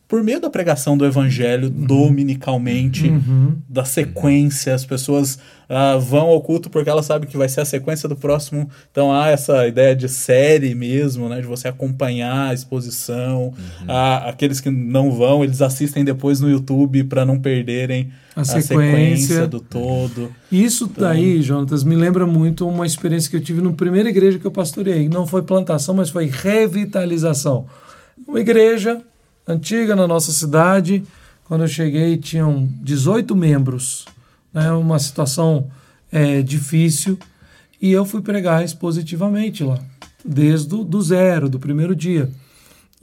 por 0.08 0.24
meio 0.24 0.40
da 0.40 0.50
pregação 0.50 0.96
do 0.96 1.06
evangelho 1.06 1.70
dominicalmente, 1.70 3.12
da 3.68 3.84
sequência. 3.84 4.76
As 4.76 4.86
pessoas 4.86 5.40
ah, 5.68 5.98
vão 5.98 6.28
ao 6.28 6.42
culto 6.42 6.70
porque 6.70 6.90
elas 6.90 7.08
sabem 7.08 7.28
que 7.28 7.36
vai 7.36 7.50
ser 7.50 7.62
a 7.62 7.66
sequência 7.66 8.08
do 8.08 8.16
próximo. 8.16 8.70
Então 8.92 9.12
há 9.12 9.30
essa 9.30 9.68
ideia 9.68 9.96
de 9.96 10.08
série 10.08 10.76
mesmo, 10.76 11.28
né? 11.28 11.42
De 11.42 11.48
você 11.48 11.68
acompanhar 11.68 12.50
a 12.50 12.54
exposição. 12.54 13.54
Ah, 13.88 14.30
aqueles 14.30 14.62
que 14.62 14.70
não 14.70 15.12
vão, 15.12 15.44
eles 15.44 15.62
assistem 15.62 16.06
depois 16.06 16.40
no 16.40 16.50
YouTube 16.50 17.04
para 17.06 17.26
não 17.26 17.40
perderem 17.40 18.12
A 18.36 18.42
a, 18.42 18.46
sequência. 18.46 18.68
sequência 18.68 19.48
do 19.48 19.60
todo. 19.60 20.32
Isso 20.52 20.90
daí, 20.96 21.42
Jonatas, 21.42 21.84
me 21.84 21.96
lembra 21.96 22.28
muito 22.28 22.68
uma 22.68 22.86
experiência 22.86 23.30
que 23.30 23.38
eu 23.38 23.42
tive 23.42 23.60
na 23.60 23.72
primeira 23.72 24.08
igreja 24.08 24.38
que 24.38 24.46
eu 24.46 24.52
pastoreei. 24.52 25.10
Não 25.10 25.26
foi 25.26 25.42
plantação, 25.42 25.96
mas 25.96 26.12
foi 26.12 26.28
revitalização. 26.28 27.66
Uma 28.28 28.40
igreja 28.40 29.02
antiga 29.48 29.96
na 29.96 30.08
nossa 30.08 30.32
cidade. 30.32 31.04
Quando 31.46 31.62
eu 31.64 31.68
cheguei, 31.68 32.18
tinham 32.18 32.68
18 32.82 33.36
membros. 33.36 34.06
Né? 34.54 34.72
Uma 34.72 34.98
situação 35.00 35.68
é, 36.12 36.42
difícil. 36.42 37.18
E 37.82 37.92
eu 37.92 38.06
fui 38.06 38.22
pregar 38.22 38.64
expositivamente 38.64 39.64
lá, 39.64 39.80
desde 40.24 40.70
do 40.84 41.02
zero, 41.02 41.48
do 41.50 41.60
primeiro 41.60 41.96
dia. 41.96 42.32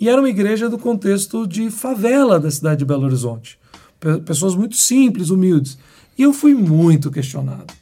E 0.00 0.08
era 0.08 0.20
uma 0.20 0.28
igreja 0.30 0.68
do 0.68 0.78
contexto 0.78 1.46
de 1.46 1.70
favela 1.70 2.40
da 2.40 2.50
cidade 2.50 2.78
de 2.80 2.84
Belo 2.84 3.04
Horizonte. 3.04 3.58
Pe- 4.00 4.18
Pessoas 4.20 4.56
muito 4.56 4.74
simples, 4.76 5.30
humildes. 5.30 5.78
E 6.18 6.22
eu 6.22 6.32
fui 6.32 6.54
muito 6.54 7.10
questionado. 7.10 7.72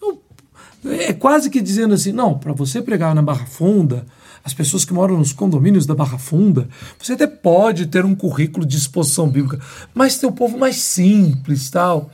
Eu- 0.00 0.22
é 0.90 1.12
quase 1.12 1.50
que 1.50 1.60
dizendo 1.60 1.92
assim: 1.92 2.12
não, 2.12 2.38
para 2.38 2.52
você 2.54 2.80
pregar 2.80 3.14
na 3.14 3.20
Barra 3.20 3.44
Funda, 3.44 4.06
as 4.44 4.52
pessoas 4.52 4.84
que 4.84 4.92
moram 4.92 5.16
nos 5.16 5.32
condomínios 5.32 5.86
da 5.86 5.94
Barra 5.94 6.18
Funda, 6.18 6.68
você 6.98 7.12
até 7.12 7.26
pode 7.26 7.86
ter 7.86 8.04
um 8.04 8.14
currículo 8.14 8.66
de 8.66 8.76
exposição 8.76 9.28
bíblica, 9.28 9.60
mas 9.94 10.18
tem 10.18 10.28
o 10.28 10.32
povo 10.32 10.58
mais 10.58 10.76
simples 10.76 11.70
tal. 11.70 12.10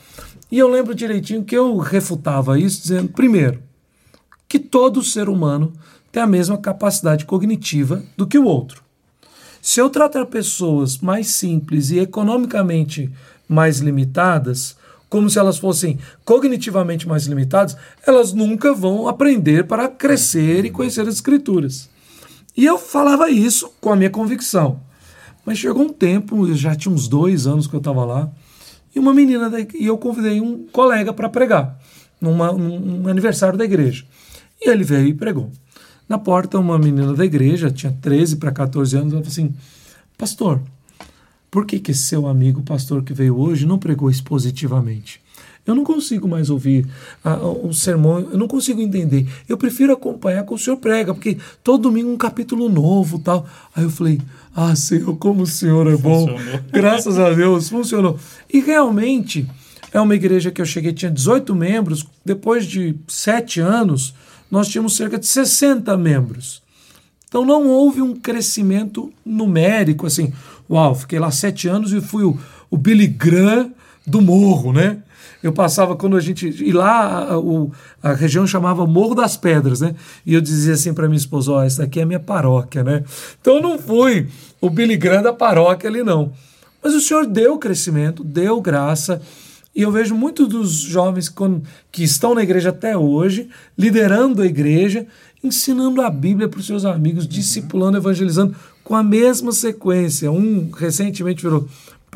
E 0.51 0.59
eu 0.59 0.69
lembro 0.69 0.95
direitinho 0.95 1.45
que 1.45 1.57
eu 1.57 1.77
refutava 1.79 2.59
isso 2.59 2.83
dizendo, 2.83 3.09
primeiro, 3.09 3.63
que 4.49 4.59
todo 4.59 5.03
ser 5.03 5.29
humano 5.29 5.73
tem 6.11 6.23
a 6.23 6.27
mesma 6.27 6.57
capacidade 6.59 7.25
cognitiva 7.25 8.03
do 8.17 8.27
que 8.27 8.39
o 8.39 8.45
outro. 8.45 8.83
Se 9.61 9.81
eu 9.81 9.91
tratar 9.91 10.27
pessoas 10.27 10.99
mais 10.99 11.29
simples 11.29 11.91
e 11.91 11.99
economicamente 11.99 13.11
mais 13.49 13.81
limitadas, 13.81 14.77
como 15.09 15.29
se 15.29 15.39
elas 15.39 15.59
fossem 15.59 15.99
cognitivamente 16.25 17.09
mais 17.09 17.27
limitadas, 17.27 17.77
elas 18.07 18.33
nunca 18.33 18.73
vão 18.73 19.09
aprender 19.09 19.65
para 19.65 19.89
crescer 19.89 20.65
e 20.65 20.71
conhecer 20.71 21.03
as 21.03 21.15
escrituras. 21.15 21.89
E 22.59 22.67
eu 22.67 22.77
falava 22.77 23.31
isso 23.31 23.71
com 23.81 23.93
a 23.93 23.95
minha 23.95 24.11
convicção. 24.11 24.81
Mas 25.47 25.59
chegou 25.59 25.85
um 25.85 25.93
tempo, 25.93 26.53
já 26.57 26.75
tinha 26.75 26.93
uns 26.93 27.07
dois 27.07 27.47
anos 27.47 27.69
que 27.69 27.75
eu 27.75 27.79
estava 27.79 28.05
lá, 28.05 28.29
e 28.93 28.99
uma 28.99 29.15
menina, 29.15 29.49
da, 29.49 29.61
e 29.61 29.87
eu 29.87 29.97
convidei 29.97 30.41
um 30.41 30.67
colega 30.73 31.13
para 31.13 31.29
pregar, 31.29 31.79
numa, 32.21 32.51
num 32.53 33.07
aniversário 33.07 33.57
da 33.57 33.65
igreja. 33.65 34.05
E 34.61 34.69
ele 34.69 34.83
veio 34.83 35.07
e 35.07 35.15
pregou. 35.15 35.53
Na 36.09 36.19
porta, 36.19 36.59
uma 36.59 36.77
menina 36.77 37.15
da 37.15 37.25
igreja, 37.25 37.71
tinha 37.71 37.97
13 38.03 38.39
para 38.39 38.51
14 38.51 38.97
anos, 38.97 39.13
ela 39.13 39.23
falou 39.23 39.33
assim: 39.33 39.55
Pastor, 40.17 40.61
por 41.53 41.65
que, 41.65 41.79
que 41.79 41.95
seu 41.95 42.27
amigo, 42.27 42.61
pastor 42.63 43.05
que 43.05 43.13
veio 43.13 43.39
hoje, 43.39 43.67
não 43.67 43.79
pregou 43.79 44.11
expositivamente? 44.11 45.21
Eu 45.69 45.75
não 45.75 45.85
consigo 45.85 46.27
mais 46.27 46.49
ouvir 46.49 46.87
ah, 47.23 47.37
o 47.37 47.75
sermão, 47.75 48.21
eu 48.21 48.39
não 48.39 48.49
consigo 48.49 48.81
entender. 48.81 49.29
Eu 49.47 49.59
prefiro 49.59 49.93
acompanhar 49.93 50.43
com 50.45 50.55
o 50.55 50.59
senhor 50.59 50.79
prega, 50.79 51.13
porque 51.13 51.37
todo 51.63 51.83
domingo 51.83 52.11
um 52.11 52.17
capítulo 52.17 52.71
novo 52.71 53.19
tal. 53.19 53.47
Aí 53.77 53.85
eu 53.85 53.91
falei, 53.91 54.19
ah, 54.57 54.75
Senhor, 54.75 55.15
como 55.19 55.43
o 55.43 55.47
senhor 55.47 55.87
é 55.87 55.95
bom. 55.95 56.27
Funcionou. 56.27 56.61
Graças 56.73 57.19
a 57.19 57.31
Deus, 57.35 57.69
funcionou. 57.69 58.19
E 58.51 58.61
realmente 58.61 59.47
é 59.93 60.01
uma 60.01 60.15
igreja 60.15 60.51
que 60.51 60.63
eu 60.63 60.65
cheguei, 60.65 60.91
tinha 60.95 61.11
18 61.11 61.55
membros, 61.55 62.07
depois 62.25 62.65
de 62.65 62.97
sete 63.07 63.61
anos, 63.61 64.15
nós 64.51 64.69
tínhamos 64.69 64.97
cerca 64.97 65.19
de 65.19 65.27
60 65.27 65.95
membros. 65.99 66.63
Então 67.29 67.45
não 67.45 67.67
houve 67.69 68.01
um 68.01 68.17
crescimento 68.17 69.13
numérico, 69.23 70.07
assim, 70.07 70.33
uau, 70.71 70.95
fiquei 70.95 71.19
lá 71.19 71.31
sete 71.31 71.69
anos 71.69 71.93
e 71.93 72.01
fui 72.01 72.25
o, 72.25 72.39
o 72.71 72.79
Billy 72.79 73.07
Graham 73.07 73.71
do 74.07 74.23
morro, 74.23 74.73
né? 74.73 75.03
Eu 75.43 75.53
passava 75.53 75.95
quando 75.95 76.17
a 76.17 76.21
gente. 76.21 76.49
E 76.49 76.73
lá 76.73 77.31
a, 77.31 77.39
o- 77.39 77.71
a 78.03 78.13
região 78.13 78.47
chamava 78.47 78.87
Morro 78.87 79.15
das 79.15 79.37
Pedras, 79.37 79.81
né? 79.81 79.95
E 80.27 80.35
eu 80.35 80.41
dizia 80.41 80.75
assim 80.75 80.93
para 80.93 81.07
minha 81.07 81.19
esposa: 81.19 81.53
Ó, 81.53 81.63
essa 81.63 81.85
aqui 81.85 82.01
é 82.01 82.03
a 82.03 82.07
minha 82.07 82.21
paróquia, 82.21 82.83
né? 82.83 83.05
Então 83.41 83.57
eu 83.57 83.63
não 83.63 83.79
fui 83.79 84.27
o 84.61 84.69
Billy 84.69 84.97
Graham 84.97 85.23
da 85.23 85.33
paróquia 85.33 85.89
ali, 85.89 86.03
não. 86.03 86.33
Mas 86.83 86.95
o 86.95 87.01
Senhor 87.01 87.27
deu 87.27 87.59
crescimento, 87.59 88.25
deu 88.25 88.61
graça. 88.61 89.21
E 89.75 89.83
eu 89.83 89.93
vejo 89.93 90.15
muitos 90.15 90.49
dos 90.49 90.73
jovens 90.73 91.33
que 91.93 92.03
estão 92.03 92.35
na 92.35 92.43
igreja 92.43 92.71
até 92.71 92.97
hoje, 92.97 93.49
liderando 93.77 94.43
a 94.43 94.47
igreja, 94.47 95.07
ensinando 95.43 96.03
a 96.03 96.11
Bíblia 96.11 96.49
para 96.49 96.59
os 96.59 96.67
seus 96.67 96.85
amigos, 96.85 97.25
uhum. 97.25 97.31
discipulando, 97.31 97.97
evangelizando, 97.97 98.57
com 98.83 98.97
a 98.97 99.05
mesma 99.05 99.53
sequência. 99.53 100.33
Um 100.33 100.71
recentemente 100.71 101.43
virou: 101.43 101.69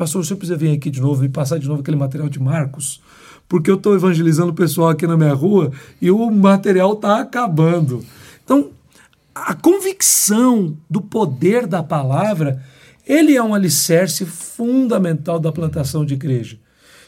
Pastor, 0.03 0.25
você 0.25 0.35
precisa 0.35 0.57
vir 0.57 0.75
aqui 0.75 0.89
de 0.89 0.99
novo 0.99 1.23
e 1.23 1.29
passar 1.29 1.57
de 1.57 1.65
novo 1.65 1.79
aquele 1.79 1.95
material 1.95 2.27
de 2.27 2.37
Marcos, 2.37 3.01
porque 3.47 3.71
eu 3.71 3.75
estou 3.75 3.95
evangelizando 3.95 4.51
o 4.51 4.53
pessoal 4.53 4.89
aqui 4.89 5.07
na 5.07 5.15
minha 5.15 5.33
rua 5.33 5.71
e 6.01 6.11
o 6.11 6.29
material 6.29 6.91
está 6.91 7.21
acabando. 7.21 8.03
Então, 8.43 8.71
a 9.33 9.53
convicção 9.53 10.75
do 10.89 10.99
poder 10.99 11.65
da 11.65 11.81
palavra, 11.81 12.61
ele 13.07 13.37
é 13.37 13.41
um 13.41 13.55
alicerce 13.55 14.25
fundamental 14.25 15.39
da 15.39 15.53
plantação 15.53 16.05
de 16.05 16.15
igreja. 16.15 16.57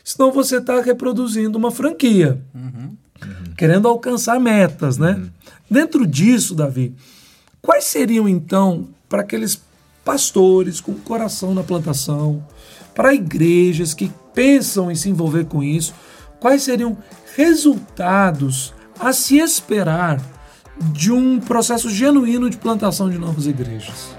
Senão 0.01 0.31
você 0.31 0.59
está 0.59 0.79
reproduzindo 0.79 1.57
uma 1.57 1.71
franquia, 1.71 2.41
uhum. 2.53 2.95
Uhum. 3.21 3.53
querendo 3.57 3.89
alcançar 3.89 4.39
metas, 4.39 4.97
né? 4.97 5.15
Uhum. 5.15 5.29
Dentro 5.69 6.07
disso, 6.07 6.55
Davi, 6.55 6.95
quais 7.61 7.83
seriam 7.83 8.29
então 8.29 8.87
para 9.09 9.19
aqueles 9.19 9.61
pastores 10.05 10.79
com 10.79 10.93
coração 10.93 11.53
na 11.53 11.61
plantação, 11.63 12.41
para 12.95 13.13
igrejas 13.13 13.93
que 13.93 14.09
pensam 14.33 14.89
em 14.89 14.95
se 14.95 15.09
envolver 15.09 15.45
com 15.45 15.61
isso, 15.61 15.93
quais 16.39 16.63
seriam 16.63 16.97
resultados 17.35 18.73
a 18.97 19.11
se 19.11 19.37
esperar 19.37 20.21
de 20.93 21.11
um 21.11 21.39
processo 21.39 21.89
genuíno 21.89 22.49
de 22.49 22.57
plantação 22.57 23.09
de 23.09 23.17
novas 23.17 23.45
igrejas? 23.45 24.15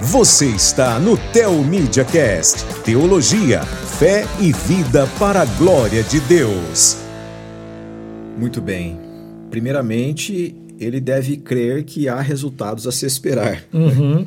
Você 0.00 0.46
está 0.46 0.98
no 0.98 1.16
Tel 1.32 1.52
Media 1.64 2.04
Cast, 2.04 2.64
teologia, 2.84 3.62
fé 3.62 4.24
e 4.40 4.52
vida 4.52 5.06
para 5.18 5.42
a 5.42 5.44
glória 5.44 6.02
de 6.02 6.20
Deus. 6.20 6.98
Muito 8.36 8.60
bem. 8.60 9.00
Primeiramente, 9.50 10.54
ele 10.78 11.00
deve 11.00 11.38
crer 11.38 11.84
que 11.84 12.08
há 12.08 12.20
resultados 12.20 12.86
a 12.86 12.92
se 12.92 13.06
esperar. 13.06 13.64
Uhum. 13.72 14.26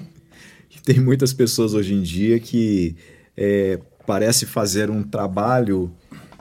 Tem 0.85 0.99
muitas 0.99 1.33
pessoas 1.33 1.73
hoje 1.73 1.93
em 1.93 2.01
dia 2.01 2.39
que 2.39 2.95
é, 3.35 3.79
parece 4.05 4.45
fazer 4.45 4.89
um 4.89 5.03
trabalho 5.03 5.91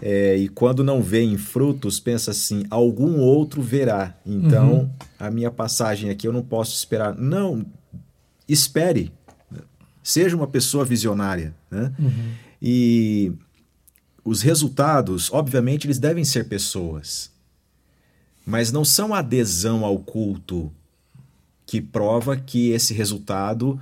é, 0.01 0.37
e 0.37 0.49
quando 0.49 0.85
não 0.85 1.03
vê 1.03 1.37
frutos, 1.37 1.99
pensa 1.99 2.31
assim: 2.31 2.65
algum 2.71 3.19
outro 3.19 3.61
verá. 3.61 4.15
Então, 4.25 4.73
uhum. 4.73 4.91
a 5.19 5.31
minha 5.31 5.51
passagem 5.51 6.11
aqui 6.11 6.27
eu 6.27 6.33
não 6.33 6.43
posso 6.43 6.77
esperar. 6.77 7.17
Não, 7.17 7.67
espere. 8.49 9.13
Seja 10.03 10.37
uma 10.37 10.47
pessoa 10.47 10.85
visionária. 10.85 11.55
Né? 11.71 11.93
Uhum. 11.99 12.33
E 12.63 13.33
os 14.25 14.41
resultados, 14.43 15.33
obviamente, 15.33 15.87
eles 15.87 15.99
devem 15.99 16.25
ser 16.25 16.49
pessoas, 16.49 17.31
mas 18.47 18.71
não 18.71 18.85
são 18.85 19.13
adesão 19.13 19.85
ao 19.85 19.99
culto 19.99 20.73
que 21.67 21.81
prova 21.81 22.37
que 22.37 22.71
esse 22.71 22.95
resultado 22.95 23.79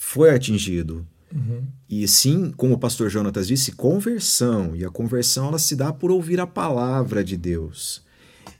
foi 0.00 0.30
atingido. 0.30 1.04
Uhum. 1.34 1.64
E 1.90 2.06
sim, 2.06 2.52
como 2.56 2.74
o 2.74 2.78
pastor 2.78 3.10
Jonatas 3.10 3.48
disse, 3.48 3.72
conversão. 3.72 4.74
E 4.76 4.84
a 4.84 4.88
conversão 4.88 5.48
ela 5.48 5.58
se 5.58 5.74
dá 5.74 5.92
por 5.92 6.12
ouvir 6.12 6.38
a 6.38 6.46
palavra 6.46 7.22
de 7.24 7.36
Deus. 7.36 8.00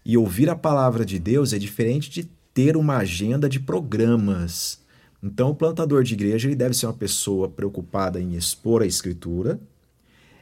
E 0.05 0.19
ouvir 0.19 0.51
a 0.51 0.57
palavra 0.57 1.07
de 1.07 1.17
Deus 1.19 1.53
é 1.53 1.59
diferente 1.59 2.11
de 2.11 2.25
ter 2.53 2.77
uma 2.77 2.97
agenda 2.97 3.49
de 3.49 3.61
programas. 3.61 4.81
Então, 5.23 5.51
o 5.51 5.55
plantador 5.55 6.03
de 6.03 6.15
igreja 6.15 6.49
ele 6.49 6.57
deve 6.57 6.75
ser 6.75 6.87
uma 6.87 6.93
pessoa 6.93 7.49
preocupada 7.49 8.21
em 8.21 8.35
expor 8.35 8.83
a 8.83 8.87
escritura. 8.87 9.61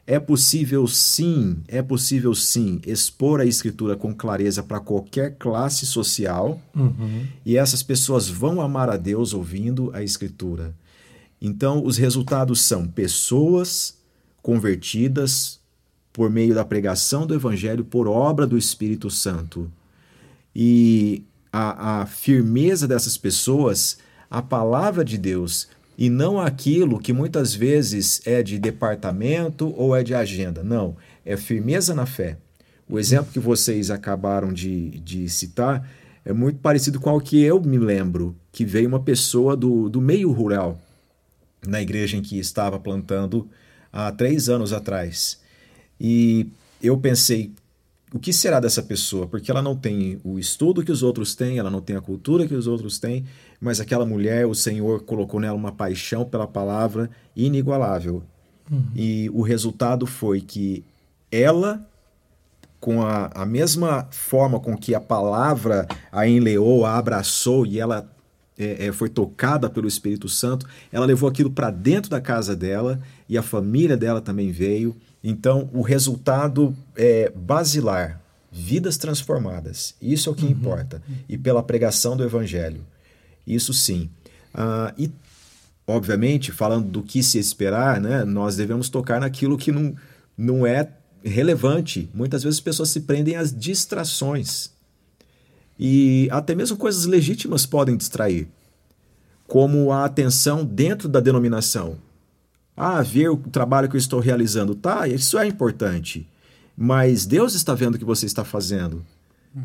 É 0.07 0.19
possível 0.19 0.87
sim, 0.87 1.59
é 1.69 1.83
possível 1.83 2.35
sim 2.35 2.81
expor 2.87 3.41
a 3.41 3.45
escritura 3.45 3.97
com 3.97 4.15
clareza 4.15 4.63
para 4.63 4.81
qualquer 4.81 5.37
classe 5.37 5.85
social. 5.85 6.61
Uhum. 6.75 7.27
E 7.45 7.59
essas 7.59 7.83
pessoas 7.83 8.29
vão 8.29 8.63
amar 8.63 8.89
a 8.89 8.97
Deus 8.97 9.35
ouvindo 9.35 9.91
a 9.93 10.03
escritura. 10.03 10.75
Então, 11.41 11.85
os 11.85 11.97
resultados 11.97 12.61
são 12.61 12.87
pessoas 12.87 13.99
convertidas 14.43 15.61
por 16.13 16.31
meio 16.31 16.55
da 16.55 16.65
pregação 16.65 17.27
do 17.27 17.35
evangelho 17.35 17.85
por 17.85 18.09
obra 18.09 18.47
do 18.47 18.57
Espírito 18.57 19.11
Santo. 19.11 19.71
E 20.55 21.23
a, 21.53 22.01
a 22.01 22.07
firmeza 22.07 22.89
dessas 22.89 23.19
pessoas 23.19 23.99
a 24.31 24.43
palavra 24.43 25.05
de 25.05 25.19
Deus 25.19 25.69
e 25.99 26.11
não 26.11 26.41
aquilo 26.41 26.99
que 26.99 27.13
muitas 27.13 27.55
vezes 27.55 28.21
é 28.27 28.43
de 28.43 28.59
departamento 28.59 29.73
ou 29.77 29.95
é 29.95 30.03
de 30.03 30.15
agenda. 30.15 30.63
Não, 30.63 30.97
é 31.25 31.37
firmeza 31.37 31.95
na 31.95 32.07
fé. 32.07 32.39
O 32.89 32.99
exemplo 32.99 33.33
que 33.33 33.39
vocês 33.39 33.91
acabaram 33.91 34.53
de, 34.53 34.91
de 35.01 35.29
citar 35.29 35.89
é 36.25 36.33
muito 36.33 36.59
parecido 36.59 37.01
com 37.01 37.15
o 37.15 37.21
que 37.21 37.43
eu 37.43 37.61
me 37.61 37.79
lembro, 37.79 38.35
que 38.53 38.65
veio 38.65 38.89
uma 38.89 39.01
pessoa 39.01 39.57
do, 39.57 39.89
do 39.89 40.01
meio 40.01 40.31
rural 40.33 40.81
na 41.67 41.81
igreja 41.81 42.17
em 42.17 42.23
que 42.23 42.39
estava 42.39 42.79
plantando 42.79 43.49
há 43.93 44.11
três 44.13 44.49
anos 44.49 44.73
atrás. 44.73 45.41
E 46.01 46.49
eu 46.83 46.99
pensei, 46.99 47.53
o 48.13 48.19
que 48.19 48.33
será 48.33 48.61
dessa 48.61 48.83
pessoa? 48.83 49.27
Porque 49.27 49.51
ela 49.51 49.63
não 49.63 49.75
tem 49.75 50.21
o 50.23 50.39
estudo 50.39 50.85
que 50.85 50.93
os 50.93 51.03
outros 51.03 51.35
têm, 51.35 51.59
ela 51.59 51.71
não 51.71 51.81
tem 51.81 51.97
a 51.97 52.01
cultura 52.01 52.47
que 52.47 52.55
os 52.55 52.67
outros 52.67 52.99
têm, 52.99 53.25
mas 53.61 53.81
aquela 53.81 54.07
mulher, 54.07 54.47
o 54.47 54.55
Senhor 54.55 55.03
colocou 55.03 55.41
nela 55.41 55.57
uma 55.57 55.73
paixão 55.73 56.25
pela 56.25 56.47
palavra 56.47 57.11
inigualável. 57.35 58.23
Uhum. 58.71 58.85
E 58.95 59.31
o 59.33 59.43
resultado 59.43 60.07
foi 60.07 60.41
que 60.41 60.85
ela, 61.31 61.87
com 62.81 63.03
a, 63.03 63.31
a 63.35 63.47
mesma 63.47 64.09
forma 64.11 64.61
com 64.61 64.77
que 64.77 64.95
a 64.95 65.01
palavra 65.01 65.87
a 66.13 66.29
enleou, 66.29 66.85
a 66.85 66.97
abraçou 66.97 67.67
e 67.67 67.79
ela 67.79 68.09
é, 68.59 68.87
é, 68.87 68.93
foi 68.93 69.09
tocada 69.09 69.69
pelo 69.69 69.89
Espírito 69.89 70.29
Santo, 70.29 70.67
ela 70.91 71.07
levou 71.07 71.29
aquilo 71.29 71.51
para 71.51 71.71
dentro 71.71 72.11
da 72.11 72.21
casa 72.21 72.57
dela 72.57 73.01
e 73.29 73.37
a 73.37 73.43
família 73.43 73.97
dela 73.97 74.21
também 74.21 74.51
veio 74.51 74.97
então, 75.29 75.69
o 75.73 75.83
resultado 75.83 76.73
é 76.95 77.33
basilar, 77.35 78.23
vidas 78.49 78.97
transformadas. 78.97 79.97
Isso 80.01 80.29
é 80.29 80.33
o 80.33 80.37
que 80.37 80.45
uhum. 80.45 80.53
importa. 80.53 81.03
E 81.29 81.37
pela 81.37 81.65
pregação 81.65 82.17
do 82.17 82.23
evangelho. 82.23 82.87
Isso 83.45 83.75
sim. 83.75 84.09
Ah, 84.55 84.95
e, 84.97 85.11
obviamente, 85.85 86.53
falando 86.53 86.89
do 86.89 87.03
que 87.03 87.25
se 87.25 87.41
esperar, 87.41 88.01
né, 88.01 88.25
nós 88.25 88.55
devemos 88.55 88.89
tocar 88.89 89.21
naquilo 89.21 89.59
que 89.59 89.73
não, 89.73 89.97
não 90.39 90.65
é 90.65 90.89
relevante. 91.25 92.09
Muitas 92.15 92.45
vezes 92.45 92.59
as 92.59 92.65
pessoas 92.65 92.91
se 92.91 93.01
prendem 93.01 93.35
às 93.35 93.53
distrações. 93.53 94.71
E 95.79 96.29
até 96.31 96.55
mesmo 96.55 96.77
coisas 96.77 97.05
legítimas 97.05 97.67
podem 97.67 97.97
distrair, 97.97 98.49
como 99.47 99.93
a 99.93 100.05
atenção 100.05 100.65
dentro 100.65 101.09
da 101.09 101.21
denominação. 101.21 101.99
Ah, 102.77 103.03
ver 103.03 103.31
o 103.31 103.37
trabalho 103.37 103.89
que 103.89 103.97
eu 103.97 103.99
estou 103.99 104.21
realizando. 104.21 104.75
Tá, 104.75 105.09
isso 105.09 105.39
é 105.39 105.47
importante. 105.47 106.27
Mas 106.77 107.25
Deus 107.25 107.55
está 107.55 107.75
vendo 107.75 107.95
o 107.95 107.99
que 107.99 108.05
você 108.05 108.27
está 108.27 108.45
fazendo. 108.45 109.03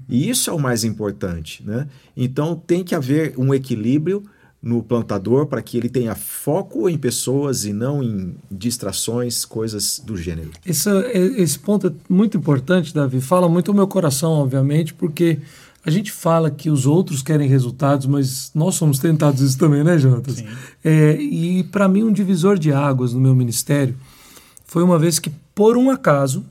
E 0.08 0.30
isso 0.30 0.50
é 0.50 0.54
o 0.54 0.60
mais 0.60 0.84
importante. 0.84 1.64
Né? 1.66 1.88
Então 2.16 2.56
tem 2.56 2.84
que 2.84 2.96
haver 2.96 3.34
um 3.38 3.54
equilíbrio 3.54 4.24
no 4.62 4.84
plantador 4.84 5.48
para 5.48 5.62
que 5.62 5.76
ele 5.76 5.90
tenha 5.90 6.14
foco 6.14 6.88
em 6.88 6.98
pessoas 6.98 7.66
e 7.66 7.74
não 7.74 8.04
em 8.04 8.36
distrações, 8.50 9.44
coisas 9.44 10.00
do 10.00 10.16
gênero. 10.16 10.52
Esse, 10.64 10.90
esse 11.36 11.58
ponto 11.58 11.88
é 11.88 11.92
muito 12.08 12.38
importante, 12.38 12.94
Davi. 12.94 13.20
Fala 13.20 13.50
muito 13.50 13.72
o 13.72 13.74
meu 13.74 13.88
coração, 13.88 14.34
obviamente, 14.34 14.94
porque 14.94 15.40
a 15.86 15.90
gente 15.90 16.12
fala 16.12 16.52
que 16.52 16.70
os 16.70 16.86
outros 16.86 17.24
querem 17.24 17.48
resultados, 17.48 18.06
mas 18.06 18.52
nós 18.54 18.76
somos 18.76 19.00
tentados 19.00 19.42
isso 19.42 19.58
também, 19.58 19.84
né, 19.84 19.98
Jonas? 19.98 20.44
É, 20.84 21.14
e 21.20 21.64
para 21.64 21.88
mim, 21.88 22.04
um 22.04 22.12
divisor 22.12 22.58
de 22.58 22.72
águas 22.72 23.14
no 23.14 23.20
meu 23.20 23.36
ministério 23.36 23.96
foi 24.66 24.84
uma 24.84 25.00
vez 25.00 25.18
que, 25.18 25.32
por 25.56 25.78
um 25.78 25.90
acaso, 25.90 26.46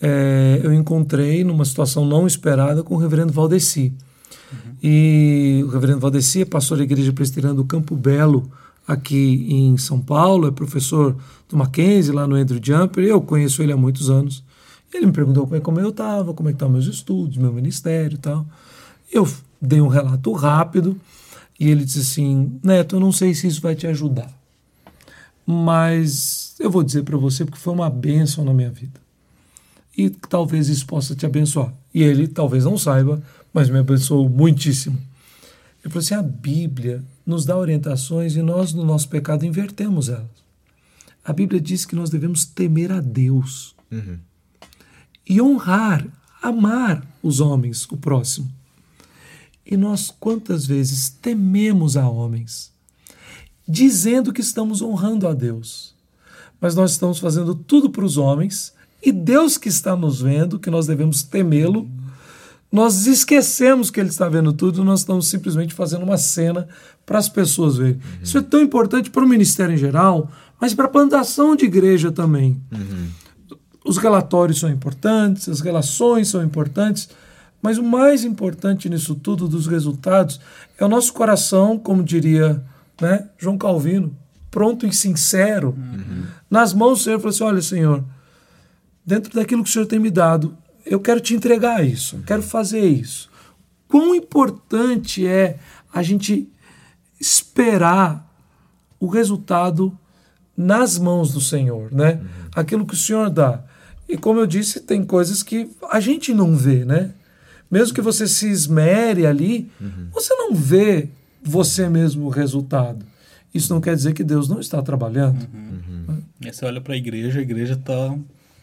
é, 0.00 0.60
eu 0.62 0.72
encontrei 0.72 1.44
numa 1.44 1.64
situação 1.64 2.04
não 2.04 2.26
esperada 2.26 2.82
com 2.82 2.94
o 2.94 2.98
reverendo 2.98 3.32
Valdeci. 3.32 3.92
Uhum. 4.50 4.72
E 4.82 5.62
o 5.64 5.68
reverendo 5.68 6.00
Valdeci 6.00 6.42
é 6.42 6.44
pastor 6.44 6.78
da 6.78 6.84
igreja 6.84 7.12
presbiteriana 7.12 7.54
do 7.54 7.64
Campo 7.64 7.94
Belo, 7.94 8.50
aqui 8.88 9.46
em 9.48 9.76
São 9.76 10.00
Paulo, 10.00 10.48
é 10.48 10.50
professor 10.50 11.16
do 11.48 11.56
Mackenzie, 11.56 12.12
lá 12.12 12.26
no 12.26 12.36
Andrew 12.36 12.60
Jumper. 12.62 13.04
Eu 13.04 13.20
conheço 13.20 13.62
ele 13.62 13.72
há 13.72 13.76
muitos 13.76 14.08
anos. 14.08 14.42
Ele 14.92 15.06
me 15.06 15.12
perguntou 15.12 15.44
como 15.44 15.56
é, 15.56 15.60
como 15.60 15.80
eu 15.80 15.90
estava, 15.90 16.32
como 16.32 16.48
é 16.48 16.52
que 16.52 16.56
estavam 16.56 16.74
meus 16.74 16.86
estudos, 16.86 17.36
meu 17.36 17.52
ministério 17.52 18.14
e 18.14 18.18
tal. 18.18 18.46
Eu 19.12 19.28
dei 19.60 19.80
um 19.80 19.88
relato 19.88 20.32
rápido 20.32 20.98
e 21.58 21.68
ele 21.68 21.84
disse 21.84 22.00
assim: 22.00 22.58
Neto, 22.62 22.96
eu 22.96 23.00
não 23.00 23.12
sei 23.12 23.34
se 23.34 23.46
isso 23.46 23.60
vai 23.60 23.74
te 23.74 23.86
ajudar, 23.86 24.30
mas 25.44 26.54
eu 26.58 26.70
vou 26.70 26.82
dizer 26.82 27.02
para 27.02 27.16
você 27.16 27.44
porque 27.44 27.58
foi 27.58 27.72
uma 27.72 27.90
bênção 27.90 28.44
na 28.44 28.54
minha 28.54 28.70
vida. 28.70 29.00
E 29.96 30.10
talvez 30.10 30.68
isso 30.68 30.86
possa 30.86 31.14
te 31.14 31.24
abençoar. 31.24 31.72
E 31.92 32.02
ele 32.02 32.28
talvez 32.28 32.64
não 32.64 32.76
saiba, 32.76 33.22
mas 33.52 33.70
me 33.70 33.78
abençoou 33.78 34.28
muitíssimo. 34.28 34.98
Ele 35.82 35.92
falou 35.92 36.00
assim: 36.00 36.14
a 36.14 36.22
Bíblia 36.22 37.02
nos 37.24 37.44
dá 37.44 37.56
orientações 37.56 38.36
e 38.36 38.42
nós, 38.42 38.72
no 38.72 38.84
nosso 38.84 39.08
pecado, 39.08 39.44
invertemos 39.44 40.08
elas. 40.08 40.46
A 41.24 41.32
Bíblia 41.32 41.60
diz 41.60 41.84
que 41.84 41.96
nós 41.96 42.08
devemos 42.08 42.44
temer 42.44 42.92
a 42.92 43.00
Deus 43.00 43.76
Uhum. 43.90 44.18
E 45.28 45.40
honrar, 45.40 46.06
amar 46.42 47.04
os 47.22 47.40
homens, 47.40 47.86
o 47.90 47.96
próximo. 47.96 48.50
E 49.64 49.76
nós 49.76 50.14
quantas 50.20 50.64
vezes 50.64 51.08
tememos 51.08 51.96
a 51.96 52.08
homens, 52.08 52.72
dizendo 53.66 54.32
que 54.32 54.40
estamos 54.40 54.80
honrando 54.80 55.26
a 55.26 55.34
Deus. 55.34 55.94
Mas 56.60 56.74
nós 56.74 56.92
estamos 56.92 57.18
fazendo 57.18 57.54
tudo 57.54 57.90
para 57.90 58.04
os 58.04 58.16
homens 58.16 58.72
e 59.02 59.12
Deus 59.12 59.58
que 59.58 59.68
está 59.68 59.94
nos 59.96 60.20
vendo, 60.20 60.58
que 60.58 60.70
nós 60.70 60.86
devemos 60.86 61.22
temê-lo, 61.22 61.88
nós 62.70 63.06
esquecemos 63.06 63.90
que 63.90 64.00
Ele 64.00 64.08
está 64.08 64.28
vendo 64.28 64.52
tudo, 64.52 64.84
nós 64.84 65.00
estamos 65.00 65.28
simplesmente 65.28 65.74
fazendo 65.74 66.02
uma 66.02 66.18
cena 66.18 66.68
para 67.04 67.18
as 67.18 67.28
pessoas 67.28 67.76
verem. 67.76 67.94
Uhum. 67.94 68.22
Isso 68.22 68.38
é 68.38 68.42
tão 68.42 68.60
importante 68.60 69.10
para 69.10 69.24
o 69.24 69.28
ministério 69.28 69.74
em 69.74 69.78
geral, 69.78 70.30
mas 70.60 70.74
para 70.74 70.86
a 70.86 70.88
plantação 70.88 71.54
de 71.54 71.64
igreja 71.64 72.10
também. 72.10 72.60
Uhum. 72.72 73.08
Os 73.86 73.98
relatórios 73.98 74.58
são 74.58 74.68
importantes, 74.68 75.48
as 75.48 75.60
relações 75.60 76.28
são 76.28 76.42
importantes, 76.42 77.08
mas 77.62 77.78
o 77.78 77.84
mais 77.84 78.24
importante 78.24 78.88
nisso 78.88 79.14
tudo, 79.14 79.46
dos 79.46 79.68
resultados, 79.68 80.40
é 80.76 80.84
o 80.84 80.88
nosso 80.88 81.12
coração, 81.12 81.78
como 81.78 82.02
diria 82.02 82.60
né, 83.00 83.28
João 83.38 83.56
Calvino, 83.56 84.16
pronto 84.50 84.86
e 84.86 84.92
sincero, 84.92 85.76
uhum. 85.78 86.24
nas 86.50 86.74
mãos 86.74 86.98
do 86.98 87.04
Senhor. 87.04 87.18
Falou 87.18 87.30
assim: 87.30 87.44
olha, 87.44 87.62
Senhor, 87.62 88.04
dentro 89.04 89.32
daquilo 89.32 89.62
que 89.62 89.70
o 89.70 89.72
Senhor 89.72 89.86
tem 89.86 90.00
me 90.00 90.10
dado, 90.10 90.56
eu 90.84 90.98
quero 90.98 91.20
te 91.20 91.34
entregar 91.34 91.84
isso, 91.84 92.22
quero 92.26 92.42
fazer 92.42 92.84
isso. 92.84 93.30
Quão 93.86 94.16
importante 94.16 95.24
é 95.24 95.58
a 95.94 96.02
gente 96.02 96.50
esperar 97.20 98.26
o 98.98 99.06
resultado 99.06 99.96
nas 100.56 100.98
mãos 100.98 101.32
do 101.32 101.40
Senhor, 101.40 101.92
né? 101.92 102.14
Uhum. 102.14 102.28
Aquilo 102.56 102.86
que 102.86 102.94
o 102.94 102.96
Senhor 102.96 103.30
dá. 103.30 103.62
E 104.08 104.16
como 104.16 104.40
eu 104.40 104.46
disse, 104.46 104.80
tem 104.80 105.04
coisas 105.04 105.42
que 105.42 105.68
a 105.90 106.00
gente 106.00 106.32
não 106.32 106.56
vê, 106.56 106.84
né? 106.84 107.10
Mesmo 107.70 107.94
que 107.94 108.00
você 108.00 108.26
se 108.28 108.48
esmere 108.48 109.26
ali, 109.26 109.70
uhum. 109.80 110.08
você 110.12 110.34
não 110.34 110.54
vê 110.54 111.08
você 111.42 111.88
mesmo 111.88 112.26
o 112.26 112.28
resultado. 112.28 113.04
Isso 113.52 113.72
não 113.72 113.80
quer 113.80 113.96
dizer 113.96 114.12
que 114.12 114.22
Deus 114.22 114.48
não 114.48 114.60
está 114.60 114.80
trabalhando. 114.82 115.48
Uhum. 115.52 116.04
Né? 116.06 116.18
E 116.42 116.52
você 116.52 116.64
olha 116.64 116.80
para 116.80 116.94
a 116.94 116.96
igreja, 116.96 117.40
a 117.40 117.42
igreja 117.42 117.74
está 117.74 118.16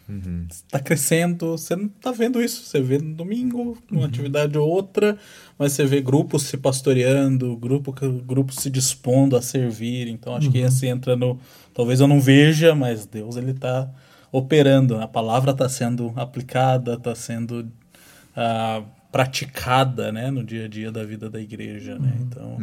Uhum. 0.08 0.46
Está 0.50 0.78
crescendo, 0.78 1.52
você 1.52 1.74
não 1.74 1.86
está 1.86 2.12
vendo 2.12 2.42
isso. 2.42 2.62
Você 2.64 2.80
vê 2.80 2.98
no 2.98 3.14
domingo, 3.14 3.78
uma 3.90 4.00
uhum. 4.00 4.06
atividade 4.06 4.56
ou 4.58 4.68
outra, 4.68 5.16
mas 5.58 5.72
você 5.72 5.84
vê 5.86 6.00
grupos 6.00 6.42
se 6.42 6.56
pastoreando, 6.56 7.56
grupo, 7.56 7.94
grupos 8.24 8.56
se 8.56 8.70
dispondo 8.70 9.36
a 9.36 9.42
servir. 9.42 10.08
Então 10.08 10.34
acho 10.34 10.46
uhum. 10.46 10.52
que 10.52 10.58
esse 10.58 10.86
entra 10.86 11.16
no. 11.16 11.38
Talvez 11.72 12.00
eu 12.00 12.06
não 12.06 12.20
veja, 12.20 12.74
mas 12.74 13.06
Deus 13.06 13.36
ele 13.36 13.52
está 13.52 13.88
operando. 14.34 14.96
A 14.96 15.06
palavra 15.06 15.52
está 15.52 15.68
sendo 15.68 16.12
aplicada, 16.16 16.94
está 16.94 17.14
sendo 17.14 17.60
uh, 17.60 18.84
praticada 19.12 20.10
né, 20.10 20.28
no 20.28 20.42
dia 20.42 20.64
a 20.64 20.68
dia 20.68 20.90
da 20.90 21.04
vida 21.04 21.30
da 21.30 21.40
igreja. 21.40 21.96
Né? 21.96 22.12
Uhum. 22.18 22.24
Então. 22.26 22.56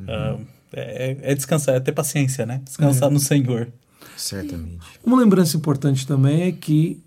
Uh, 0.00 0.46
é, 0.72 1.16
é, 1.22 1.34
descansar, 1.34 1.76
é 1.76 1.80
ter 1.80 1.92
paciência, 1.92 2.44
né? 2.44 2.60
Descansar 2.64 3.08
é. 3.08 3.12
no 3.12 3.20
Senhor. 3.20 3.68
Certamente. 4.16 4.80
Uma 5.04 5.18
lembrança 5.18 5.56
importante 5.56 6.04
também 6.04 6.42
é 6.42 6.52
que, 6.52 7.00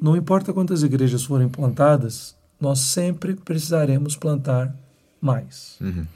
não 0.00 0.16
importa 0.16 0.52
quantas 0.52 0.82
igrejas 0.82 1.22
forem 1.22 1.48
plantadas, 1.48 2.34
nós 2.60 2.80
sempre 2.80 3.34
precisaremos 3.34 4.16
plantar 4.16 4.74
mais. 5.20 5.76
Uhum. 5.80 6.06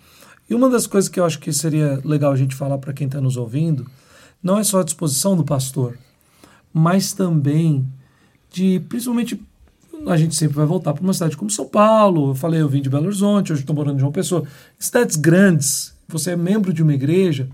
E 0.51 0.55
uma 0.55 0.69
das 0.69 0.89
coisas 0.89 1.09
que 1.09 1.21
eu 1.21 1.25
acho 1.25 1.39
que 1.39 1.53
seria 1.53 2.01
legal 2.05 2.33
a 2.33 2.37
gente 2.37 2.55
falar 2.55 2.79
para 2.79 2.93
quem 2.93 3.07
está 3.07 3.21
nos 3.21 3.37
ouvindo, 3.37 3.89
não 4.43 4.59
é 4.59 4.65
só 4.65 4.81
a 4.81 4.85
disposição 4.85 5.37
do 5.37 5.45
pastor, 5.45 5.99
mas 6.79 7.15
também 7.15 7.89
de, 8.53 8.81
principalmente, 8.81 9.41
a 10.07 10.15
gente 10.15 10.35
sempre 10.35 10.57
vai 10.57 10.67
voltar 10.67 10.93
para 10.93 11.03
uma 11.03 11.15
cidade 11.15 11.35
como 11.35 11.51
São 11.51 11.67
Paulo. 11.67 12.33
Eu 12.33 12.35
falei, 12.35 12.61
eu 12.61 12.69
vim 12.69 12.83
de 12.83 12.91
Belo 12.91 13.07
Horizonte, 13.07 13.51
hoje 13.51 13.63
estou 13.63 13.75
morando 13.75 13.97
em 13.97 14.01
João 14.01 14.13
Pessoa. 14.13 14.45
Cidades 14.79 15.17
grandes, 15.17 15.95
você 16.07 16.33
é 16.33 16.37
membro 16.37 16.75
de 16.75 16.83
uma 16.83 16.93
igreja, 16.93 17.49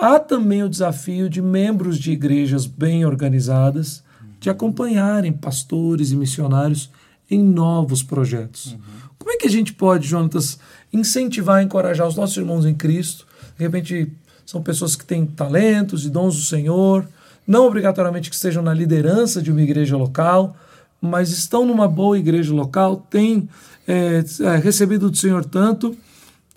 há 0.00 0.18
também 0.18 0.62
o 0.62 0.68
desafio 0.68 1.28
de 1.28 1.42
membros 1.42 1.98
de 1.98 2.10
igrejas 2.12 2.64
bem 2.64 3.04
organizadas 3.04 4.02
de 4.40 4.48
acompanharem 4.48 5.30
pastores 5.30 6.10
e 6.10 6.16
missionários 6.16 6.90
em 7.30 7.42
novos 7.42 8.02
projetos. 8.02 8.72
Uhum. 8.72 8.78
Como 9.18 9.30
é 9.30 9.36
que 9.36 9.46
a 9.46 9.50
gente 9.50 9.74
pode, 9.74 10.08
Jonatas, 10.08 10.58
incentivar, 10.90 11.62
encorajar 11.62 12.08
os 12.08 12.16
nossos 12.16 12.36
irmãos 12.38 12.64
em 12.64 12.74
Cristo? 12.74 13.26
De 13.58 13.64
repente, 13.64 14.10
são 14.46 14.62
pessoas 14.62 14.96
que 14.96 15.04
têm 15.04 15.26
talentos 15.26 16.06
e 16.06 16.08
dons 16.08 16.36
do 16.36 16.42
Senhor, 16.42 17.06
não 17.46 17.66
obrigatoriamente 17.66 18.28
que 18.28 18.36
estejam 18.36 18.62
na 18.62 18.74
liderança 18.74 19.40
de 19.40 19.50
uma 19.50 19.62
igreja 19.62 19.96
local, 19.96 20.56
mas 21.00 21.30
estão 21.30 21.64
numa 21.64 21.86
boa 21.86 22.18
igreja 22.18 22.52
local, 22.52 22.96
têm 22.96 23.48
é, 23.86 24.24
é, 24.40 24.56
recebido 24.56 25.10
do 25.10 25.16
Senhor 25.16 25.44
tanto 25.44 25.96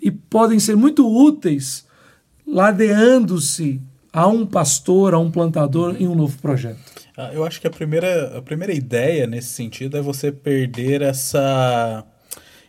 e 0.00 0.10
podem 0.10 0.58
ser 0.58 0.76
muito 0.76 1.06
úteis 1.06 1.86
ladeando-se 2.46 3.80
a 4.12 4.26
um 4.26 4.44
pastor, 4.44 5.14
a 5.14 5.18
um 5.18 5.30
plantador 5.30 5.96
em 6.00 6.08
um 6.08 6.14
novo 6.14 6.36
projeto? 6.38 6.78
Ah, 7.16 7.30
eu 7.32 7.44
acho 7.44 7.60
que 7.60 7.66
a 7.66 7.70
primeira, 7.70 8.38
a 8.38 8.42
primeira 8.42 8.72
ideia 8.72 9.26
nesse 9.26 9.50
sentido 9.50 9.96
é 9.96 10.00
você 10.00 10.32
perder 10.32 11.02
essa 11.02 12.04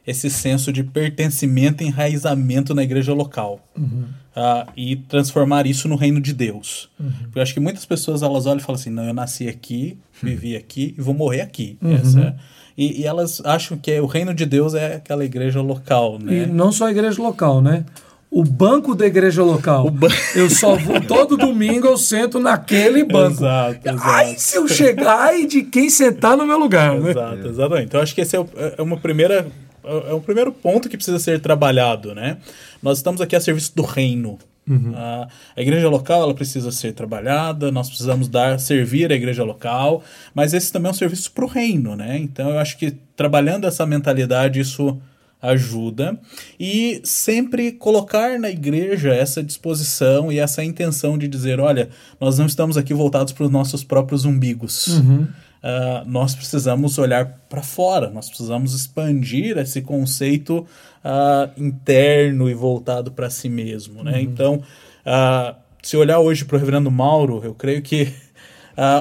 esse 0.06 0.30
senso 0.30 0.74
de 0.74 0.84
pertencimento 0.84 1.84
e 1.84 1.88
enraizamento 1.88 2.74
na 2.74 2.84
igreja 2.84 3.14
local. 3.14 3.60
Uhum. 3.78 4.06
Uh, 4.32 4.72
e 4.78 4.96
transformar 4.96 5.68
isso 5.68 5.90
no 5.90 5.96
reino 5.96 6.22
de 6.22 6.34
Deus. 6.34 6.90
Uhum. 7.00 7.12
Porque 7.24 7.40
eu 7.40 7.44
acho 7.44 7.54
que 7.54 7.60
muitas 7.60 7.86
pessoas 7.86 8.24
elas 8.24 8.46
olham 8.46 8.60
e 8.60 8.62
falam 8.62 8.80
assim: 8.80 8.90
não, 8.90 9.04
eu 9.04 9.14
nasci 9.14 9.48
aqui, 9.48 9.98
vivi 10.24 10.56
aqui 10.56 10.96
e 10.98 11.02
vou 11.02 11.14
morrer 11.14 11.42
aqui. 11.42 11.78
Uhum. 11.82 11.96
Essa, 11.96 12.20
é 12.22 12.36
e, 12.78 13.02
e, 13.02 13.06
elas 13.06 13.42
acham 13.46 13.78
que 13.78 14.00
o 14.00 14.06
reino 14.06 14.34
de 14.34 14.46
Deus 14.46 14.74
é 14.74 14.96
aquela 14.96 15.26
igreja 15.26 15.62
local. 15.62 16.18
Né? 16.18 16.44
E 16.44 16.46
não 16.46 16.72
só 16.72 16.88
a 16.88 16.92
igreja 16.92 17.22
local, 17.22 17.62
né? 17.62 17.86
o 18.32 18.46
banco 18.46 18.96
da 18.96 19.06
igreja 19.06 19.44
local. 19.44 19.92
Ban... 19.92 20.08
Eu 20.34 20.50
só 20.50 20.76
vou 20.76 21.02
todo 21.02 21.36
domingo 21.36 21.86
eu 21.86 21.98
sento 21.98 22.40
naquele 22.40 23.04
banco. 23.04 23.34
Exato, 23.34 23.80
exato. 23.90 24.08
Ai, 24.08 24.36
se 24.38 24.56
eu 24.56 24.68
chegar 24.70 25.38
e 25.38 25.46
de 25.46 25.64
quem 25.64 25.90
sentar 25.90 26.38
no 26.38 26.48
meu 26.48 26.58
lugar, 26.58 26.98
né? 26.98 27.12
Exato, 27.12 27.48
exatamente. 27.48 27.88
Então 27.88 28.02
acho 28.02 28.16
que 28.16 28.22
esse 28.22 28.38
é, 28.38 28.40
é, 28.40 28.76
é 28.78 28.82
uma 28.82 28.96
primeira 28.96 29.46
é 29.84 30.14
o 30.14 30.22
primeiro 30.22 30.52
ponto 30.52 30.90
que 30.90 30.98
precisa 30.98 31.20
ser 31.20 31.40
trabalhado, 31.40 32.14
né? 32.16 32.38
Nós 32.82 32.98
estamos 32.98 33.22
aqui 33.22 33.36
a 33.36 33.42
serviço 33.42 33.76
do 33.76 33.84
reino. 33.84 34.38
Uhum. 34.68 34.94
A, 34.96 35.28
a, 35.56 35.62
igreja 35.62 35.90
local 35.90 36.22
ela 36.22 36.36
precisa 36.36 36.72
ser 36.72 36.94
trabalhada, 36.94 37.72
nós 37.72 37.88
precisamos 37.88 38.28
dar 38.28 38.60
servir 38.60 39.12
a 39.12 39.16
igreja 39.16 39.44
local, 39.44 40.04
mas 40.36 40.54
esse 40.54 40.72
também 40.72 40.90
é 40.90 40.92
um 40.92 40.98
serviço 40.98 41.32
para 41.32 41.46
o 41.46 41.48
reino, 41.48 41.96
né? 41.96 42.18
Então 42.18 42.52
eu 42.52 42.60
acho 42.60 42.78
que 42.78 42.92
trabalhando 43.16 43.66
essa 43.66 43.86
mentalidade 43.86 44.60
isso 44.60 45.02
ajuda 45.42 46.20
e 46.60 47.02
sempre 47.04 47.72
colocar 47.72 48.40
na 48.40 48.50
igreja 48.50 49.14
essa 49.14 49.42
disposição 49.42 50.32
e 50.32 50.38
essa 50.38 50.64
intenção 50.64 51.18
de 51.18 51.28
dizer, 51.28 51.60
olha, 51.60 51.90
nós 52.20 52.38
não 52.38 52.46
estamos 52.46 52.78
aqui 52.78 52.94
voltados 52.94 53.34
para 53.34 53.46
os 53.46 53.50
nossos 53.50 53.84
próprios 53.84 54.24
umbigos. 54.24 54.88
Uhum. 54.88 55.28
Uh, 55.64 56.10
nós 56.10 56.34
precisamos 56.34 56.98
olhar 56.98 57.40
para 57.48 57.62
fora, 57.62 58.10
nós 58.10 58.28
precisamos 58.28 58.74
expandir 58.74 59.60
esse 59.60 59.80
conceito 59.84 60.66
uh, 61.06 61.52
interno 61.56 62.50
e 62.50 62.54
voltado 62.56 63.12
para 63.12 63.30
si 63.30 63.48
mesmo. 63.48 64.04
Né? 64.04 64.14
Uhum. 64.14 64.20
Então, 64.20 64.56
uh, 64.56 65.56
se 65.84 65.96
olhar 65.96 66.20
hoje 66.20 66.46
para 66.46 66.56
o 66.56 66.60
reverendo 66.60 66.90
Mauro, 66.90 67.42
eu 67.44 67.54
creio 67.54 67.82
que 67.82 68.12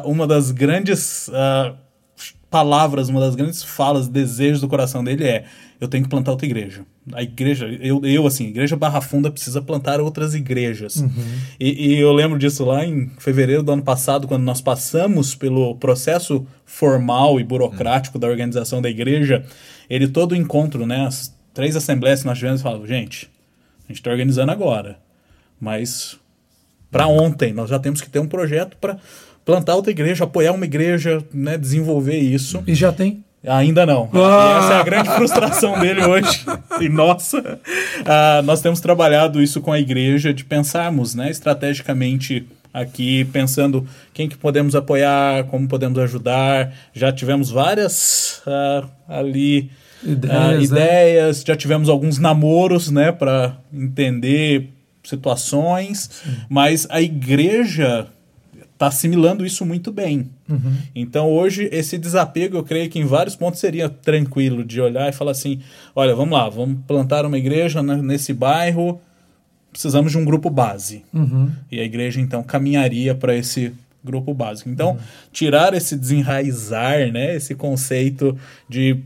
uma 0.04 0.26
das 0.26 0.50
grandes 0.50 1.30
palavras, 2.50 3.08
uma 3.08 3.20
das 3.20 3.34
grandes 3.34 3.62
falas, 3.62 4.08
desejos 4.08 4.60
do 4.60 4.68
coração 4.68 5.02
dele 5.02 5.24
é: 5.24 5.44
eu 5.80 5.88
tenho 5.88 6.04
que 6.04 6.10
plantar 6.10 6.32
outra 6.32 6.46
igreja. 6.46 6.84
A 7.12 7.22
igreja, 7.22 7.66
eu, 7.80 8.00
eu 8.04 8.26
assim, 8.26 8.46
igreja 8.48 8.76
Barra 8.76 9.00
Funda 9.00 9.30
precisa 9.30 9.60
plantar 9.60 10.00
outras 10.00 10.34
igrejas. 10.34 10.96
Uhum. 10.96 11.10
E, 11.58 11.94
e, 11.94 11.98
eu 11.98 12.12
lembro 12.12 12.38
disso 12.38 12.64
lá 12.64 12.84
em 12.84 13.10
fevereiro 13.18 13.62
do 13.62 13.72
ano 13.72 13.82
passado, 13.82 14.28
quando 14.28 14.42
nós 14.42 14.60
passamos 14.60 15.34
pelo 15.34 15.74
processo 15.76 16.46
formal 16.64 17.40
e 17.40 17.44
burocrático 17.44 18.16
uhum. 18.16 18.20
da 18.20 18.28
organização 18.28 18.80
da 18.80 18.88
igreja. 18.88 19.44
Ele 19.88 20.06
todo 20.06 20.36
encontro, 20.36 20.86
né, 20.86 21.06
as 21.06 21.34
três 21.52 21.74
assembleias 21.76 22.20
que 22.20 22.26
nós 22.26 22.38
tivemos, 22.38 22.62
falava: 22.62 22.86
gente, 22.86 23.28
a 23.84 23.88
gente 23.88 24.00
está 24.00 24.10
organizando 24.10 24.52
agora, 24.52 24.98
mas 25.60 26.16
para 26.90 27.06
ontem 27.06 27.52
nós 27.52 27.70
já 27.70 27.78
temos 27.78 28.00
que 28.00 28.10
ter 28.10 28.18
um 28.18 28.26
projeto 28.26 28.76
para 28.80 28.98
plantar 29.44 29.74
outra 29.74 29.90
igreja, 29.90 30.24
apoiar 30.24 30.52
uma 30.52 30.64
igreja, 30.64 31.24
né, 31.32 31.56
desenvolver 31.56 32.18
isso. 32.18 32.62
E 32.66 32.74
já 32.74 32.92
tem? 32.92 33.24
Ainda 33.46 33.86
não. 33.86 34.10
Ah! 34.12 34.58
essa 34.58 34.74
é 34.74 34.80
a 34.80 34.82
grande 34.82 35.08
frustração 35.10 35.78
dele 35.80 36.04
hoje. 36.04 36.44
E 36.80 36.88
nossa, 36.88 37.38
uh, 37.38 38.42
nós 38.44 38.60
temos 38.60 38.80
trabalhado 38.80 39.42
isso 39.42 39.60
com 39.60 39.72
a 39.72 39.80
igreja 39.80 40.32
de 40.32 40.44
pensarmos, 40.44 41.14
né, 41.14 41.30
estrategicamente 41.30 42.46
aqui, 42.72 43.24
pensando 43.26 43.86
quem 44.12 44.28
que 44.28 44.36
podemos 44.36 44.74
apoiar, 44.74 45.44
como 45.44 45.66
podemos 45.66 45.98
ajudar. 45.98 46.72
Já 46.92 47.10
tivemos 47.12 47.50
várias 47.50 48.42
uh, 48.46 48.88
ali 49.08 49.70
ideias, 50.04 50.58
uh, 50.58 50.62
ideias 50.62 51.38
né? 51.38 51.44
já 51.46 51.56
tivemos 51.56 51.88
alguns 51.88 52.18
namoros, 52.18 52.90
né, 52.90 53.10
para 53.10 53.56
entender 53.72 54.70
situações, 55.02 56.10
Sim. 56.22 56.36
mas 56.48 56.86
a 56.90 57.00
igreja 57.00 58.06
tá 58.80 58.86
assimilando 58.86 59.44
isso 59.44 59.66
muito 59.66 59.92
bem. 59.92 60.30
Uhum. 60.48 60.74
Então 60.94 61.28
hoje 61.30 61.68
esse 61.70 61.98
desapego 61.98 62.56
eu 62.56 62.64
creio 62.64 62.88
que 62.88 62.98
em 62.98 63.04
vários 63.04 63.36
pontos 63.36 63.60
seria 63.60 63.90
tranquilo 63.90 64.64
de 64.64 64.80
olhar 64.80 65.06
e 65.06 65.12
falar 65.12 65.32
assim, 65.32 65.60
olha, 65.94 66.14
vamos 66.14 66.32
lá, 66.32 66.48
vamos 66.48 66.78
plantar 66.86 67.26
uma 67.26 67.36
igreja 67.36 67.82
nesse 67.82 68.32
bairro, 68.32 68.98
precisamos 69.70 70.12
de 70.12 70.16
um 70.16 70.24
grupo 70.24 70.48
base. 70.48 71.04
Uhum. 71.12 71.50
E 71.70 71.78
a 71.78 71.84
igreja 71.84 72.22
então 72.22 72.42
caminharia 72.42 73.14
para 73.14 73.36
esse 73.36 73.74
grupo 74.02 74.32
básico. 74.32 74.70
Então, 74.70 74.92
uhum. 74.92 74.98
tirar 75.30 75.74
esse 75.74 75.94
desenraizar, 75.94 77.12
né, 77.12 77.36
esse 77.36 77.54
conceito 77.54 78.34
de, 78.66 78.96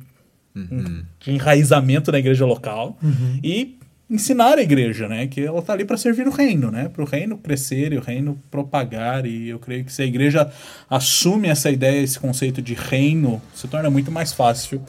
uhum. 0.54 1.02
de 1.18 1.32
enraizamento 1.32 2.12
na 2.12 2.20
igreja 2.20 2.46
local 2.46 2.96
uhum. 3.02 3.40
e 3.42 3.76
ensinar 4.14 4.58
a 4.58 4.62
igreja, 4.62 5.08
né? 5.08 5.26
Que 5.26 5.44
ela 5.44 5.58
está 5.58 5.72
ali 5.72 5.84
para 5.84 5.96
servir 5.96 6.26
o 6.26 6.30
reino, 6.30 6.70
né? 6.70 6.88
Para 6.88 7.02
o 7.02 7.06
reino 7.06 7.36
crescer 7.36 7.92
e 7.92 7.98
o 7.98 8.00
reino 8.00 8.40
propagar. 8.50 9.26
E 9.26 9.48
eu 9.48 9.58
creio 9.58 9.84
que 9.84 9.92
se 9.92 10.02
a 10.02 10.06
igreja 10.06 10.50
assume 10.88 11.48
essa 11.48 11.70
ideia, 11.70 12.00
esse 12.00 12.18
conceito 12.18 12.62
de 12.62 12.74
reino, 12.74 13.42
se 13.54 13.66
torna 13.66 13.90
muito 13.90 14.12
mais 14.12 14.32
fácil 14.32 14.80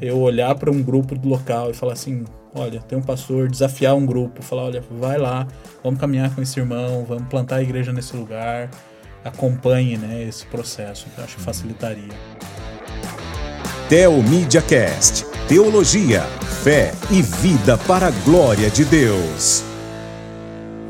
eu 0.00 0.18
olhar 0.18 0.54
para 0.54 0.70
um 0.70 0.82
grupo 0.82 1.14
do 1.14 1.28
local 1.28 1.70
e 1.70 1.74
falar 1.74 1.94
assim: 1.94 2.24
olha, 2.54 2.80
tem 2.80 2.98
um 2.98 3.02
pastor, 3.02 3.48
desafiar 3.48 3.94
um 3.94 4.04
grupo, 4.04 4.42
falar: 4.42 4.64
olha, 4.64 4.84
vai 4.90 5.16
lá, 5.16 5.48
vamos 5.82 5.98
caminhar 5.98 6.34
com 6.34 6.42
esse 6.42 6.60
irmão, 6.60 7.04
vamos 7.08 7.28
plantar 7.28 7.56
a 7.56 7.62
igreja 7.62 7.92
nesse 7.92 8.14
lugar. 8.14 8.70
Acompanhe 9.24 9.96
né, 9.96 10.22
esse 10.22 10.46
processo, 10.46 11.06
eu 11.18 11.24
acho 11.24 11.36
que 11.36 11.42
facilitaria. 11.42 12.14
Teomídia 13.88 14.62
Cast 14.62 15.35
Teologia, 15.48 16.22
fé 16.64 16.92
e 17.08 17.22
vida 17.22 17.78
para 17.78 18.08
a 18.08 18.10
glória 18.10 18.68
de 18.68 18.84
Deus. 18.84 19.62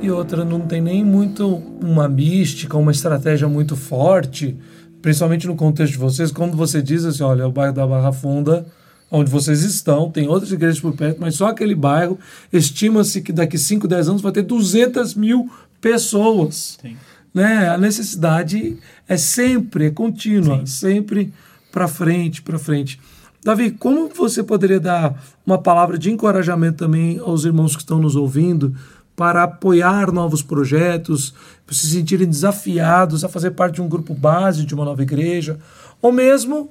E 0.01 0.11
outra, 0.11 0.47
não 0.47 0.63
tem 0.63 0.81
nem 0.81 1.05
muito 1.05 1.47
uma 1.79 2.09
mística, 2.09 2.75
uma 2.79 2.91
estratégia 2.91 3.47
muito 3.47 3.77
forte, 3.77 4.57
principalmente 5.03 5.47
no 5.47 5.57
contexto 5.57 5.93
de 5.93 5.99
vocês, 5.99 6.33
quando 6.33 6.57
você 6.57 6.81
diz 6.81 7.05
assim, 7.05 7.23
olha, 7.23 7.47
o 7.47 7.53
bairro 7.53 7.75
da 7.75 7.87
Barra 7.87 8.13
Funda, 8.13 8.67
onde 9.11 9.31
vocês 9.31 9.63
estão, 9.63 10.11
tem 10.11 10.27
outras 10.27 10.51
igrejas 10.51 10.81
por 10.81 10.95
perto, 10.95 11.21
mas 11.21 11.35
só 11.35 11.49
aquele 11.49 11.75
bairro, 11.75 12.19
estima-se 12.51 13.21
que 13.21 13.35
daqui 13.35 13.59
5, 13.59 13.87
10 13.87 14.09
anos 14.09 14.23
vai 14.23 14.33
ter 14.33 14.41
200 14.41 15.15
mil 15.17 15.51
pessoas. 15.83 16.79
Sim. 16.81 16.97
Né? 17.35 17.69
A 17.69 17.77
necessidade 17.77 18.79
é 19.07 19.19
sempre, 19.19 19.89
é 19.89 19.91
contínua, 19.91 20.61
Sim. 20.61 20.67
sempre 20.67 21.31
para 21.71 21.87
frente, 21.87 22.41
para 22.41 22.59
frente. 22.59 22.99
Davi, 23.47 23.71
como 23.71 24.09
você 24.09 24.43
poderia 24.43 24.81
dar 24.81 25.23
uma 25.47 25.57
palavra 25.57 25.97
de 25.97 26.11
encorajamento 26.11 26.79
também 26.79 27.21
aos 27.21 27.45
irmãos 27.45 27.77
que 27.77 27.83
estão 27.83 28.01
nos 28.01 28.17
ouvindo 28.17 28.75
para 29.15 29.45
apoiar 29.45 30.11
novos 30.11 30.43
projetos, 30.43 31.33
para 31.65 31.73
se 31.73 31.87
sentirem 31.87 32.29
desafiados 32.29 33.23
a 33.23 33.29
fazer 33.29 33.53
parte 33.53 33.77
de 33.77 33.83
um 33.83 33.89
grupo 33.89 34.13
base 34.13 34.67
de 34.67 34.75
uma 34.75 34.85
nova 34.85 35.01
igreja, 35.01 35.61
ou 36.03 36.11
mesmo 36.11 36.69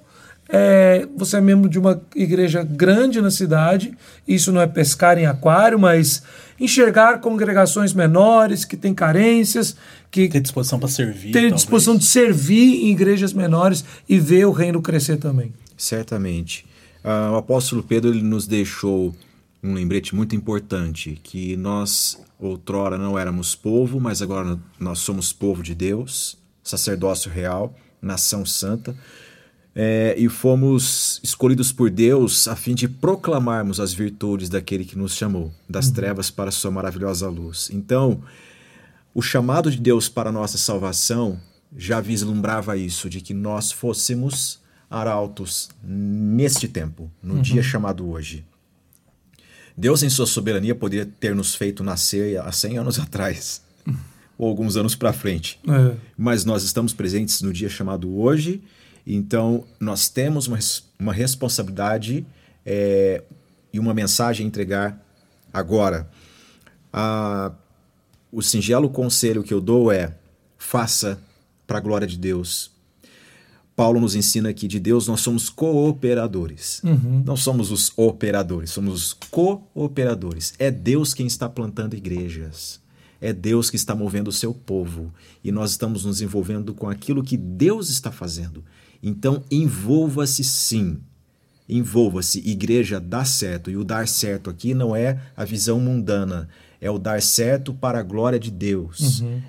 é, 0.49 1.07
você 1.15 1.37
é 1.37 1.41
membro 1.41 1.69
de 1.69 1.79
uma 1.79 2.01
igreja 2.13 2.61
grande 2.61 3.21
na 3.21 3.31
cidade, 3.31 3.97
isso 4.27 4.51
não 4.51 4.59
é 4.59 4.67
pescar 4.67 5.17
em 5.17 5.25
aquário, 5.25 5.79
mas 5.79 6.23
enxergar 6.59 7.21
congregações 7.21 7.93
menores 7.93 8.65
que 8.65 8.75
têm 8.75 8.93
carências, 8.93 9.77
que 10.11 10.27
ter 10.27 10.41
disposição 10.41 10.77
para 10.77 10.89
servir, 10.89 11.31
ter 11.31 11.53
disposição 11.53 11.95
de 11.95 12.03
servir 12.03 12.83
em 12.83 12.91
igrejas 12.91 13.31
menores 13.31 13.85
e 14.09 14.19
ver 14.19 14.45
o 14.45 14.51
reino 14.51 14.81
crescer 14.81 15.15
também. 15.15 15.53
Certamente. 15.77 16.65
Uh, 17.03 17.33
o 17.33 17.35
apóstolo 17.35 17.83
Pedro 17.83 18.11
ele 18.11 18.23
nos 18.23 18.47
deixou 18.47 19.15
um 19.61 19.73
lembrete 19.73 20.13
muito 20.15 20.35
importante, 20.35 21.19
que 21.23 21.57
nós 21.57 22.21
outrora 22.39 22.97
não 22.97 23.17
éramos 23.17 23.55
povo, 23.55 23.99
mas 23.99 24.21
agora 24.21 24.59
nós 24.79 24.99
somos 24.99 25.33
povo 25.33 25.63
de 25.63 25.73
Deus, 25.73 26.37
sacerdócio 26.63 27.31
real, 27.31 27.73
nação 28.01 28.45
santa, 28.45 28.95
é, 29.75 30.15
e 30.17 30.29
fomos 30.29 31.19
escolhidos 31.23 31.71
por 31.71 31.89
Deus 31.89 32.47
a 32.47 32.55
fim 32.55 32.73
de 32.73 32.87
proclamarmos 32.87 33.79
as 33.79 33.93
virtudes 33.93 34.47
daquele 34.47 34.85
que 34.85 34.97
nos 34.97 35.15
chamou, 35.15 35.51
das 35.67 35.87
uhum. 35.87 35.93
trevas 35.93 36.29
para 36.29 36.49
a 36.49 36.51
sua 36.51 36.71
maravilhosa 36.71 37.27
luz. 37.27 37.69
Então, 37.73 38.21
o 39.13 39.21
chamado 39.21 39.69
de 39.69 39.79
Deus 39.79 40.07
para 40.07 40.29
a 40.29 40.33
nossa 40.33 40.57
salvação 40.57 41.39
já 41.75 41.99
vislumbrava 41.99 42.77
isso, 42.77 43.09
de 43.09 43.19
que 43.19 43.33
nós 43.33 43.71
fôssemos 43.71 44.59
arautos 44.89 45.69
neste 45.83 46.67
tempo, 46.67 47.11
no 47.21 47.35
uhum. 47.35 47.41
dia 47.41 47.63
chamado 47.63 48.09
hoje. 48.09 48.45
Deus, 49.77 50.03
em 50.03 50.09
sua 50.09 50.25
soberania, 50.25 50.73
poderia 50.73 51.05
ter 51.05 51.35
nos 51.35 51.53
feito 51.53 51.83
nascer 51.83 52.39
há 52.39 52.51
100 52.51 52.77
anos 52.77 52.99
atrás, 52.99 53.61
ou 54.37 54.47
alguns 54.47 54.77
anos 54.77 54.95
para 54.95 55.11
frente. 55.11 55.59
É. 55.67 55.95
Mas 56.17 56.45
nós 56.45 56.63
estamos 56.63 56.93
presentes 56.93 57.41
no 57.41 57.51
dia 57.51 57.69
chamado 57.69 58.17
hoje, 58.19 58.61
então 59.05 59.65
nós 59.79 60.07
temos 60.07 60.47
uma, 60.47 60.59
uma 60.99 61.13
responsabilidade 61.13 62.25
é, 62.65 63.23
e 63.71 63.79
uma 63.79 63.93
mensagem 63.93 64.45
a 64.45 64.47
entregar 64.47 65.05
agora. 65.53 66.09
Ah, 66.91 67.51
o 68.31 68.41
singelo 68.41 68.89
conselho 68.89 69.43
que 69.43 69.53
eu 69.53 69.61
dou 69.61 69.91
é: 69.91 70.15
faça 70.57 71.19
para 71.67 71.77
a 71.77 71.81
glória 71.81 72.07
de 72.07 72.17
Deus, 72.17 72.71
Paulo 73.75 73.99
nos 73.99 74.15
ensina 74.15 74.53
que 74.53 74.67
de 74.67 74.79
Deus 74.79 75.07
nós 75.07 75.19
somos 75.19 75.49
cooperadores. 75.49 76.81
Uhum. 76.83 77.21
Não 77.25 77.35
somos 77.35 77.71
os 77.71 77.91
operadores, 77.97 78.69
somos 78.71 78.93
os 78.93 79.13
cooperadores. 79.13 80.53
É 80.57 80.71
Deus 80.71 81.13
quem 81.13 81.27
está 81.27 81.49
plantando 81.49 81.95
igrejas. 81.95 82.79
É 83.19 83.33
Deus 83.33 83.69
que 83.69 83.75
está 83.75 83.93
movendo 83.93 84.29
o 84.29 84.33
seu 84.33 84.53
povo. 84.53 85.13
E 85.43 85.51
nós 85.51 85.71
estamos 85.71 86.05
nos 86.05 86.21
envolvendo 86.21 86.73
com 86.73 86.89
aquilo 86.89 87.23
que 87.23 87.35
Deus 87.35 87.89
está 87.89 88.11
fazendo. 88.11 88.63
Então, 89.03 89.43
envolva-se 89.51 90.43
sim. 90.43 90.97
Envolva-se. 91.67 92.39
Igreja 92.47 92.99
dá 92.99 93.25
certo. 93.25 93.69
E 93.69 93.75
o 93.75 93.83
dar 93.83 94.07
certo 94.07 94.49
aqui 94.49 94.73
não 94.73 94.95
é 94.95 95.19
a 95.35 95.43
visão 95.43 95.79
mundana. 95.79 96.47
É 96.79 96.89
o 96.89 96.97
dar 96.97 97.21
certo 97.21 97.73
para 97.73 97.99
a 97.99 98.03
glória 98.03 98.39
de 98.39 98.51
Deus. 98.51 99.21
Uhum. 99.21 99.41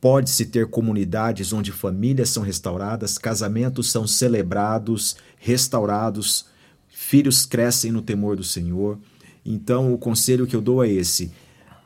Pode-se 0.00 0.46
ter 0.46 0.68
comunidades 0.68 1.52
onde 1.52 1.72
famílias 1.72 2.30
são 2.30 2.42
restauradas, 2.42 3.18
casamentos 3.18 3.90
são 3.90 4.06
celebrados, 4.06 5.16
restaurados, 5.38 6.46
filhos 6.88 7.44
crescem 7.44 7.90
no 7.90 8.00
temor 8.00 8.36
do 8.36 8.44
Senhor. 8.44 8.98
Então, 9.44 9.92
o 9.92 9.98
conselho 9.98 10.46
que 10.46 10.54
eu 10.54 10.60
dou 10.60 10.84
é 10.84 10.88
esse: 10.88 11.32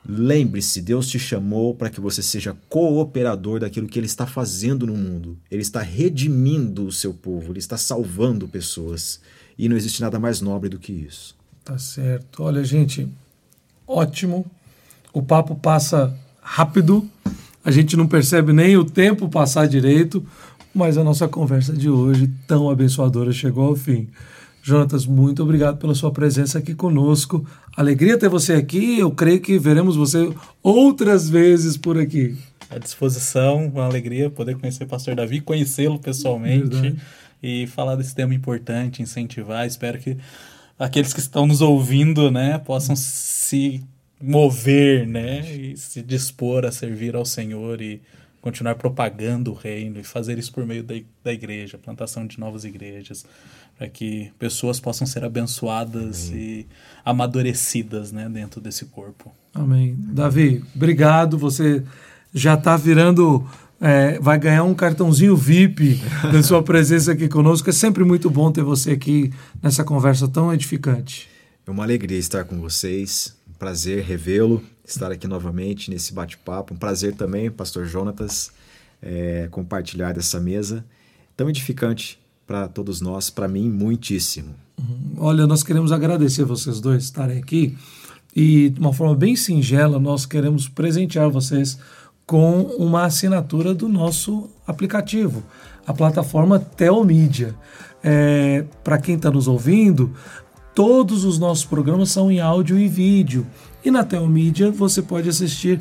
lembre-se, 0.07 0.83
Deus 0.83 1.09
te 1.09 1.19
chamou 1.19 1.75
para 1.75 1.89
que 1.89 2.01
você 2.01 2.23
seja 2.23 2.57
cooperador 2.69 3.61
daquilo 3.61 3.89
que 3.89 3.99
Ele 3.99 4.07
está 4.07 4.27
fazendo 4.27 4.87
no 4.87 4.97
mundo. 4.97 5.39
Ele 5.51 5.63
está 5.63 5.81
redimindo 5.81 6.87
o 6.87 6.93
seu 6.93 7.15
povo, 7.15 7.53
Ele 7.53 7.61
está 7.61 7.79
salvando 7.79 8.47
pessoas. 8.47 9.21
E 9.57 9.69
não 9.69 9.77
existe 9.77 10.03
nada 10.03 10.19
mais 10.19 10.41
nobre 10.41 10.69
do 10.69 10.79
que 10.79 10.93
isso. 10.93 11.35
Tá 11.65 11.79
certo. 11.79 12.43
Olha, 12.43 12.65
gente, 12.65 13.09
ótimo. 13.87 14.45
O 15.13 15.23
papo 15.23 15.55
passa 15.55 16.15
rápido 16.41 17.09
a 17.65 17.71
gente 17.71 17.97
não 17.97 18.07
percebe 18.07 18.53
nem 18.53 18.77
o 18.77 18.85
tempo 18.85 19.29
passar 19.29 19.67
direito, 19.67 20.25
mas 20.75 20.97
a 20.97 21.05
nossa 21.05 21.29
conversa 21.29 21.73
de 21.73 21.89
hoje, 21.89 22.31
tão 22.47 22.69
abençoadora, 22.69 23.33
chegou 23.33 23.69
ao 23.69 23.77
fim. 23.77 24.09
Jonatas, 24.63 25.07
muito 25.07 25.43
obrigado 25.43 25.79
pela 25.79 25.95
sua 25.95 26.13
presença 26.13 26.59
aqui 26.59 26.75
conosco. 26.75 27.45
Alegria 27.77 28.17
ter 28.17 28.29
você 28.29 28.55
aqui. 28.55 28.99
Eu 28.99 29.11
creio 29.11 29.41
que 29.41 29.59
veremos 29.59 29.97
você 29.97 30.33
outras 30.63 31.29
vezes 31.29 31.77
por 31.77 31.99
aqui. 31.99 32.37
À 32.71 32.79
disposição, 32.79 33.67
uma 33.67 33.85
alegria 33.85 34.31
poder 34.31 34.57
conhecer 34.57 34.85
o 34.85 34.87
pastor 34.87 35.15
Davi, 35.15 35.41
conhecê-lo 35.41 35.99
pessoalmente 35.99 36.69
Verdade. 36.69 36.97
e 37.43 37.67
falar 37.67 37.97
desse 37.97 38.15
tema 38.15 38.35
importante, 38.35 39.03
incentivar. 39.03 39.67
Espero 39.67 39.99
que 39.99 40.17
aqueles 40.79 41.13
que 41.13 41.21
estão 41.21 41.47
nos 41.47 41.61
ouvindo, 41.61 42.31
né, 42.31 42.57
possam 42.59 42.97
se 42.97 43.83
mover, 44.23 45.07
né? 45.07 45.41
E 45.55 45.77
se 45.77 46.01
dispor 46.01 46.65
a 46.65 46.71
servir 46.71 47.17
ao 47.17 47.25
Senhor 47.25 47.83
e 47.83 48.01
continuar 48.41 48.75
propagando 48.77 49.53
o 49.53 49.55
reino 49.55 50.01
e 50.01 50.05
fazer 50.05 50.39
isso 50.39 50.53
por 50.53 50.67
meio 50.67 50.83
da, 50.83 50.95
da 51.23 51.33
igreja, 51.33 51.79
plantação 51.79 52.27
de 52.27 52.39
novas 52.39 52.65
igrejas, 52.65 53.25
para 53.77 53.89
que 53.89 54.33
pessoas 54.39 54.81
possam 54.81 55.07
ser 55.07 55.25
abençoadas 55.25 56.29
Amém. 56.29 56.41
e 56.41 56.67
amadurecidas, 57.05 58.11
né, 58.13 58.29
dentro 58.29 58.61
desse 58.61 58.87
corpo. 58.87 59.33
Amém. 59.55 59.97
Davi, 59.99 60.63
obrigado. 60.75 61.39
Você 61.39 61.83
já 62.35 62.55
está 62.55 62.77
virando 62.77 63.47
é, 63.81 64.17
vai 64.21 64.39
ganhar 64.39 64.63
um 64.63 64.75
cartãozinho 64.75 65.37
VIP 65.37 66.01
da 66.31 66.41
sua 66.41 66.63
presença 66.65 67.13
aqui 67.13 67.29
conosco. 67.29 67.69
É 67.69 67.73
sempre 67.73 68.05
muito 68.05 68.31
bom 68.31 68.53
ter 68.53 68.63
você 68.63 68.93
aqui 68.93 69.33
nessa 69.61 69.83
conversa 69.83 70.29
tão 70.29 70.55
edificante. 70.55 71.29
É 71.67 71.71
uma 71.71 71.83
alegria 71.83 72.19
estar 72.19 72.45
com 72.45 72.61
vocês 72.61 73.37
prazer 73.63 74.03
revê-lo, 74.03 74.61
estar 74.85 75.13
aqui 75.13 75.29
novamente 75.29 75.89
nesse 75.89 76.13
bate-papo. 76.13 76.75
Um 76.75 76.77
prazer 76.77 77.15
também, 77.15 77.49
Pastor 77.49 77.85
Jonatas, 77.85 78.51
é, 79.01 79.47
compartilhar 79.53 80.13
dessa 80.13 80.41
mesa 80.41 80.85
tão 81.37 81.49
edificante 81.49 82.19
para 82.45 82.67
todos 82.67 83.01
nós, 83.01 83.31
para 83.31 83.47
mim, 83.47 83.71
muitíssimo. 83.71 84.53
Uhum. 84.77 85.13
Olha, 85.17 85.47
nós 85.47 85.63
queremos 85.63 85.93
agradecer 85.93 86.45
vocês 86.45 86.81
dois 86.81 87.05
estarem 87.05 87.39
aqui 87.39 87.79
e, 88.35 88.71
de 88.71 88.81
uma 88.81 88.93
forma 88.93 89.15
bem 89.15 89.37
singela, 89.37 90.01
nós 90.01 90.27
queremos 90.27 90.69
presentear 90.69 91.31
vocês 91.31 91.79
com 92.27 92.63
uma 92.63 93.05
assinatura 93.05 93.73
do 93.73 93.89
nosso 93.89 94.51
aplicativo, 94.67 95.41
a 95.87 95.95
plataforma 95.95 96.59
Telmídia. 96.59 97.55
É, 98.03 98.65
Para 98.83 98.99
quem 98.99 99.15
está 99.15 99.31
nos 99.31 99.47
ouvindo, 99.47 100.13
todos 100.75 101.25
os 101.25 101.39
nossos 101.39 101.65
programas 101.65 102.11
são 102.11 102.31
em 102.31 102.41
áudio 102.41 102.79
e 102.79 102.89
vídeo. 102.89 103.47
E 103.85 103.91
na 103.91 104.05
Telmídia 104.05 104.71
você 104.71 105.03
pode 105.03 105.29
assistir 105.29 105.81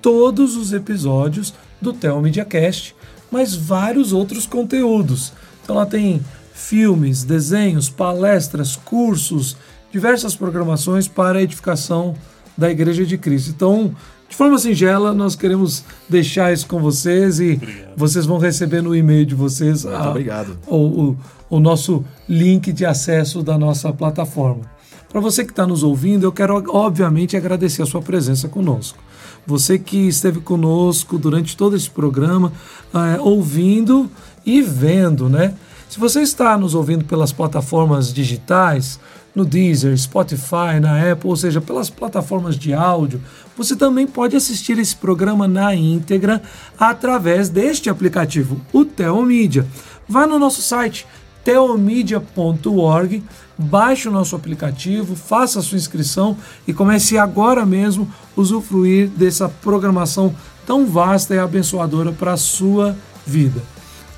todos 0.00 0.56
os 0.56 0.72
episódios 0.72 1.52
do 1.80 1.92
Telmídia 1.92 2.44
Cast, 2.44 2.94
mas 3.30 3.54
vários 3.54 4.12
outros 4.12 4.46
conteúdos. 4.46 5.32
Então 5.62 5.76
lá 5.76 5.86
tem 5.86 6.20
filmes, 6.52 7.24
desenhos, 7.24 7.88
palestras, 7.88 8.76
cursos, 8.76 9.56
diversas 9.92 10.36
programações 10.36 11.08
para 11.08 11.38
a 11.38 11.42
edificação 11.42 12.14
da 12.56 12.70
Igreja 12.70 13.04
de 13.04 13.16
Cristo. 13.16 13.50
Então, 13.50 13.94
de 14.30 14.36
forma 14.36 14.56
singela, 14.58 15.12
nós 15.12 15.34
queremos 15.34 15.84
deixar 16.08 16.52
isso 16.52 16.64
com 16.68 16.78
vocês 16.78 17.40
e 17.40 17.54
obrigado. 17.54 17.96
vocês 17.96 18.24
vão 18.24 18.38
receber 18.38 18.80
no 18.80 18.94
e-mail 18.94 19.26
de 19.26 19.34
vocês 19.34 19.84
a, 19.84 20.08
obrigado. 20.08 20.56
O, 20.68 20.76
o, 20.76 21.16
o 21.50 21.60
nosso 21.60 22.04
link 22.28 22.72
de 22.72 22.86
acesso 22.86 23.42
da 23.42 23.58
nossa 23.58 23.92
plataforma. 23.92 24.62
Para 25.08 25.20
você 25.20 25.44
que 25.44 25.50
está 25.50 25.66
nos 25.66 25.82
ouvindo, 25.82 26.24
eu 26.24 26.30
quero 26.30 26.62
obviamente 26.68 27.36
agradecer 27.36 27.82
a 27.82 27.86
sua 27.86 28.00
presença 28.00 28.48
conosco. 28.48 28.98
Você 29.44 29.80
que 29.80 30.06
esteve 30.06 30.40
conosco 30.40 31.18
durante 31.18 31.56
todo 31.56 31.74
esse 31.74 31.90
programa, 31.90 32.52
é, 32.94 33.20
ouvindo 33.20 34.08
e 34.46 34.62
vendo, 34.62 35.28
né? 35.28 35.54
Se 35.90 35.98
você 35.98 36.22
está 36.22 36.56
nos 36.56 36.72
ouvindo 36.76 37.04
pelas 37.04 37.32
plataformas 37.32 38.12
digitais, 38.12 39.00
no 39.34 39.44
Deezer, 39.44 39.98
Spotify, 39.98 40.78
na 40.80 41.10
Apple, 41.10 41.28
ou 41.28 41.34
seja, 41.34 41.60
pelas 41.60 41.90
plataformas 41.90 42.56
de 42.56 42.72
áudio, 42.72 43.20
você 43.56 43.74
também 43.74 44.06
pode 44.06 44.36
assistir 44.36 44.78
esse 44.78 44.94
programa 44.94 45.48
na 45.48 45.74
íntegra 45.74 46.40
através 46.78 47.48
deste 47.48 47.90
aplicativo, 47.90 48.60
o 48.72 48.84
Teomídia. 48.84 49.66
Vá 50.08 50.28
no 50.28 50.38
nosso 50.38 50.62
site 50.62 51.08
teomedia.org, 51.42 53.24
baixe 53.58 54.08
o 54.08 54.12
nosso 54.12 54.36
aplicativo, 54.36 55.16
faça 55.16 55.58
a 55.58 55.62
sua 55.62 55.76
inscrição 55.76 56.36
e 56.68 56.72
comece 56.72 57.18
agora 57.18 57.66
mesmo 57.66 58.08
a 58.36 58.40
usufruir 58.40 59.08
dessa 59.08 59.48
programação 59.48 60.32
tão 60.64 60.86
vasta 60.86 61.34
e 61.34 61.38
abençoadora 61.40 62.12
para 62.12 62.34
a 62.34 62.36
sua 62.36 62.96
vida. 63.26 63.60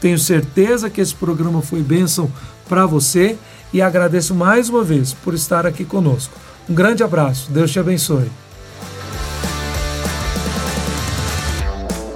Tenho 0.02 0.18
certeza 0.18 0.90
que 0.90 1.00
esse 1.00 1.14
programa 1.14 1.62
foi 1.62 1.80
bênção 1.80 2.28
para 2.68 2.84
você 2.86 3.38
e 3.72 3.80
agradeço 3.80 4.34
mais 4.34 4.68
uma 4.68 4.82
vez 4.82 5.12
por 5.12 5.32
estar 5.32 5.64
aqui 5.64 5.84
conosco. 5.84 6.34
Um 6.68 6.74
grande 6.74 7.04
abraço, 7.04 7.52
Deus 7.52 7.70
te 7.70 7.78
abençoe. 7.78 8.28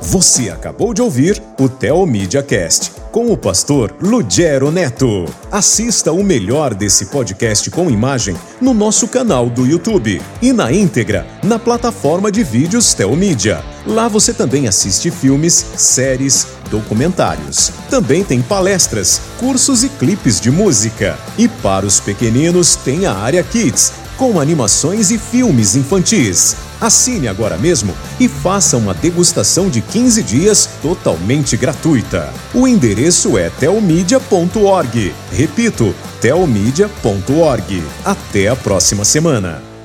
Você 0.02 0.50
acabou 0.50 0.92
de 0.92 1.00
ouvir 1.00 1.40
o 1.60 1.68
Teomídia 1.68 2.42
Cast 2.42 2.95
com 3.16 3.32
o 3.32 3.36
pastor 3.38 3.96
Lugero 3.98 4.70
Neto. 4.70 5.24
Assista 5.50 6.12
o 6.12 6.22
melhor 6.22 6.74
desse 6.74 7.06
podcast 7.06 7.70
com 7.70 7.90
imagem 7.90 8.36
no 8.60 8.74
nosso 8.74 9.08
canal 9.08 9.48
do 9.48 9.66
YouTube 9.66 10.20
e 10.42 10.52
na 10.52 10.70
íntegra 10.70 11.26
na 11.42 11.58
plataforma 11.58 12.30
de 12.30 12.44
vídeos 12.44 12.92
Teomídia. 12.92 13.64
Lá 13.86 14.06
você 14.06 14.34
também 14.34 14.68
assiste 14.68 15.10
filmes, 15.10 15.54
séries, 15.78 16.46
documentários. 16.70 17.72
Também 17.88 18.22
tem 18.22 18.42
palestras, 18.42 19.18
cursos 19.40 19.82
e 19.82 19.88
clipes 19.88 20.38
de 20.38 20.50
música. 20.50 21.18
E 21.38 21.48
para 21.48 21.86
os 21.86 21.98
pequeninos 21.98 22.76
tem 22.76 23.06
a 23.06 23.14
área 23.14 23.42
Kids, 23.42 23.94
com 24.18 24.38
animações 24.38 25.10
e 25.10 25.16
filmes 25.16 25.74
infantis. 25.74 26.54
Assine 26.80 27.28
agora 27.28 27.56
mesmo 27.56 27.94
e 28.20 28.28
faça 28.28 28.76
uma 28.76 28.94
degustação 28.94 29.68
de 29.70 29.80
15 29.80 30.22
dias 30.22 30.68
totalmente 30.82 31.56
gratuita. 31.56 32.32
O 32.54 32.66
endereço 32.68 33.38
é 33.38 33.50
telmedia.org. 33.50 35.14
Repito, 35.32 35.94
telmedia.org. 36.20 37.82
Até 38.04 38.48
a 38.48 38.56
próxima 38.56 39.04
semana. 39.04 39.75